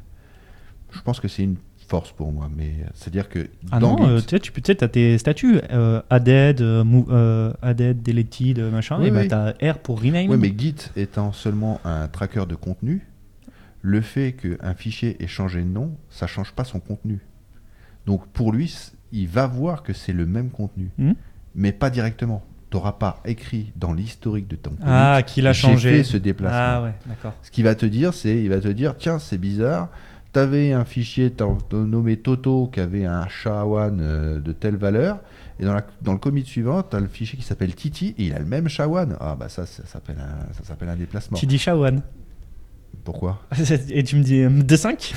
Je 0.91 0.99
pense 1.01 1.20
que 1.20 1.28
c'est 1.28 1.43
une 1.43 1.57
force 1.89 2.11
pour 2.11 2.31
moi, 2.31 2.49
mais 2.55 2.71
c'est-à-dire 2.93 3.27
que 3.29 3.47
Ah 3.71 3.79
dans 3.79 3.97
non, 3.97 4.05
Git, 4.05 4.11
euh, 4.11 4.21
tu 4.21 4.27
sais, 4.29 4.39
tu 4.39 4.51
sais, 4.63 4.75
t'as 4.75 4.87
tes 4.87 5.17
statuts, 5.17 5.59
euh, 5.71 6.01
added, 6.11 6.61
euh, 6.61 6.83
euh, 7.09 7.51
added, 7.63 8.03
deleted, 8.03 8.59
euh, 8.59 8.71
machin, 8.71 8.99
Oui, 8.99 9.07
et 9.07 9.11
bah 9.11 9.21
oui. 9.21 9.27
t'as 9.27 9.51
R 9.73 9.79
pour 9.79 9.99
rename. 10.01 10.29
Ouais, 10.29 10.37
mais 10.37 10.53
Git 10.55 10.75
étant 10.95 11.31
seulement 11.31 11.81
un 11.83 12.07
tracker 12.07 12.45
de 12.47 12.55
contenu, 12.55 13.07
le 13.81 14.01
fait 14.01 14.33
qu'un 14.33 14.73
fichier 14.75 15.21
ait 15.23 15.27
changé 15.27 15.61
de 15.61 15.67
nom, 15.67 15.95
ça 16.09 16.27
change 16.27 16.51
pas 16.53 16.63
son 16.63 16.79
contenu. 16.79 17.19
Donc 18.05 18.27
pour 18.27 18.51
lui, 18.51 18.73
il 19.11 19.27
va 19.27 19.47
voir 19.47 19.81
que 19.83 19.93
c'est 19.93 20.13
le 20.13 20.25
même 20.25 20.49
contenu, 20.51 20.91
Mhm. 20.97 21.15
mais 21.55 21.71
pas 21.71 21.89
directement. 21.89 22.43
t'auras 22.71 22.91
pas 22.91 23.19
écrit 23.25 23.71
dans 23.77 23.93
l'historique 23.93 24.47
de 24.47 24.55
ton 24.55 24.69
commit. 24.69 24.83
Ah, 24.85 25.23
qu'il 25.25 25.47
a 25.47 25.53
changé. 25.53 25.89
fait 25.89 26.03
ce 26.03 26.17
déplacement. 26.17 26.55
Ah 26.55 26.83
ouais, 26.83 26.93
d'accord. 27.07 27.33
Ce 27.41 27.49
qu'il 27.49 27.63
va 27.63 27.73
te 27.73 27.87
dire, 27.87 28.13
c'est, 28.13 28.43
il 28.43 28.47
va 28.49 28.59
te 28.59 28.67
dire, 28.67 28.95
tiens, 28.95 29.17
c'est 29.17 29.39
bizarre. 29.39 29.89
T'avais 30.39 30.71
un 30.71 30.85
fichier 30.85 31.33
nommé 31.73 32.15
Toto 32.15 32.67
qui 32.71 32.79
avait 32.79 33.03
un 33.05 33.25
SHA-1 33.25 33.97
euh, 33.99 34.39
de 34.39 34.53
telle 34.53 34.77
valeur. 34.77 35.19
Et 35.59 35.65
dans, 35.65 35.73
la- 35.73 35.85
dans 36.01 36.13
le 36.13 36.17
commit 36.17 36.45
suivant, 36.45 36.81
tu 36.81 36.95
as 36.95 37.01
le 37.01 37.07
fichier 37.09 37.37
qui 37.37 37.43
s'appelle 37.43 37.75
Titi 37.75 38.15
et 38.17 38.27
il 38.27 38.33
a 38.33 38.39
le 38.39 38.45
même 38.45 38.67
SHA-1. 38.67 39.17
Ah 39.19 39.35
bah 39.37 39.49
ça, 39.49 39.65
ça 39.65 39.85
s'appelle 39.85 40.15
un, 40.17 40.53
ça 40.53 40.63
s'appelle 40.63 40.87
un 40.87 40.95
déplacement. 40.95 41.37
Tu 41.37 41.45
dis 41.45 41.57
Shawan. 41.57 42.01
Pourquoi? 43.03 43.41
Et 43.89 44.03
tu 44.05 44.15
me 44.15 44.23
dis 44.23 44.35
MD5 44.39 45.13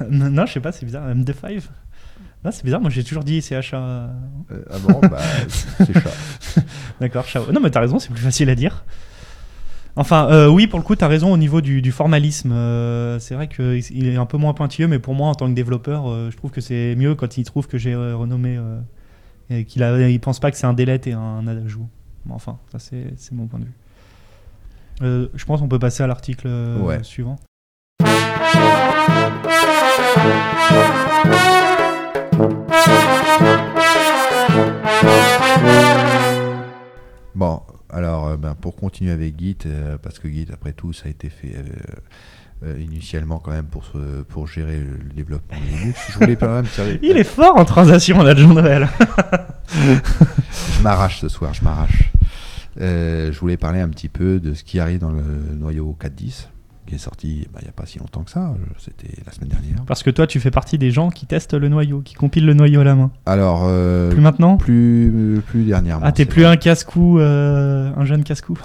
Non, 0.10 0.46
je 0.46 0.52
sais 0.54 0.60
pas, 0.60 0.72
c'est 0.72 0.84
bizarre. 0.84 1.08
MD5 1.14 1.62
Non, 2.44 2.50
c'est 2.50 2.64
bizarre, 2.64 2.80
moi 2.80 2.90
j'ai 2.90 3.04
toujours 3.04 3.22
dit 3.22 3.40
CHA. 3.40 3.76
Euh, 3.76 4.08
Ah 4.68 4.78
bon, 4.80 4.98
bah 5.08 5.20
c'est 5.48 5.92
chat. 5.92 6.62
D'accord, 7.00 7.24
Shawan. 7.24 7.52
Non, 7.54 7.60
mais 7.60 7.70
t'as 7.70 7.80
raison, 7.80 8.00
c'est 8.00 8.10
plus 8.10 8.20
facile 8.22 8.50
à 8.50 8.56
dire. 8.56 8.84
Enfin, 10.00 10.28
euh, 10.30 10.46
oui, 10.48 10.68
pour 10.68 10.78
le 10.78 10.84
coup, 10.84 10.94
t'as 10.94 11.08
raison 11.08 11.32
au 11.32 11.36
niveau 11.36 11.60
du, 11.60 11.82
du 11.82 11.90
formalisme. 11.90 12.52
Euh, 12.52 13.18
c'est 13.18 13.34
vrai 13.34 13.48
qu'il 13.48 14.06
est 14.06 14.14
un 14.16 14.26
peu 14.26 14.36
moins 14.38 14.54
pointilleux, 14.54 14.86
mais 14.86 15.00
pour 15.00 15.12
moi, 15.14 15.26
en 15.28 15.34
tant 15.34 15.48
que 15.48 15.54
développeur, 15.54 16.08
euh, 16.08 16.30
je 16.30 16.36
trouve 16.36 16.52
que 16.52 16.60
c'est 16.60 16.94
mieux 16.96 17.16
quand 17.16 17.36
il 17.36 17.42
trouve 17.42 17.66
que 17.66 17.78
j'ai 17.78 17.94
euh, 17.94 18.14
renommé 18.14 18.56
euh, 18.56 18.78
et 19.50 19.64
qu'il 19.64 19.82
a, 19.82 20.08
il 20.08 20.20
pense 20.20 20.38
pas 20.38 20.52
que 20.52 20.56
c'est 20.56 20.68
un 20.68 20.72
delete 20.72 21.08
et 21.08 21.14
un 21.14 21.44
ajout. 21.48 21.88
Bon, 22.26 22.34
enfin, 22.34 22.58
ça 22.70 22.78
c'est 22.78 23.32
mon 23.32 23.48
point 23.48 23.58
de 23.58 23.64
vue. 23.64 23.72
Euh, 25.02 25.26
je 25.34 25.44
pense 25.44 25.58
qu'on 25.60 25.68
peut 25.68 25.80
passer 25.80 26.04
à 26.04 26.06
l'article 26.06 26.46
Ouais. 26.80 27.02
suivant. 27.02 27.36
Bon, 37.38 37.62
alors 37.88 38.26
euh, 38.26 38.36
ben, 38.36 38.56
pour 38.56 38.74
continuer 38.74 39.12
avec 39.12 39.38
Git, 39.38 39.58
euh, 39.64 39.96
parce 39.96 40.18
que 40.18 40.28
Git, 40.28 40.48
après 40.52 40.72
tout, 40.72 40.92
ça 40.92 41.06
a 41.06 41.08
été 41.08 41.28
fait 41.28 41.54
euh, 42.64 42.80
initialement 42.80 43.38
quand 43.38 43.52
même 43.52 43.66
pour, 43.66 43.92
pour 44.26 44.48
gérer 44.48 44.78
le, 44.78 45.14
développement 45.14 45.56
de 45.56 45.78
Linux. 45.78 46.00
Je 46.10 46.18
voulais 46.18 46.34
quand 46.34 46.52
même 46.52 46.66
Il 47.00 47.16
est 47.16 47.22
fort 47.22 47.56
en 47.56 47.64
transition, 47.64 48.24
là, 48.24 48.34
John 48.34 48.54
Noël. 48.54 48.88
Je 49.70 50.82
m'arrache 50.82 51.20
ce 51.20 51.28
soir, 51.28 51.54
je 51.54 51.62
m'arrache. 51.62 52.10
Euh, 52.80 53.30
je 53.30 53.38
voulais 53.38 53.56
parler 53.56 53.80
un 53.80 53.88
petit 53.88 54.08
peu 54.08 54.40
de 54.40 54.54
ce 54.54 54.64
qui 54.64 54.80
arrive 54.80 54.98
dans 54.98 55.10
le 55.10 55.22
noyau 55.54 55.96
4.10, 56.00 56.48
qui 56.88 56.94
est 56.94 56.98
sorti 56.98 57.46
bah, 57.52 57.58
il 57.60 57.64
n'y 57.64 57.68
a 57.68 57.72
pas 57.72 57.86
si 57.86 57.98
longtemps 57.98 58.22
que 58.22 58.30
ça, 58.30 58.48
euh, 58.48 58.54
c'était 58.78 59.12
la 59.26 59.32
semaine 59.32 59.50
dernière. 59.50 59.84
Parce 59.86 60.02
que 60.02 60.10
toi, 60.10 60.26
tu 60.26 60.40
fais 60.40 60.50
partie 60.50 60.78
des 60.78 60.90
gens 60.90 61.10
qui 61.10 61.26
testent 61.26 61.54
le 61.54 61.68
noyau, 61.68 62.00
qui 62.00 62.14
compilent 62.14 62.46
le 62.46 62.54
noyau 62.54 62.80
à 62.80 62.84
la 62.84 62.94
main. 62.94 63.10
Alors, 63.26 63.64
euh, 63.66 64.10
Plus 64.10 64.20
maintenant 64.20 64.56
plus, 64.56 65.40
plus 65.46 65.64
dernièrement. 65.64 66.04
Ah, 66.06 66.12
t'es 66.12 66.24
plus 66.24 66.42
vrai. 66.42 66.52
un 66.52 66.56
casse-cou, 66.56 67.18
euh, 67.20 67.92
un 67.96 68.04
jeune 68.04 68.24
casse-cou. 68.24 68.58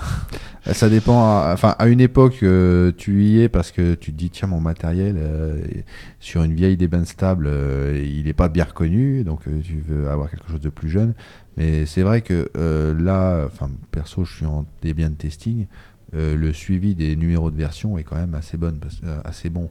Ça 0.71 0.87
dépend. 0.89 1.51
Enfin, 1.51 1.75
à 1.77 1.87
une 1.87 1.99
époque, 1.99 2.39
euh, 2.43 2.93
tu 2.95 3.25
y 3.25 3.41
es 3.41 3.49
parce 3.49 3.71
que 3.71 3.95
tu 3.95 4.13
te 4.13 4.17
dis 4.17 4.29
tiens, 4.29 4.47
mon 4.47 4.61
matériel 4.61 5.15
euh, 5.17 5.61
sur 6.21 6.43
une 6.43 6.53
vieille 6.53 6.77
débain 6.77 7.03
stable, 7.03 7.47
euh, 7.49 8.01
il 8.01 8.23
n'est 8.25 8.33
pas 8.33 8.47
bien 8.47 8.63
reconnu, 8.63 9.25
donc 9.25 9.41
euh, 9.47 9.59
tu 9.61 9.83
veux 9.85 10.09
avoir 10.09 10.29
quelque 10.29 10.49
chose 10.49 10.61
de 10.61 10.69
plus 10.69 10.87
jeune. 10.87 11.13
Mais 11.57 11.85
c'est 11.85 12.01
vrai 12.01 12.21
que 12.21 12.49
euh, 12.57 12.97
là, 12.97 13.43
enfin, 13.45 13.69
perso, 13.91 14.23
je 14.23 14.33
suis 14.37 14.45
en 14.45 14.65
Debian 14.81 15.11
testing. 15.11 15.67
Euh, 16.15 16.35
le 16.35 16.53
suivi 16.53 16.95
des 16.95 17.15
numéros 17.15 17.51
de 17.51 17.57
version 17.57 17.97
est 17.97 18.03
quand 18.03 18.15
même 18.15 18.35
assez 18.35 18.57
bonne, 18.57 18.79
euh, 19.03 19.21
assez 19.23 19.49
bon. 19.49 19.69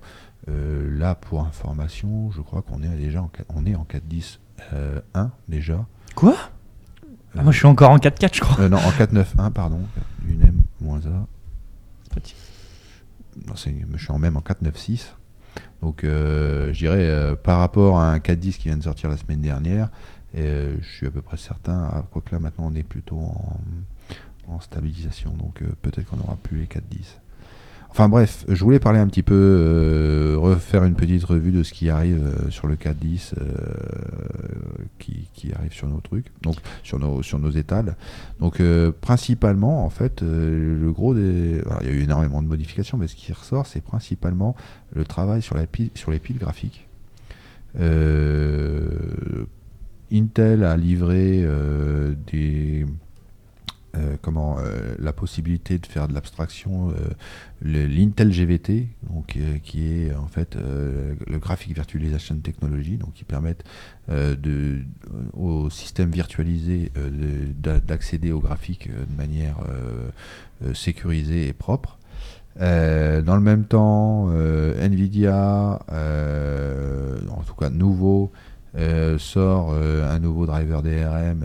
Euh, 0.48 0.98
là, 0.98 1.14
pour 1.14 1.42
information, 1.42 2.30
je 2.32 2.40
crois 2.40 2.62
qu'on 2.62 2.82
est 2.82 2.88
déjà 2.88 3.22
en, 3.22 3.30
on 3.54 3.64
est 3.64 3.76
en 3.76 3.84
4.10 3.84 4.38
euh, 4.72 5.00
1 5.14 5.30
déjà. 5.48 5.86
Quoi? 6.16 6.34
Ah, 7.36 7.42
Moi, 7.42 7.52
je 7.52 7.58
suis 7.58 7.66
encore 7.66 7.90
en 7.90 7.98
4-4, 7.98 8.34
je 8.34 8.40
crois. 8.40 8.68
Non, 8.68 8.78
en 8.78 8.90
4.9.1, 8.90 9.52
pardon. 9.52 9.80
Une 10.28 10.42
M 10.42 10.62
moins 10.80 11.00
A. 11.06 11.26
Petit. 12.14 12.34
Non, 13.46 13.54
je 13.54 13.98
suis 13.98 14.10
en 14.10 14.18
même 14.18 14.36
en 14.36 14.40
4.9.6. 14.40 15.12
Donc, 15.80 16.00
je 16.02 16.72
dirais, 16.72 17.36
par 17.42 17.58
rapport 17.58 17.98
à 17.98 18.12
un 18.12 18.18
4.10 18.18 18.58
qui 18.58 18.68
vient 18.68 18.76
de 18.76 18.82
sortir 18.82 19.08
la 19.08 19.16
semaine 19.16 19.40
dernière, 19.40 19.90
je 20.34 20.76
suis 20.82 21.06
à 21.06 21.10
peu 21.10 21.22
près 21.22 21.36
certain, 21.36 22.04
quoique 22.10 22.32
là 22.32 22.40
maintenant 22.40 22.66
on 22.70 22.74
est 22.74 22.82
plutôt 22.82 23.18
en, 23.18 23.60
stabilisation, 24.60 25.32
donc 25.32 25.62
euh, 25.62 25.66
peut-être 25.82 26.06
qu'on 26.06 26.16
n'aura 26.16 26.36
plus 26.36 26.58
les 26.58 26.66
4.10. 26.66 27.18
Enfin 27.92 28.08
bref, 28.08 28.46
je 28.48 28.64
voulais 28.64 28.78
parler 28.78 28.98
un 28.98 29.06
petit 29.06 29.22
peu, 29.22 29.34
euh, 29.34 30.34
refaire 30.38 30.82
une 30.84 30.94
petite 30.94 31.24
revue 31.24 31.52
de 31.52 31.62
ce 31.62 31.74
qui 31.74 31.90
arrive 31.90 32.24
euh, 32.24 32.48
sur 32.48 32.66
le 32.66 32.76
4.10, 32.76 33.34
euh, 33.36 33.44
qui, 34.98 35.28
qui 35.34 35.52
arrive 35.52 35.74
sur 35.74 35.88
nos 35.88 36.00
trucs, 36.00 36.28
donc 36.40 36.56
sur 36.82 36.98
nos, 36.98 37.22
sur 37.22 37.38
nos 37.38 37.50
étals. 37.50 37.94
Donc 38.40 38.62
principalement, 39.02 39.84
en 39.84 39.90
fait, 39.90 40.22
le 40.22 40.90
gros 40.90 41.14
des... 41.14 41.62
il 41.82 41.86
y 41.86 41.90
a 41.90 41.92
eu 41.92 42.00
énormément 42.04 42.40
de 42.42 42.48
modifications, 42.48 42.96
mais 42.96 43.08
ce 43.08 43.14
qui 43.14 43.30
ressort, 43.30 43.66
c'est 43.66 43.82
principalement 43.82 44.56
le 44.94 45.04
travail 45.04 45.42
sur, 45.42 45.54
la 45.54 45.66
pile, 45.66 45.90
sur 45.94 46.10
les 46.10 46.18
piles 46.18 46.38
graphiques. 46.38 46.88
Intel 50.10 50.64
a 50.64 50.78
livré 50.78 51.46
des... 52.26 52.86
euh, 53.94 54.16
comment 54.22 54.56
euh, 54.58 54.94
la 54.98 55.12
possibilité 55.12 55.78
de 55.78 55.86
faire 55.86 56.08
de 56.08 56.14
l'abstraction 56.14 56.90
euh, 56.90 56.94
l'Intel 57.62 58.32
GVT 58.32 58.88
qui 59.26 59.84
est 59.86 60.14
en 60.14 60.26
fait 60.28 60.56
le 60.56 61.38
Graphic 61.38 61.74
Virtualization 61.74 62.36
Technology 62.36 62.96
donc 62.96 63.12
qui 63.12 63.24
permettent 63.24 63.62
de 64.08 64.78
au 65.32 65.70
système 65.70 66.10
virtualisé 66.10 66.90
de- 66.96 67.52
d'a- 67.56 67.78
d'accéder 67.80 68.32
au 68.32 68.40
graphique 68.40 68.88
de 68.90 69.16
manière 69.16 69.58
sécurisée 70.74 71.46
et 71.46 71.52
propre. 71.52 71.98
Dans 72.58 73.36
le 73.36 73.40
même 73.40 73.64
temps, 73.64 74.28
Nvidia, 74.30 75.78
en 75.88 77.42
tout 77.46 77.54
cas 77.54 77.70
nouveau, 77.70 78.32
sort 79.18 79.72
un 79.74 80.18
nouveau 80.18 80.46
driver 80.46 80.82
DRM 80.82 81.44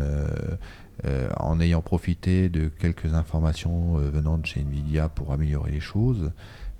euh, 1.05 1.29
en 1.37 1.59
ayant 1.59 1.81
profité 1.81 2.49
de 2.49 2.69
quelques 2.69 3.13
informations 3.13 3.99
euh, 3.99 4.09
venant 4.09 4.39
de 4.39 4.47
chez 4.47 4.61
Nvidia 4.61 5.09
pour 5.09 5.31
améliorer 5.31 5.69
les 5.69 5.79
choses. 5.79 6.31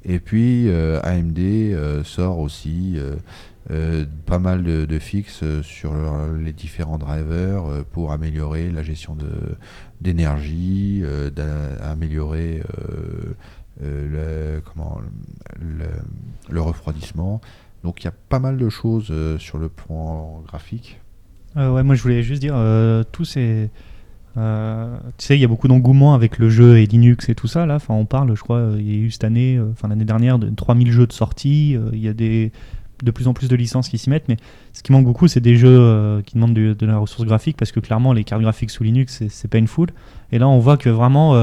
Et 0.06 0.20
puis 0.20 0.70
euh, 0.70 1.00
AMD 1.04 2.04
sort 2.04 2.40
aussi 2.40 2.98
pas 4.26 4.40
mal 4.40 4.64
de, 4.64 5.00
fixes 5.00 5.44
sur 5.62 5.94
les 6.42 6.54
différents 6.54 6.98
drivers 6.98 7.84
pour 7.92 8.12
améliorer 8.12 8.72
la 8.72 8.82
gestion 8.82 9.16
d'énergie, 10.02 11.04
améliorer 11.84 12.64
le, 13.82 14.62
comment, 14.62 15.00
le, 15.60 15.86
le 16.50 16.62
refroidissement. 16.62 17.42
Donc 17.84 18.02
il 18.02 18.06
y 18.06 18.08
a 18.08 18.14
pas 18.30 18.40
mal 18.40 18.58
de 18.58 18.70
choses 18.70 19.14
sur 19.38 19.58
le 19.58 19.70
plan 19.70 20.42
graphique. 20.48 21.00
Ouais, 21.56 21.84
moi 21.84 21.96
je 21.96 22.02
voulais 22.02 22.24
juste 22.24 22.42
dire, 22.42 22.56
tous 23.12 23.26
ces. 23.26 23.70
Euh, 24.38 24.96
tu 25.18 25.26
sais, 25.26 25.38
il 25.38 25.42
y 25.42 25.46
a 25.46 25.48
beaucoup 25.48 25.68
d'engouement 25.68 26.14
avec 26.14 26.38
le 26.38 26.50
jeu 26.50 26.78
et 26.78 26.86
Linux 26.86 27.30
et 27.30 27.36
tout 27.36 27.48
ça. 27.48 27.66
Là, 27.66 27.76
enfin, 27.76 27.94
on 27.94 28.06
parle, 28.06 28.36
je 28.36 28.42
crois, 28.42 28.58
euh, 28.58 28.78
il 28.80 28.88
y 28.88 28.96
a 28.96 29.00
eu 29.00 29.12
cette 29.12 29.24
année, 29.24 29.58
euh, 29.58 29.72
enfin 29.72 29.88
l'année 29.88 30.06
dernière, 30.06 30.38
de 30.38 30.50
3000 30.50 30.92
jeux 30.92 31.08
de 31.08 31.14
sortie. 31.14 31.76
Il 31.94 32.00
y 32.00 32.08
a 32.08 32.14
des, 32.14 32.52
de 33.04 33.12
plus 33.12 33.28
en 33.28 33.34
plus 33.34 33.48
de 33.48 33.56
licences 33.56 33.90
qui 33.90 33.98
s'y 33.98 34.10
mettent, 34.10 34.28
mais 34.28 34.38
ce 34.74 34.84
qui 34.84 34.92
manque 34.92 35.06
beaucoup, 35.06 35.28
c'est 35.28 35.40
des 35.40 35.56
jeux 35.56 36.22
qui 36.26 36.36
demandent 36.36 36.54
de, 36.54 36.86
la 36.86 36.98
ressource 36.98 37.26
graphique 37.26 37.58
parce 37.58 37.72
que 37.72 37.80
clairement, 37.80 38.14
les 38.14 38.24
cartes 38.24 38.42
graphiques 38.42 38.72
sous 38.72 38.84
Linux, 38.84 39.24
c'est- 39.30 39.48
painful. 39.48 39.90
Et 40.32 40.40
là, 40.40 40.48
on 40.48 40.60
voit 40.60 40.78
que 40.78 40.90
vraiment, 40.90 41.34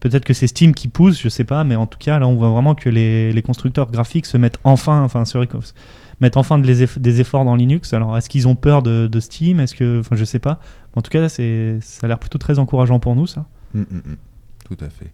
peut-être 0.00 0.24
que 0.24 0.32
c'est 0.32 0.46
Steam 0.46 0.74
qui 0.74 0.88
pousse, 0.88 1.20
je 1.20 1.28
sais 1.28 1.44
pas, 1.44 1.64
mais 1.64 1.76
en 1.76 1.86
tout 1.86 1.98
cas, 1.98 2.18
là, 2.18 2.26
on 2.28 2.34
voit 2.34 2.50
vraiment 2.50 2.74
que 2.74 2.88
les, 2.88 3.42
constructeurs 3.42 3.90
graphiques 3.90 4.26
se 4.26 4.38
mettent 4.38 4.58
enfin, 4.64 5.02
enfin, 5.02 5.24
se 5.24 5.38
mettent 6.20 6.36
enfin 6.36 6.58
des 6.58 7.20
efforts 7.20 7.44
dans 7.44 7.56
Linux. 7.56 7.92
Alors, 7.92 8.16
est-ce 8.16 8.30
qu'ils 8.30 8.48
ont 8.48 8.54
peur 8.54 8.82
de, 8.82 9.06
de 9.06 9.20
Steam? 9.20 9.60
Est-ce 9.60 9.74
que, 9.74 10.00
enfin, 10.00 10.16
je 10.16 10.24
sais 10.24 10.38
pas. 10.38 10.60
En 10.94 11.02
tout 11.02 11.10
cas, 11.10 11.28
c'est, 11.28 11.78
ça 11.80 12.06
a 12.06 12.08
l'air 12.08 12.18
plutôt 12.18 12.38
très 12.38 12.58
encourageant 12.58 13.00
pour 13.00 13.16
nous, 13.16 13.26
ça. 13.26 13.46
Mm, 13.74 13.80
mm, 13.80 13.96
mm. 13.96 14.16
Tout 14.64 14.84
à 14.84 14.88
fait. 14.88 15.12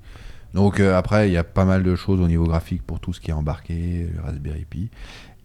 Donc 0.54 0.80
euh, 0.80 0.96
après, 0.96 1.28
il 1.28 1.32
y 1.32 1.36
a 1.36 1.44
pas 1.44 1.64
mal 1.64 1.82
de 1.82 1.94
choses 1.94 2.20
au 2.20 2.28
niveau 2.28 2.44
graphique 2.44 2.82
pour 2.82 3.00
tout 3.00 3.12
ce 3.12 3.20
qui 3.20 3.30
est 3.30 3.34
embarqué, 3.34 4.08
le 4.14 4.20
Raspberry 4.22 4.64
Pi. 4.64 4.90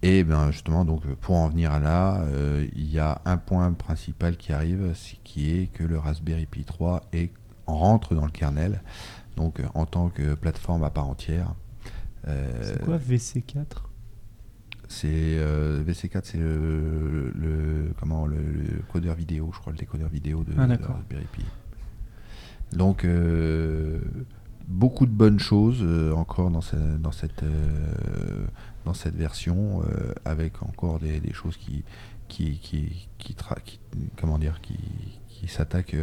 Et 0.01 0.25
ben 0.25 0.51
justement, 0.51 0.83
donc 0.83 1.05
euh, 1.05 1.15
pour 1.19 1.35
en 1.35 1.47
venir 1.47 1.71
à 1.71 1.79
là, 1.79 2.21
euh, 2.23 2.67
il 2.75 2.91
y 2.91 2.99
a 2.99 3.21
un 3.23 3.37
point 3.37 3.71
principal 3.71 4.35
qui 4.35 4.51
arrive, 4.51 4.91
c'est 4.95 5.17
qui 5.23 5.57
est 5.57 5.67
que 5.67 5.83
le 5.83 5.97
Raspberry 5.97 6.45
Pi 6.45 6.65
3 6.65 7.03
est, 7.13 7.31
rentre 7.67 8.13
dans 8.13 8.25
le 8.25 8.31
kernel, 8.31 8.81
donc 9.37 9.59
euh, 9.59 9.63
en 9.73 9.85
tant 9.85 10.09
que 10.09 10.33
plateforme 10.33 10.83
à 10.83 10.89
part 10.89 11.07
entière. 11.07 11.53
Euh, 12.27 12.51
c'est 12.63 12.83
quoi 12.83 12.97
VC4 12.97 13.65
c'est 14.89 15.07
euh, 15.09 15.83
VC4, 15.83 16.21
c'est 16.23 16.37
le 16.37 17.82
codeur 18.93 19.15
vidéo, 19.15 19.49
je 19.53 19.59
crois 19.59 19.73
le 19.73 19.77
décodeur 19.79 20.09
vidéo 20.09 20.43
de, 20.43 20.53
Ah, 20.57 20.67
de. 20.67 20.73
Raspberry 20.93 21.25
Pi. 21.33 21.43
Donc 22.71 23.03
euh, 23.05 23.99
beaucoup 24.67 25.05
de 25.05 25.11
bonnes 25.11 25.39
choses 25.39 25.79
euh, 25.81 26.11
encore 26.13 26.49
dans, 26.51 26.61
ce- 26.61 26.97
dans 26.97 27.11
cette 27.11 27.43
euh, 27.43 28.45
dans 28.85 28.93
cette 28.93 29.15
version, 29.15 29.81
avec 30.25 30.61
encore 30.63 30.99
des, 30.99 31.19
des 31.19 31.33
choses 31.33 31.57
qui 31.57 31.83
qui 32.27 32.57
qui, 32.59 33.07
qui, 33.17 33.33
tra- 33.33 33.61
qui- 33.63 33.79
comment 34.19 34.37
dire 34.39 34.59
qui, 34.61 34.77
qui 35.29 35.47
s'attaque 35.47 35.95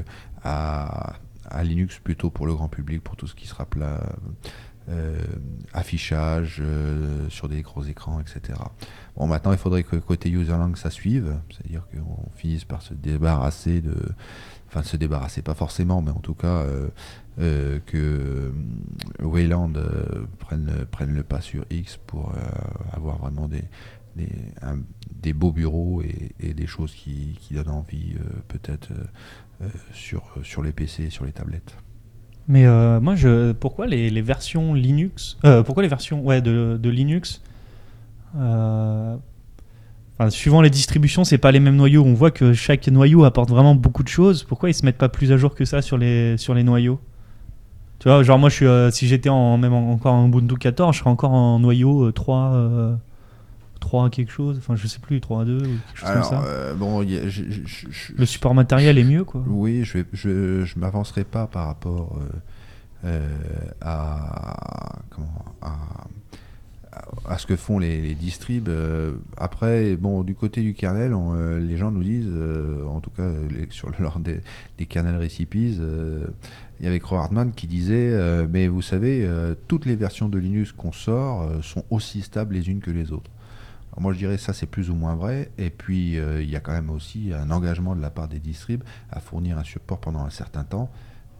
à, 0.43 1.15
à 1.45 1.65
Linux 1.65 1.99
plutôt 1.99 2.31
pour 2.31 2.47
le 2.47 2.55
grand 2.55 2.69
public, 2.69 3.03
pour 3.03 3.17
tout 3.17 3.27
ce 3.27 3.35
qui 3.35 3.47
sera 3.47 3.67
plat, 3.67 4.01
affichage 5.73 6.59
euh, 6.61 7.29
sur 7.29 7.49
des 7.49 7.63
gros 7.63 7.83
écrans, 7.85 8.21
etc. 8.21 8.59
Bon, 9.17 9.27
maintenant, 9.27 9.53
il 9.53 9.59
faudrait 9.59 9.83
que 9.83 9.97
côté 9.97 10.31
userlang 10.31 10.75
ça 10.77 10.91
suive, 10.91 11.37
c'est-à-dire 11.51 11.87
qu'on 11.89 12.31
finisse 12.37 12.65
par 12.65 12.83
se 12.83 12.95
débarrasser 12.95 13.81
de. 13.81 13.97
Enfin, 14.69 14.85
se 14.85 14.97
débarrasser, 14.97 15.43
pas 15.43 15.55
forcément, 15.55 16.01
mais 16.01 16.13
en 16.13 16.21
tout 16.21 16.35
cas, 16.35 16.65
euh, 17.41 17.81
que 17.87 18.53
Wayland 19.21 19.73
prenne, 20.39 20.87
prenne 20.93 21.13
le 21.13 21.25
pas 21.25 21.41
sur 21.41 21.65
X 21.71 21.97
pour 22.07 22.33
avoir 22.93 23.19
vraiment 23.19 23.49
des, 23.49 23.65
des, 24.15 24.29
des 25.11 25.33
beaux 25.33 25.51
bureaux 25.51 26.03
et, 26.03 26.55
des 26.55 26.67
choses 26.69 26.95
qui, 26.95 27.37
qui 27.41 27.55
donnent 27.55 27.71
envie, 27.71 28.15
peut-être, 28.47 28.93
sur, 29.93 30.23
sur 30.45 30.63
les 30.63 30.71
PC 30.71 31.05
et 31.05 31.11
sur 31.11 31.25
les 31.25 31.33
tablettes. 31.33 31.75
Mais 32.51 32.67
euh, 32.67 32.99
moi, 32.99 33.15
je, 33.15 33.53
pourquoi 33.53 33.87
les, 33.87 34.11
versions 34.23 34.75
Linux, 34.75 35.39
euh, 35.45 35.63
pourquoi 35.63 35.85
les 35.85 35.89
versions 35.89 36.21
ouais, 36.21 36.41
de, 36.41 36.81
de 36.83 36.91
Linux, 36.91 37.43
euh, 38.37 39.15
enfin, 40.19 40.31
suivant 40.31 40.61
les 40.61 40.69
distributions, 40.69 41.23
c'est 41.23 41.39
pas 41.39 41.53
les 41.53 41.61
mêmes 41.61 41.77
noyaux. 41.77 42.03
On 42.05 42.13
voit 42.13 42.33
que 42.33 42.53
chaque 42.53 42.89
noyau 42.89 43.23
apporte 43.23 43.51
vraiment 43.51 43.77
beaucoup 43.77 44.03
de 44.03 44.09
choses. 44.09 44.43
Pourquoi 44.43 44.69
ils 44.69 44.75
se 44.75 44.85
mettent 44.85 44.99
pas 44.99 45.09
plus 45.09 45.31
à 45.31 45.37
jour 45.37 45.55
que 45.55 45.65
ça 45.65 45.81
sur 45.81 45.97
les, 45.97 46.37
sur 46.39 46.55
les 46.55 46.65
noyaux? 46.65 46.99
Tu 48.01 48.09
vois, 48.09 48.25
genre 48.25 48.41
moi, 48.41 48.49
je 48.49 48.55
suis, 48.57 48.97
si 48.99 49.07
j'étais 49.07 49.29
en, 49.29 49.57
même 49.57 49.73
encore 49.73 50.15
en 50.15 50.27
Ubuntu 50.27 50.57
14, 50.57 50.93
je 50.93 50.99
serais 50.99 51.11
encore 51.11 51.31
en 51.31 51.61
noyau 51.61 52.11
3. 52.11 52.99
3 53.81 54.11
quelque 54.11 54.31
chose, 54.31 54.59
enfin 54.59 54.77
je 54.77 54.87
sais 54.87 54.99
plus, 55.01 55.21
3 55.21 55.43
à 55.43 55.45
2 55.45 55.57
ou 55.57 55.61
quelque 55.63 55.79
chose 55.95 56.09
Alors, 56.09 56.29
comme 56.31 56.39
ça. 56.39 56.45
euh, 56.47 56.75
bon, 56.75 57.03
y 57.03 57.17
a- 57.17 57.29
je- 57.29 57.43
je- 57.51 57.87
je- 57.91 58.13
Le 58.17 58.27
support 58.27 58.55
matériel 58.55 58.99
est 58.99 59.05
mieux 59.05 59.25
quoi. 59.25 59.43
Oui, 59.49 59.83
je 59.85 59.99
je, 60.13 60.65
je 60.65 60.79
m'avancerai 60.79 61.25
pas 61.25 61.47
par 61.47 61.67
rapport 61.67 62.19
euh, 62.21 62.29
euh, 63.07 63.29
à 63.81 64.99
comment 65.11 65.45
à, 65.63 65.69
à- 66.93 67.05
à 67.29 67.39
ce 67.39 67.47
que 67.47 67.57
font 67.57 67.79
les, 67.79 68.01
les 68.01 68.15
distribs. 68.15 68.69
Après, 69.37 69.97
bon, 69.97 70.23
du 70.23 70.35
côté 70.35 70.61
du 70.63 70.75
kernel, 70.75 71.15
on, 71.15 71.57
les 71.59 71.77
gens 71.77 71.91
nous 71.91 72.03
disent, 72.03 72.29
en 72.89 73.01
tout 73.01 73.11
cas 73.11 73.29
les- 73.51 73.69
sur 73.71 73.91
lors 74.01 74.19
des, 74.19 74.41
des 74.79 74.87
kernel 74.87 75.17
recipes, 75.17 75.55
il 75.55 76.85
y 76.85 76.87
avait 76.87 76.99
Crow 77.01 77.17
Hartman 77.17 77.53
qui 77.53 77.67
disait, 77.67 78.11
euh, 78.13 78.47
mais 78.51 78.67
vous 78.69 78.83
savez, 78.83 79.25
euh, 79.25 79.55
toutes 79.69 79.87
les 79.87 79.97
versions 79.97 80.29
de 80.29 80.39
Linux 80.39 80.73
qu'on 80.73 80.93
sort 80.93 81.43
euh, 81.43 81.63
sont 81.63 81.85
aussi 81.91 82.23
stables 82.23 82.55
les 82.55 82.69
unes 82.71 82.81
que 82.81 82.91
les 82.91 83.13
autres. 83.13 83.31
Moi, 84.01 84.13
je 84.13 84.19
dirais 84.19 84.39
ça, 84.39 84.53
c'est 84.53 84.67
plus 84.67 84.91
ou 84.91 84.95
moins 84.95 85.15
vrai. 85.15 85.53
Et 85.59 85.71
puis, 85.71 86.19
euh, 86.19 86.43
il 86.43 86.51
y 86.51 86.57
a 86.57 86.61
quand 86.61 86.73
même 86.73 86.91
aussi 86.91 87.33
un 87.33 87.51
engagement 87.51 87.95
de 87.95 88.01
la 88.01 88.11
part 88.11 88.29
des 88.29 88.41
distribs 88.41 88.83
à 89.11 89.21
fournir 89.21 89.59
un 89.59 89.65
support 89.65 90.01
pendant 90.01 90.25
un 90.25 90.31
certain 90.31 90.65
temps. 90.65 90.91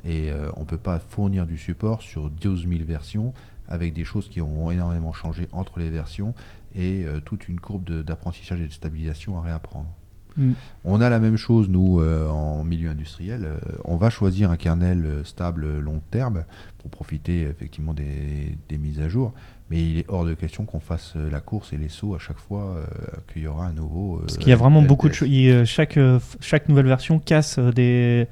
Et 0.05 0.31
euh, 0.31 0.51
on 0.57 0.61
ne 0.61 0.67
peut 0.67 0.79
pas 0.79 0.99
fournir 0.99 1.47
du 1.47 1.59
support 1.59 2.03
sur 2.03 2.31
12 2.31 2.69
000 2.69 2.85
versions 2.87 3.35
avec 3.69 3.95
des 3.95 4.05
choses 4.05 4.29
qui 4.29 4.41
ont 4.41 4.71
énormément 4.71 5.13
changé 5.13 5.49
entre 5.53 5.79
les 5.79 5.91
versions 5.91 6.35
et 6.75 7.05
euh, 7.05 7.21
toute 7.21 7.49
une 7.49 7.61
courbe 7.61 7.89
d'apprentissage 8.03 8.61
et 8.61 8.67
de 8.67 8.73
stabilisation 8.73 9.39
à 9.39 9.43
réapprendre. 9.43 9.89
Mm. 10.37 10.53
On 10.85 11.01
a 11.01 11.09
la 11.09 11.19
même 11.19 11.37
chose, 11.37 11.69
nous, 11.69 12.01
euh, 12.01 12.29
en 12.29 12.65
milieu 12.65 12.91
industriel. 12.91 13.45
Euh, 13.45 13.59
on 13.85 13.97
va 13.97 14.11
choisir 14.11 14.51
un 14.51 14.57
kernel 14.57 15.23
stable 15.25 15.79
long 15.79 16.01
terme 16.11 16.45
pour 16.79 16.91
profiter 16.91 17.43
effectivement 17.43 17.95
des, 17.95 18.57
des 18.69 18.79
mises 18.79 19.01
à 19.01 19.09
jour. 19.09 19.33
Mais 19.71 19.79
il 19.81 19.99
est 19.99 20.05
hors 20.09 20.25
de 20.25 20.35
question 20.35 20.65
qu'on 20.65 20.81
fasse 20.81 21.13
euh, 21.17 21.31
la 21.31 21.41
course 21.41 21.73
et 21.73 21.77
les 21.77 21.89
sauts 21.89 22.15
à 22.15 22.19
chaque 22.19 22.39
fois 22.39 22.63
euh, 22.77 22.85
qu'il 23.33 23.43
y 23.43 23.47
aura 23.47 23.67
un 23.67 23.73
nouveau. 23.73 24.17
euh, 24.17 24.21
Parce 24.23 24.37
qu'il 24.39 24.49
y 24.49 24.53
a 24.53 24.57
vraiment 24.57 24.81
LTS. 24.81 24.89
beaucoup 24.89 25.09
de 25.09 25.15
choses. 25.15 25.29
Chaque, 25.65 25.99
chaque 26.41 26.69
nouvelle 26.69 26.87
version 26.87 27.19
casse 27.21 27.59
des. 27.59 28.27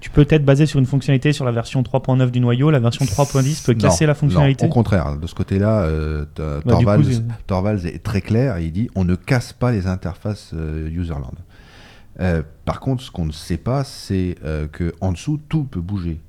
Tu 0.00 0.10
peux 0.10 0.26
être 0.28 0.44
basé 0.44 0.66
sur 0.66 0.78
une 0.78 0.84
fonctionnalité 0.84 1.32
sur 1.32 1.46
la 1.46 1.52
version 1.52 1.80
3.9 1.82 2.30
du 2.30 2.38
noyau, 2.40 2.70
la 2.70 2.78
version 2.80 3.06
3.10 3.06 3.64
peut 3.64 3.72
Non, 3.72 3.78
casser 3.78 4.04
la 4.04 4.12
fonctionnalité. 4.12 4.66
non, 4.66 4.70
au 4.70 4.74
contraire, 4.74 5.16
de 5.16 5.26
ce 5.26 5.34
côté-là, 5.34 5.84
euh, 5.84 6.26
Bah, 6.36 6.60
Torvalds, 6.68 7.02
coup, 7.04 7.10
c'est- 7.10 7.22
Torvalds 7.46 7.86
est 7.86 8.02
très 8.02 8.20
clair. 8.20 8.58
Il 8.58 8.70
dit 8.70 8.90
on 8.94 9.04
ne 9.06 9.14
casse 9.14 9.54
pas 9.54 9.72
les 9.72 9.86
interfaces 9.86 10.50
euh, 10.52 10.90
userland. 10.90 11.32
Euh, 12.20 12.42
par 12.66 12.80
contre, 12.80 13.02
ce 13.02 13.10
qu'on 13.10 13.24
ne 13.24 13.32
sait 13.32 13.56
pas, 13.56 13.82
c'est 13.84 14.34
euh, 14.44 14.66
que 14.70 14.92
en 15.00 15.12
dessous, 15.12 15.40
tout 15.48 15.64
peut 15.64 15.80
bouger. 15.80 16.20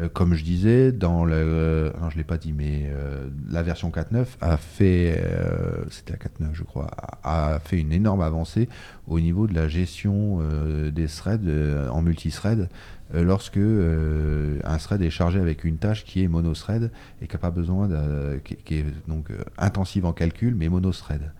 Euh, 0.00 0.08
comme 0.08 0.34
je 0.34 0.42
disais, 0.42 0.90
dans 0.90 1.24
le, 1.24 1.34
euh, 1.36 1.90
non, 2.00 2.10
je 2.10 2.16
l'ai 2.16 2.24
pas 2.24 2.36
dit, 2.36 2.52
mais 2.52 2.86
euh, 2.86 3.28
la 3.48 3.62
version 3.62 3.90
4.9 3.90 4.26
a 4.40 4.56
fait, 4.56 5.22
euh, 5.24 5.84
c'était 5.90 6.14
la 6.14 6.46
4.9 6.48 6.52
je 6.52 6.64
crois, 6.64 6.90
a, 7.22 7.60
fait 7.60 7.78
une 7.78 7.92
énorme 7.92 8.20
avancée 8.20 8.68
au 9.06 9.20
niveau 9.20 9.46
de 9.46 9.54
la 9.54 9.68
gestion 9.68 10.40
des 10.92 11.06
threads 11.06 11.90
en 11.90 12.02
multithread 12.02 12.68
lorsque 13.12 13.58
un 13.58 14.76
thread 14.78 15.02
est 15.02 15.10
chargé 15.10 15.40
avec 15.40 15.64
une 15.64 15.76
tâche 15.76 16.04
qui 16.04 16.22
est 16.22 16.28
monothread 16.28 16.90
et 17.20 17.26
qui 17.26 17.34
n'a 17.34 17.38
pas 17.38 17.50
besoin 17.50 17.88
de, 17.88 18.38
qui, 18.38 18.74
est 18.74 18.86
donc 19.08 19.28
intensive 19.58 20.06
en 20.06 20.12
calcul 20.12 20.54
mais 20.54 20.68
monothread. 20.68 21.32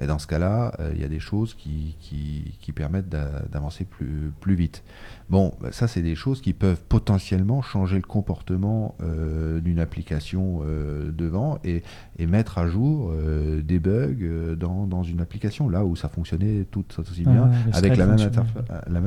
Et 0.00 0.06
dans 0.06 0.18
ce 0.18 0.26
cas-là, 0.28 0.72
euh, 0.80 0.92
il 0.94 1.00
y 1.00 1.04
a 1.04 1.08
des 1.08 1.18
choses 1.18 1.54
qui, 1.54 1.96
qui, 2.00 2.56
qui 2.60 2.72
permettent 2.72 3.08
d'a- 3.08 3.42
d'avancer 3.50 3.84
plus, 3.84 4.32
plus 4.40 4.54
vite. 4.54 4.84
Bon, 5.28 5.54
bah, 5.60 5.70
ça 5.72 5.88
c'est 5.88 6.02
des 6.02 6.14
choses 6.14 6.40
qui 6.40 6.52
peuvent 6.52 6.80
potentiellement 6.88 7.62
changer 7.62 7.96
le 7.96 8.02
comportement 8.06 8.94
euh, 9.02 9.60
d'une 9.60 9.80
application 9.80 10.60
euh, 10.64 11.10
devant 11.10 11.58
et, 11.64 11.82
et 12.18 12.26
mettre 12.26 12.58
à 12.58 12.68
jour 12.68 13.12
des 13.62 13.78
bugs 13.80 14.54
dans, 14.56 14.86
dans 14.86 15.02
une 15.02 15.20
application, 15.20 15.68
là 15.68 15.84
où 15.84 15.96
ça 15.96 16.08
fonctionnait 16.08 16.64
tout 16.70 16.84
aussi 16.98 17.22
bien 17.22 17.50
Ah, 17.52 17.66
le 17.70 17.76
avec 17.76 17.96
la 17.96 18.06
même, 18.06 18.18
la 18.88 19.00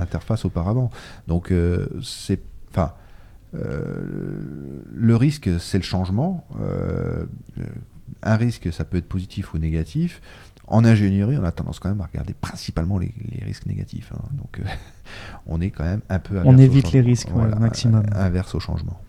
interface 0.00 0.44
auparavant. 0.44 0.90
Donc 1.26 1.52
c'est, 2.02 2.40
enfin, 2.70 2.92
le 3.52 5.16
risque 5.16 5.50
c'est 5.58 5.78
le 5.78 5.84
changement. 5.84 6.46
Un 8.22 8.36
risque 8.36 8.72
ça 8.72 8.84
peut 8.84 8.96
être 8.98 9.08
positif 9.08 9.54
ou 9.54 9.58
négatif. 9.58 10.20
En 10.70 10.84
ingénierie, 10.84 11.38
on 11.38 11.44
a 11.44 11.50
tendance 11.52 11.78
quand 11.78 11.88
même 11.88 12.00
à 12.02 12.06
regarder 12.06 12.34
principalement 12.34 12.98
les, 12.98 13.14
les 13.30 13.42
risques 13.42 13.64
négatifs. 13.64 14.12
hein. 14.14 14.20
Donc, 14.32 14.60
euh, 14.60 14.64
on 15.46 15.60
est 15.62 15.70
quand 15.70 15.84
même 15.84 16.02
un 16.10 16.18
peu. 16.18 16.38
On 16.44 16.58
évite 16.58 16.92
les 16.92 17.00
risques, 17.00 17.28
ouais, 17.34 17.50
au 17.50 17.58
maximum. 17.58 18.04
Inverse 18.14 18.54
au 18.54 18.60
changement. 18.60 19.00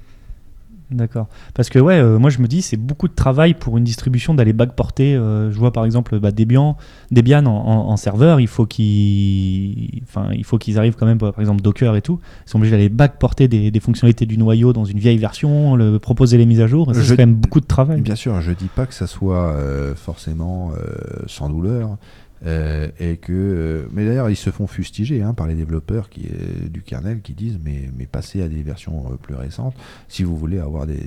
D'accord. 0.91 1.27
Parce 1.53 1.69
que 1.69 1.77
ouais, 1.77 1.99
euh, 1.99 2.17
moi 2.17 2.31
je 2.31 2.39
me 2.39 2.47
dis 2.47 2.63
c'est 2.63 2.75
beaucoup 2.77 3.07
de 3.07 3.13
travail 3.13 3.53
pour 3.53 3.77
une 3.77 3.83
distribution 3.83 4.33
d'aller 4.33 4.53
backporter. 4.53 5.15
euh, 5.15 5.51
je 5.51 5.57
vois 5.59 5.71
par 5.71 5.85
exemple 5.85 6.19
bah, 6.19 6.31
Debian, 6.31 6.77
Debian 7.11 7.45
en, 7.45 7.51
en- 7.51 7.89
en 7.89 7.95
serveur, 7.97 8.39
il 8.39 8.47
faut 8.47 8.65
qu'ils, 8.65 10.01
enfin 10.03 10.29
il 10.33 10.43
faut 10.43 10.57
qu'ils 10.57 10.77
arrivent 10.77 10.95
quand 10.95 11.05
même 11.05 11.17
par 11.19 11.39
exemple 11.39 11.61
Docker 11.61 11.95
et 11.95 12.01
tout. 12.01 12.19
Ils 12.45 12.49
sont 12.49 12.57
obligés 12.57 12.71
d'aller 12.75 12.89
backporter 12.89 13.47
des, 13.47 13.71
des 13.71 13.79
fonctionnalités 13.79 14.25
du 14.25 14.37
noyau 14.37 14.73
dans 14.73 14.85
une 14.85 14.99
vieille 14.99 15.17
version, 15.17 15.75
le, 15.75 15.99
proposer 15.99 16.37
les 16.37 16.45
mises 16.45 16.61
à 16.61 16.67
jour. 16.67 16.89
C'est 16.93 17.15
quand 17.15 17.21
même 17.23 17.35
beaucoup 17.35 17.59
de 17.61 17.65
travail. 17.67 18.01
Bien 18.01 18.15
sûr, 18.15 18.39
je 18.41 18.51
dis 18.51 18.69
pas 18.73 18.85
que 18.85 18.93
ça 18.93 19.07
soit 19.07 19.51
euh, 19.53 19.95
forcément 19.95 20.71
euh, 20.71 21.23
sans 21.27 21.49
douleur. 21.49 21.97
Euh, 22.45 22.87
et 22.99 23.17
que, 23.17 23.33
euh, 23.33 23.87
mais 23.91 24.05
d'ailleurs, 24.05 24.29
ils 24.29 24.35
se 24.35 24.49
font 24.49 24.67
fustiger 24.67 25.21
hein, 25.21 25.33
par 25.33 25.47
les 25.47 25.55
développeurs 25.55 26.09
euh, 26.17 26.69
du 26.69 26.81
kernel 26.81 27.21
qui 27.21 27.33
disent 27.33 27.59
mais, 27.63 27.89
mais 27.97 28.05
passez 28.05 28.41
à 28.41 28.47
des 28.47 28.63
versions 28.63 29.17
plus 29.21 29.35
récentes 29.35 29.75
si 30.07 30.23
vous 30.23 30.37
voulez 30.37 30.59
avoir 30.59 30.87
des, 30.87 30.99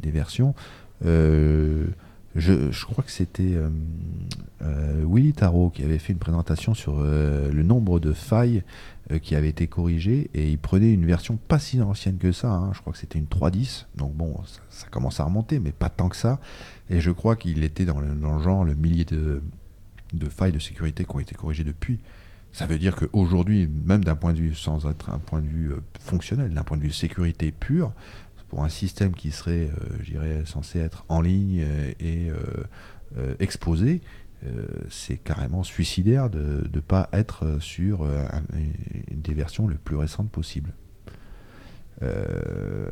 des, 0.00 0.10
versions. 0.10 0.54
Je, 1.04 2.70
je 2.70 2.84
crois 2.86 3.04
que 3.04 3.10
c'était 3.10 3.56
Willy 4.60 5.32
Tarot 5.32 5.70
qui 5.70 5.82
avait 5.82 5.98
fait 5.98 6.12
une 6.12 6.18
présentation 6.18 6.74
sur 6.74 7.02
le 7.02 7.62
nombre 7.62 7.98
de 7.98 8.12
failles 8.12 8.62
qui 9.20 9.34
avaient 9.34 9.48
été 9.48 9.66
corrigées 9.66 10.30
et 10.32 10.50
il 10.50 10.58
prenait 10.58 10.92
une 10.92 11.04
version 11.04 11.36
pas 11.48 11.58
si 11.58 11.82
ancienne 11.82 12.16
que 12.18 12.32
ça. 12.32 12.50
hein. 12.52 12.70
je 12.72 12.80
crois 12.80 12.92
que 12.92 12.98
c'était 12.98 13.18
une 13.18 13.26
3.10. 13.26 13.86
Donc 13.96 14.14
bon, 14.14 14.34
ça, 14.70 14.86
commence 14.90 15.18
à 15.20 15.24
remonter, 15.24 15.58
mais 15.58 15.72
pas 15.72 15.88
tant 15.88 16.08
que 16.08 16.16
ça. 16.16 16.38
Et 16.88 17.00
je 17.00 17.10
crois 17.10 17.36
qu'il 17.36 17.64
était 17.64 17.84
dans 17.84 18.00
le 18.00 18.08
genre 18.42 18.64
le 18.64 18.74
millier 18.74 19.04
de, 19.04 19.42
de 20.12 20.28
failles 20.28 20.52
de 20.52 20.58
sécurité 20.58 21.04
qui 21.04 21.14
ont 21.14 21.20
été 21.20 21.34
corrigées 21.34 21.64
depuis. 21.64 21.98
Ça 22.52 22.66
veut 22.66 22.78
dire 22.78 22.96
qu'aujourd'hui, 22.96 23.66
même 23.86 24.04
d'un 24.04 24.14
point 24.14 24.34
de 24.34 24.38
vue, 24.38 24.54
sans 24.54 24.86
être 24.88 25.10
un 25.10 25.18
point 25.18 25.40
de 25.40 25.46
vue 25.46 25.72
euh, 25.72 25.80
fonctionnel, 26.00 26.52
d'un 26.52 26.64
point 26.64 26.76
de 26.76 26.82
vue 26.82 26.92
sécurité 26.92 27.50
pure, 27.50 27.92
pour 28.52 28.62
un 28.64 28.68
système 28.68 29.14
qui 29.14 29.30
serait, 29.30 29.70
euh, 30.14 30.44
censé 30.44 30.78
être 30.78 31.06
en 31.08 31.22
ligne 31.22 31.64
euh, 31.64 31.92
et 32.00 32.28
euh, 32.28 33.34
exposé, 33.40 34.02
c'est 34.90 35.18
carrément 35.18 35.62
suicidaire 35.62 36.28
de 36.28 36.68
ne 36.74 36.80
pas 36.80 37.08
être 37.12 37.60
sur 37.60 38.04
des 39.12 39.34
versions 39.34 39.68
les 39.68 39.76
plus 39.76 39.94
récentes 39.94 40.30
possibles. 40.30 40.72
Euh, 42.02 42.90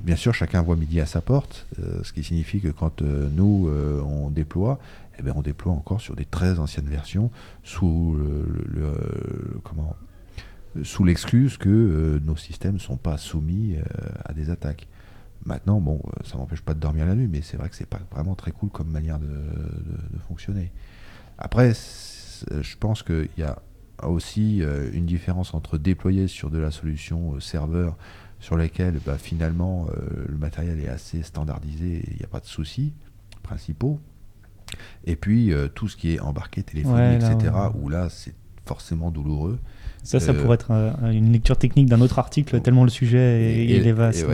bien 0.00 0.16
sûr, 0.16 0.34
chacun 0.34 0.62
voit 0.62 0.76
midi 0.76 0.98
à 0.98 1.04
sa 1.04 1.20
porte, 1.20 1.66
ce 2.02 2.10
qui 2.14 2.24
signifie 2.24 2.62
que 2.62 2.68
quand 2.68 3.02
nous, 3.02 3.70
on 4.06 4.30
déploie, 4.30 4.78
eh 5.20 5.22
ben, 5.22 5.34
on 5.36 5.42
déploie 5.42 5.72
encore 5.72 6.00
sur 6.00 6.16
des 6.16 6.24
très 6.24 6.58
anciennes 6.58 6.88
versions 6.88 7.30
sous 7.62 8.16
le- 8.16 9.60
comment 9.62 9.94
sous 10.82 11.04
l'excuse 11.04 11.56
que 11.56 11.68
euh, 11.68 12.20
nos 12.20 12.36
systèmes 12.36 12.74
ne 12.74 12.78
sont 12.78 12.96
pas 12.96 13.16
soumis 13.18 13.76
euh, 13.76 13.82
à 14.24 14.32
des 14.32 14.50
attaques. 14.50 14.86
Maintenant, 15.44 15.80
bon, 15.80 16.00
euh, 16.04 16.24
ça 16.24 16.36
m'empêche 16.36 16.60
pas 16.60 16.74
de 16.74 16.80
dormir 16.80 17.06
la 17.06 17.14
nuit, 17.14 17.28
mais 17.28 17.42
c'est 17.42 17.56
vrai 17.56 17.68
que 17.68 17.74
c'est 17.74 17.88
pas 17.88 18.00
vraiment 18.12 18.34
très 18.34 18.52
cool 18.52 18.70
comme 18.70 18.88
manière 18.88 19.18
de, 19.18 19.28
fonctionner. 20.28 20.70
Après, 21.38 21.72
je 21.72 22.76
pense 22.78 23.02
qu'il 23.02 23.28
y 23.38 23.42
a 23.42 23.60
aussi 24.02 24.62
une 24.92 25.06
différence 25.06 25.54
entre 25.54 25.76
déployer 25.76 26.28
sur 26.28 26.50
de 26.50 26.58
la 26.58 26.70
solution 26.70 27.40
serveur 27.40 27.96
sur 28.38 28.56
laquelle 28.56 28.98
bah, 29.04 29.18
finalement 29.18 29.88
le 30.28 30.36
matériel 30.38 30.78
est 30.80 30.88
assez 30.88 31.22
standardisé, 31.22 32.04
il 32.10 32.16
n'y 32.16 32.22
a 32.22 32.28
pas 32.28 32.40
de 32.40 32.46
soucis 32.46 32.92
principaux. 33.42 33.98
Et 35.04 35.16
puis 35.16 35.52
tout 35.74 35.88
ce 35.88 35.96
qui 35.96 36.14
est 36.14 36.20
embarqué 36.20 36.62
téléphonique, 36.62 37.22
etc., 37.22 37.52
où 37.80 37.88
là 37.88 38.08
c'est 38.10 38.34
forcément 38.66 39.10
douloureux. 39.10 39.58
Ça, 40.02 40.18
ça 40.18 40.32
pourrait 40.32 40.54
être 40.54 40.70
une 41.12 41.32
lecture 41.32 41.58
technique 41.58 41.86
d'un 41.86 42.00
autre 42.00 42.18
article, 42.18 42.60
tellement 42.60 42.84
le 42.84 42.90
sujet 42.90 43.68
est, 43.68 43.92
vaste. 43.92 44.26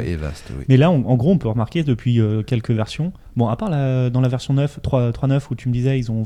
Mais 0.69 0.77
là, 0.77 0.91
en 0.91 1.17
gros, 1.17 1.33
on 1.33 1.39
peut 1.39 1.49
remarquer 1.49 1.83
depuis 1.83 2.21
quelques 2.47 2.71
versions, 2.71 3.13
bon, 3.37 3.49
à 3.49 3.57
part 3.57 3.71
dans 3.71 4.21
la 4.21 4.29
version 4.29 4.55
9, 4.55 4.81
3.9, 4.83 5.43
où 5.51 5.55
tu 5.55 5.69
me 5.69 5.73
disais, 5.73 5.99
ils 5.99 6.13
ont 6.13 6.25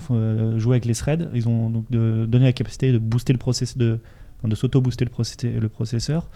joué 0.59 0.75
avec 0.75 0.85
les 0.85 0.95
threads, 0.95 1.29
ils 1.35 1.49
ont 1.49 1.71
donc 1.71 1.91
donné 1.91 2.45
la 2.45 2.53
capacité 2.53 2.93
de 2.93 2.99
booster 2.99 3.33
le 3.33 3.39
process, 3.39 3.77
de, 3.77 3.99
de 4.45 4.55
s'auto-booster 4.55 5.07
le, 5.07 5.61
le, 5.61 5.69
processeur. 5.69 6.29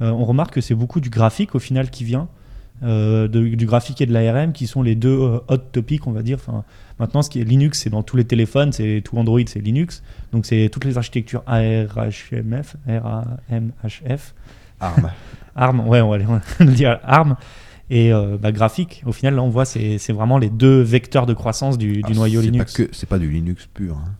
on 0.00 0.24
remarque 0.24 0.54
que 0.54 0.60
c'est 0.60 0.74
beaucoup 0.74 1.00
du 1.00 1.10
graphique 1.10 1.54
au 1.54 1.60
final 1.60 1.90
qui 1.90 2.04
vient. 2.04 2.28
Euh, 2.82 3.28
du 3.28 3.66
graphique 3.66 4.00
et 4.00 4.06
de 4.06 4.12
l'ARM 4.12 4.52
qui 4.52 4.66
sont 4.66 4.82
les 4.82 4.94
deux 4.94 5.10
euh, 5.10 5.38
hot 5.48 5.58
topics, 5.58 6.06
on 6.06 6.12
va 6.12 6.22
dire. 6.22 6.38
Enfin, 6.40 6.64
maintenant, 6.98 7.20
ce 7.20 7.28
qui 7.28 7.40
est 7.40 7.44
Linux, 7.44 7.80
c'est 7.82 7.90
dans 7.90 8.02
tous 8.02 8.16
les 8.16 8.24
téléphones, 8.24 8.72
c'est 8.72 9.02
tout 9.04 9.18
Android, 9.18 9.40
c'est 9.46 9.60
Linux. 9.60 10.02
Donc, 10.32 10.46
c'est 10.46 10.70
toutes 10.72 10.86
les 10.86 10.96
architectures 10.96 11.42
ARHMF, 11.46 12.76
R-A-M-H-F. 12.88 14.34
ARM. 14.80 15.10
ARM, 15.56 15.88
ouais, 15.88 16.00
on 16.00 16.10
va, 16.10 16.18
le 16.18 16.72
dire 16.72 16.98
ARM. 17.02 17.36
Et 17.90 18.14
euh, 18.14 18.38
bah, 18.40 18.52
graphique, 18.52 19.02
au 19.04 19.12
final, 19.12 19.34
là, 19.34 19.42
on 19.42 19.50
voit, 19.50 19.66
c'est 19.66 20.12
vraiment 20.12 20.38
les 20.38 20.48
deux 20.48 20.80
vecteurs 20.80 21.26
de 21.26 21.34
croissance 21.34 21.76
du, 21.76 22.02
du 22.02 22.12
noyau 22.14 22.40
Linux. 22.40 22.80
C'est 22.92 23.08
pas 23.08 23.18
du 23.18 23.28
Linux 23.28 23.68
pur. 23.74 23.96
Hein 23.96 24.14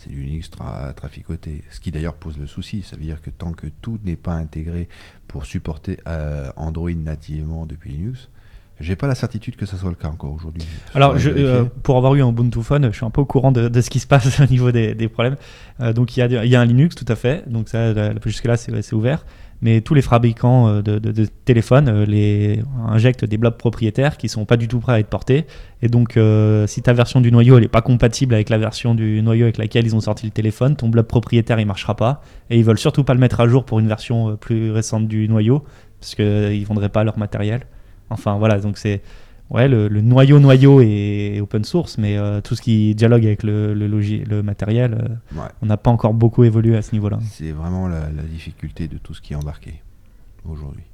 c'est 0.00 0.10
du 0.10 0.22
Linux 0.22 0.50
traficoté. 0.96 1.62
Ce 1.70 1.78
qui 1.78 1.90
d'ailleurs 1.90 2.14
pose 2.14 2.38
le 2.38 2.46
souci. 2.46 2.82
Ça 2.82 2.96
veut 2.96 3.02
dire 3.02 3.20
que 3.20 3.28
tant 3.28 3.52
que 3.52 3.66
tout 3.82 3.98
n'est 4.04 4.16
pas 4.16 4.32
intégré 4.32 4.88
pour 5.28 5.44
supporter 5.44 5.98
euh, 6.08 6.50
Android 6.56 6.90
nativement 6.90 7.66
depuis 7.66 7.90
Linux, 7.90 8.30
j'ai 8.80 8.96
pas 8.96 9.06
la 9.06 9.14
certitude 9.14 9.56
que 9.56 9.66
ça 9.66 9.76
soit 9.76 9.90
le 9.90 9.96
cas 9.96 10.08
encore 10.08 10.32
aujourd'hui. 10.32 10.62
Alors, 10.94 11.18
je, 11.18 11.28
euh, 11.28 11.64
pour 11.82 11.98
avoir 11.98 12.14
eu 12.14 12.22
un 12.22 12.30
Ubuntu 12.30 12.62
Phone, 12.62 12.86
je 12.90 12.96
suis 12.96 13.04
un 13.04 13.10
peu 13.10 13.20
au 13.20 13.26
courant 13.26 13.52
de, 13.52 13.80
ce 13.80 13.90
qui 13.90 14.00
se 14.00 14.06
passe 14.06 14.40
au 14.40 14.46
niveau 14.46 14.72
des, 14.72 15.08
problèmes. 15.08 15.36
Euh, 15.80 15.92
donc, 15.92 16.16
il 16.16 16.20
y, 16.20 16.22
a, 16.22 16.44
y, 16.46 16.56
a, 16.56 16.60
un 16.60 16.64
Linux, 16.64 16.94
tout 16.94 17.04
à 17.06 17.14
fait. 17.14 17.46
Donc, 17.46 17.68
ça, 17.68 17.92
jusque-là, 18.24 18.56
c'est 18.56 18.94
ouvert 18.94 19.26
mais 19.62 19.80
tous 19.80 19.94
les 19.94 20.02
fabricants 20.02 20.68
euh, 20.68 20.82
de, 20.82 21.26
téléphones 21.44 21.88
euh, 21.88 22.06
les, 22.06 22.62
injectent 22.88 23.24
des 23.24 23.36
blobs 23.36 23.56
propriétaires 23.56 24.16
qui 24.16 24.28
sont 24.28 24.44
pas 24.44 24.56
du 24.56 24.68
tout 24.68 24.80
prêts 24.80 24.94
à 24.94 25.00
être 25.00 25.08
portés. 25.08 25.46
Et 25.82 25.88
donc, 25.88 26.16
euh, 26.16 26.66
si 26.66 26.82
ta 26.82 26.92
version 26.92 27.20
du 27.20 27.30
noyau 27.30 27.60
n'est 27.60 27.68
pas 27.68 27.82
compatible 27.82 28.34
avec 28.34 28.48
la 28.48 28.58
version 28.58 28.94
du 28.94 29.22
noyau 29.22 29.44
avec 29.44 29.58
laquelle 29.58 29.86
ils 29.86 29.94
ont 29.94 30.00
sorti 30.00 30.26
le 30.26 30.32
téléphone, 30.32 30.76
ton 30.76 30.88
blob 30.88 31.06
propriétaire 31.06 31.60
il 31.60 31.66
marchera 31.66 31.94
pas. 31.94 32.22
Et 32.48 32.58
ils 32.58 32.64
veulent 32.64 32.78
surtout 32.78 33.04
pas 33.04 33.14
le 33.14 33.20
mettre 33.20 33.40
à 33.40 33.48
jour 33.48 33.64
pour 33.64 33.80
une 33.80 33.88
version 33.88 34.36
plus 34.36 34.70
récente 34.70 35.08
du 35.08 35.28
noyau 35.28 35.64
parce 36.00 36.14
qu'ils 36.14 36.64
vendraient 36.66 36.88
pas 36.88 37.04
leur 37.04 37.18
matériel. 37.18 37.62
Enfin 38.08 38.38
voilà, 38.38 38.58
donc 38.58 38.78
c'est 38.78 39.02
ouais, 39.50 39.68
le, 39.68 39.88
noyau 40.00 40.38
noyau 40.38 40.80
est 40.80 41.40
open 41.40 41.64
source, 41.64 41.98
mais 41.98 42.16
euh, 42.16 42.40
tout 42.40 42.54
ce 42.54 42.62
qui 42.62 42.94
dialogue 42.94 43.26
avec 43.26 43.42
le, 43.42 43.74
le, 43.74 43.86
le 43.86 44.42
matériel, 44.42 44.94
euh, 44.94 45.38
on 45.62 45.66
n'a 45.66 45.76
pas 45.76 45.90
encore 45.90 46.14
beaucoup 46.14 46.44
évolué 46.44 46.76
à 46.76 46.82
ce 46.82 46.92
niveau-là. 46.92 47.18
C'est 47.30 47.52
vraiment 47.52 47.88
la, 47.88 48.08
difficulté 48.30 48.88
de 48.88 48.96
tout 48.98 49.12
ce 49.14 49.20
qui 49.20 49.32
est 49.32 49.36
embarqué 49.36 49.82
aujourd'hui. 50.48 50.84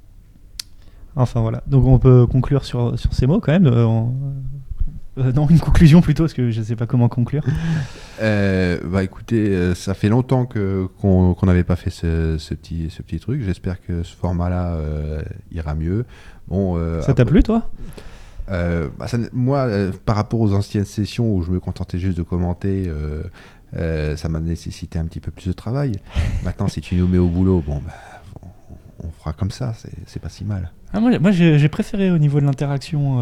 Enfin 1.15 1.41
voilà, 1.41 1.63
donc 1.67 1.85
on 1.85 1.97
peut 1.97 2.27
conclure 2.27 2.63
sur, 2.63 2.97
sur 2.99 3.13
ces 3.13 3.25
mots 3.25 3.39
quand 3.39 3.51
même. 3.51 3.65
Euh, 3.67 5.31
non, 5.33 5.47
une 5.49 5.59
conclusion 5.59 5.99
plutôt, 6.01 6.23
parce 6.23 6.33
que 6.35 6.51
je 6.51 6.59
ne 6.59 6.63
sais 6.63 6.75
pas 6.75 6.85
comment 6.85 7.09
conclure. 7.09 7.43
bah 8.21 9.03
écoutez, 9.03 9.73
ça 9.73 9.95
fait 9.95 10.09
longtemps 10.09 10.45
que 10.45 10.87
qu'on 10.99 11.35
n'avait 11.43 11.63
pas 11.63 11.75
fait 11.75 11.89
ce, 11.89 12.37
ce, 12.37 12.53
petit 12.53 12.91
ce 12.91 13.01
petit 13.01 13.19
truc. 13.19 13.41
J'espère 13.41 13.81
que 13.81 14.03
ce 14.03 14.15
format-là 14.15 14.77
ira 15.51 15.73
mieux. 15.73 16.05
Bon, 16.47 16.79
ça 17.01 17.15
t'a 17.15 17.25
plu 17.25 17.41
toi? 17.41 17.67
Euh, 18.49 18.89
bah, 18.97 19.07
moi, 19.33 19.59
euh, 19.59 19.91
par 20.05 20.15
rapport 20.15 20.39
aux 20.39 20.53
anciennes 20.53 20.85
sessions 20.85 21.33
où 21.33 21.43
je 21.43 21.51
me 21.51 21.59
contentais 21.59 21.99
juste 21.99 22.17
de 22.17 22.23
commenter, 22.23 22.89
euh, 23.75 24.15
ça 24.15 24.29
m'a 24.29 24.39
nécessité 24.39 24.99
un 24.99 25.05
petit 25.05 25.19
peu 25.19 25.31
plus 25.31 25.47
de 25.47 25.53
travail. 25.53 25.93
Maintenant, 26.43 26.67
si 26.67 26.81
tu 26.81 26.95
nous 26.95 27.07
mets 27.07 27.17
au 27.17 27.27
boulot, 27.27 27.63
bon, 27.65 27.81
bah, 27.85 27.93
on, 29.03 29.09
fera 29.19 29.33
comme 29.33 29.51
ça, 29.51 29.73
c'est 30.05 30.21
pas 30.21 30.29
si 30.29 30.45
mal. 30.45 30.71
Ah, 30.93 31.01
moi, 31.01 31.19
moi 31.19 31.31
j'ai 31.31 31.67
préféré 31.67 32.11
au 32.11 32.17
niveau 32.17 32.39
de 32.39 32.45
l'interaction. 32.45 33.19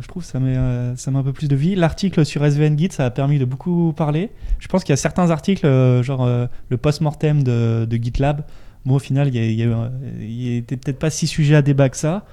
je 0.00 0.06
trouve 0.08 0.24
ça 0.24 0.40
met, 0.40 0.56
ça 0.96 1.12
met 1.12 1.18
un 1.18 1.22
peu 1.22 1.32
plus 1.32 1.46
de 1.46 1.54
vie. 1.54 1.76
L'article 1.76 2.24
sur 2.26 2.44
SVN 2.44 2.76
Git, 2.76 2.90
ça 2.90 3.06
a 3.06 3.10
permis 3.10 3.38
de 3.38 3.44
beaucoup 3.44 3.92
parler. 3.96 4.30
Je 4.58 4.66
pense 4.66 4.82
qu'il 4.82 4.92
y 4.92 4.94
a 4.94 4.96
certains 4.96 5.30
articles, 5.30 5.66
genre 6.02 6.26
le 6.26 6.76
post-mortem 6.76 7.44
de, 7.44 7.86
de, 7.88 7.96
GitLab. 7.96 8.44
Moi, 8.84 8.96
au 8.96 9.00
final, 9.00 9.32
il 9.32 10.54
n'était 10.54 10.76
peut-être 10.76 10.98
pas 10.98 11.10
si 11.10 11.28
sujet 11.28 11.54
à 11.54 11.62
débat 11.62 11.88
que 11.88 11.96
ça. 11.96 12.24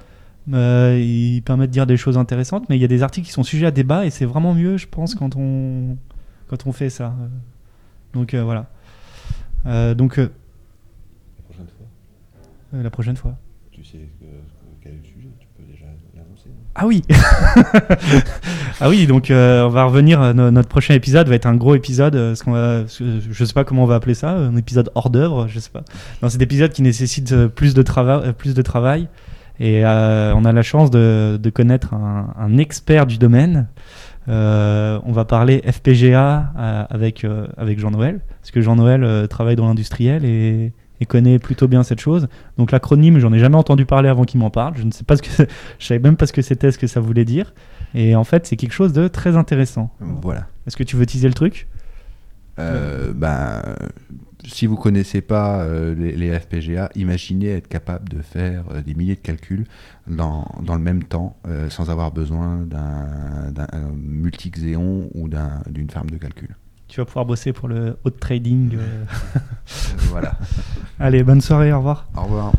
Euh, 0.52 1.00
il 1.00 1.42
permet 1.42 1.66
de 1.66 1.72
dire 1.72 1.86
des 1.86 1.96
choses 1.96 2.16
intéressantes, 2.16 2.68
mais 2.68 2.76
il 2.76 2.80
y 2.80 2.84
a 2.84 2.88
des 2.88 3.02
articles 3.02 3.26
qui 3.26 3.32
sont 3.32 3.42
sujets 3.42 3.66
à 3.66 3.70
débat 3.70 4.06
et 4.06 4.10
c'est 4.10 4.26
vraiment 4.26 4.54
mieux, 4.54 4.76
je 4.76 4.86
pense, 4.86 5.14
quand 5.14 5.34
on, 5.36 5.96
quand 6.48 6.66
on 6.66 6.72
fait 6.72 6.90
ça. 6.90 7.14
Donc 8.14 8.34
euh, 8.34 8.42
voilà. 8.44 8.66
Euh, 9.66 9.94
donc. 9.94 10.18
la 10.18 10.28
prochaine 11.48 11.66
fois 11.66 11.86
La 12.72 12.90
prochaine 12.90 13.16
fois. 13.16 13.36
Tu 13.72 13.84
sais 13.84 13.98
quel 14.80 14.92
est 14.92 14.98
le 14.98 15.04
sujet? 15.04 15.28
Tu 15.40 15.48
peux 15.56 15.64
déjà 15.68 15.86
l'annoncer 16.14 16.50
Ah 16.76 16.86
oui 16.86 17.02
Ah 18.80 18.88
oui, 18.88 19.08
donc 19.08 19.26
on 19.30 19.68
va 19.68 19.84
revenir. 19.84 20.32
notre 20.32 20.68
prochain 20.68 20.94
épisode 20.94 21.28
va 21.28 21.34
être 21.34 21.46
un 21.46 21.56
gros 21.56 21.74
épisode. 21.74 22.14
ce 22.36 22.44
qu'on 22.44 22.52
va, 22.52 22.84
je 22.86 23.44
sais 23.44 23.52
pas 23.52 23.64
comment 23.64 23.82
on 23.82 23.86
va 23.86 23.96
appeler 23.96 24.14
ça, 24.14 24.30
un 24.30 24.56
épisode 24.56 24.92
hors 24.94 25.10
d'œuvre, 25.10 25.48
je 25.48 25.58
sais 25.58 25.70
pas. 25.70 25.82
Dans 26.20 26.28
cet 26.28 26.40
épisode 26.40 26.70
qui 26.70 26.82
nécessite 26.82 27.48
plus 27.48 27.74
de, 27.74 27.82
trava 27.82 28.32
plus 28.32 28.54
de 28.54 28.62
travail. 28.62 29.08
Et 29.60 29.84
euh, 29.84 30.34
on 30.34 30.44
a 30.44 30.52
la 30.52 30.62
chance 30.62 30.90
de, 30.90 31.38
de 31.40 31.50
connaître 31.50 31.94
un, 31.94 32.34
un, 32.38 32.58
expert 32.58 33.06
du 33.06 33.18
domaine. 33.18 33.68
Euh, 34.28 34.98
on 35.04 35.12
va 35.12 35.24
parler 35.24 35.62
FPGA 35.66 36.52
euh, 36.58 36.84
avec, 36.90 37.24
euh, 37.24 37.46
avec 37.56 37.78
Jean-Noël, 37.78 38.20
parce 38.40 38.50
que 38.50 38.60
Jean-Noël 38.60 39.28
travaille 39.28 39.56
dans 39.56 39.66
l'industriel 39.66 40.24
et, 40.24 40.72
et, 41.00 41.06
connaît 41.06 41.38
plutôt 41.38 41.68
bien 41.68 41.82
cette 41.82 42.00
chose. 42.00 42.28
Donc 42.58 42.72
l'acronyme, 42.72 43.18
j'en 43.18 43.32
ai 43.32 43.38
jamais 43.38 43.56
entendu 43.56 43.86
parler 43.86 44.08
avant 44.08 44.24
qu'il 44.24 44.40
m'en 44.40 44.50
parle. 44.50 44.74
Je 44.76 44.82
ne 44.82 44.90
sais 44.90 45.04
pas 45.04 45.16
ce 45.16 45.22
que, 45.22 45.30
je 45.78 45.86
savais 45.86 46.00
même 46.00 46.16
pas 46.16 46.26
ce 46.26 46.32
que 46.32 46.42
c'était, 46.42 46.70
ce 46.70 46.78
que 46.78 46.86
ça 46.86 47.00
voulait 47.00 47.24
dire. 47.24 47.54
Et 47.94 48.16
en 48.16 48.24
fait, 48.24 48.46
c'est 48.46 48.56
quelque 48.56 48.74
chose 48.74 48.92
de 48.92 49.08
très 49.08 49.36
intéressant. 49.36 49.90
Voilà. 50.00 50.46
Est-ce 50.66 50.76
que 50.76 50.82
tu 50.82 50.96
veux 50.96 51.06
teaser 51.06 51.28
le 51.28 51.34
truc? 51.34 51.68
Euh, 52.58 53.12
ben, 53.14 53.62
si 54.48 54.66
vous 54.66 54.76
connaissez 54.76 55.20
pas 55.20 55.60
euh, 55.60 55.94
les, 55.94 56.38
FPGA, 56.38 56.90
imaginez 56.94 57.50
être 57.50 57.68
capable 57.68 58.08
de 58.08 58.22
faire 58.22 58.64
euh, 58.70 58.82
des 58.82 58.94
milliers 58.94 59.14
de 59.14 59.20
calculs 59.20 59.66
dans, 60.06 60.46
dans 60.62 60.74
le 60.74 60.80
même 60.80 61.04
temps 61.04 61.36
euh, 61.46 61.68
sans 61.70 61.90
avoir 61.90 62.12
besoin 62.12 62.58
d'un 62.66 63.90
multi-xéon 63.96 65.10
ou 65.14 65.28
d'une 65.68 65.90
ferme 65.90 66.10
de 66.10 66.16
calcul. 66.16 66.56
Tu 66.88 67.00
vas 67.00 67.04
pouvoir 67.04 67.26
bosser 67.26 67.52
pour 67.52 67.68
le 67.68 67.98
hot 68.04 68.10
trading. 68.10 68.78
voilà. 70.10 70.38
Allez, 71.00 71.24
bonne 71.24 71.40
soirée, 71.40 71.72
au 71.72 71.78
revoir. 71.78 72.08
Au 72.16 72.22
revoir. 72.22 72.52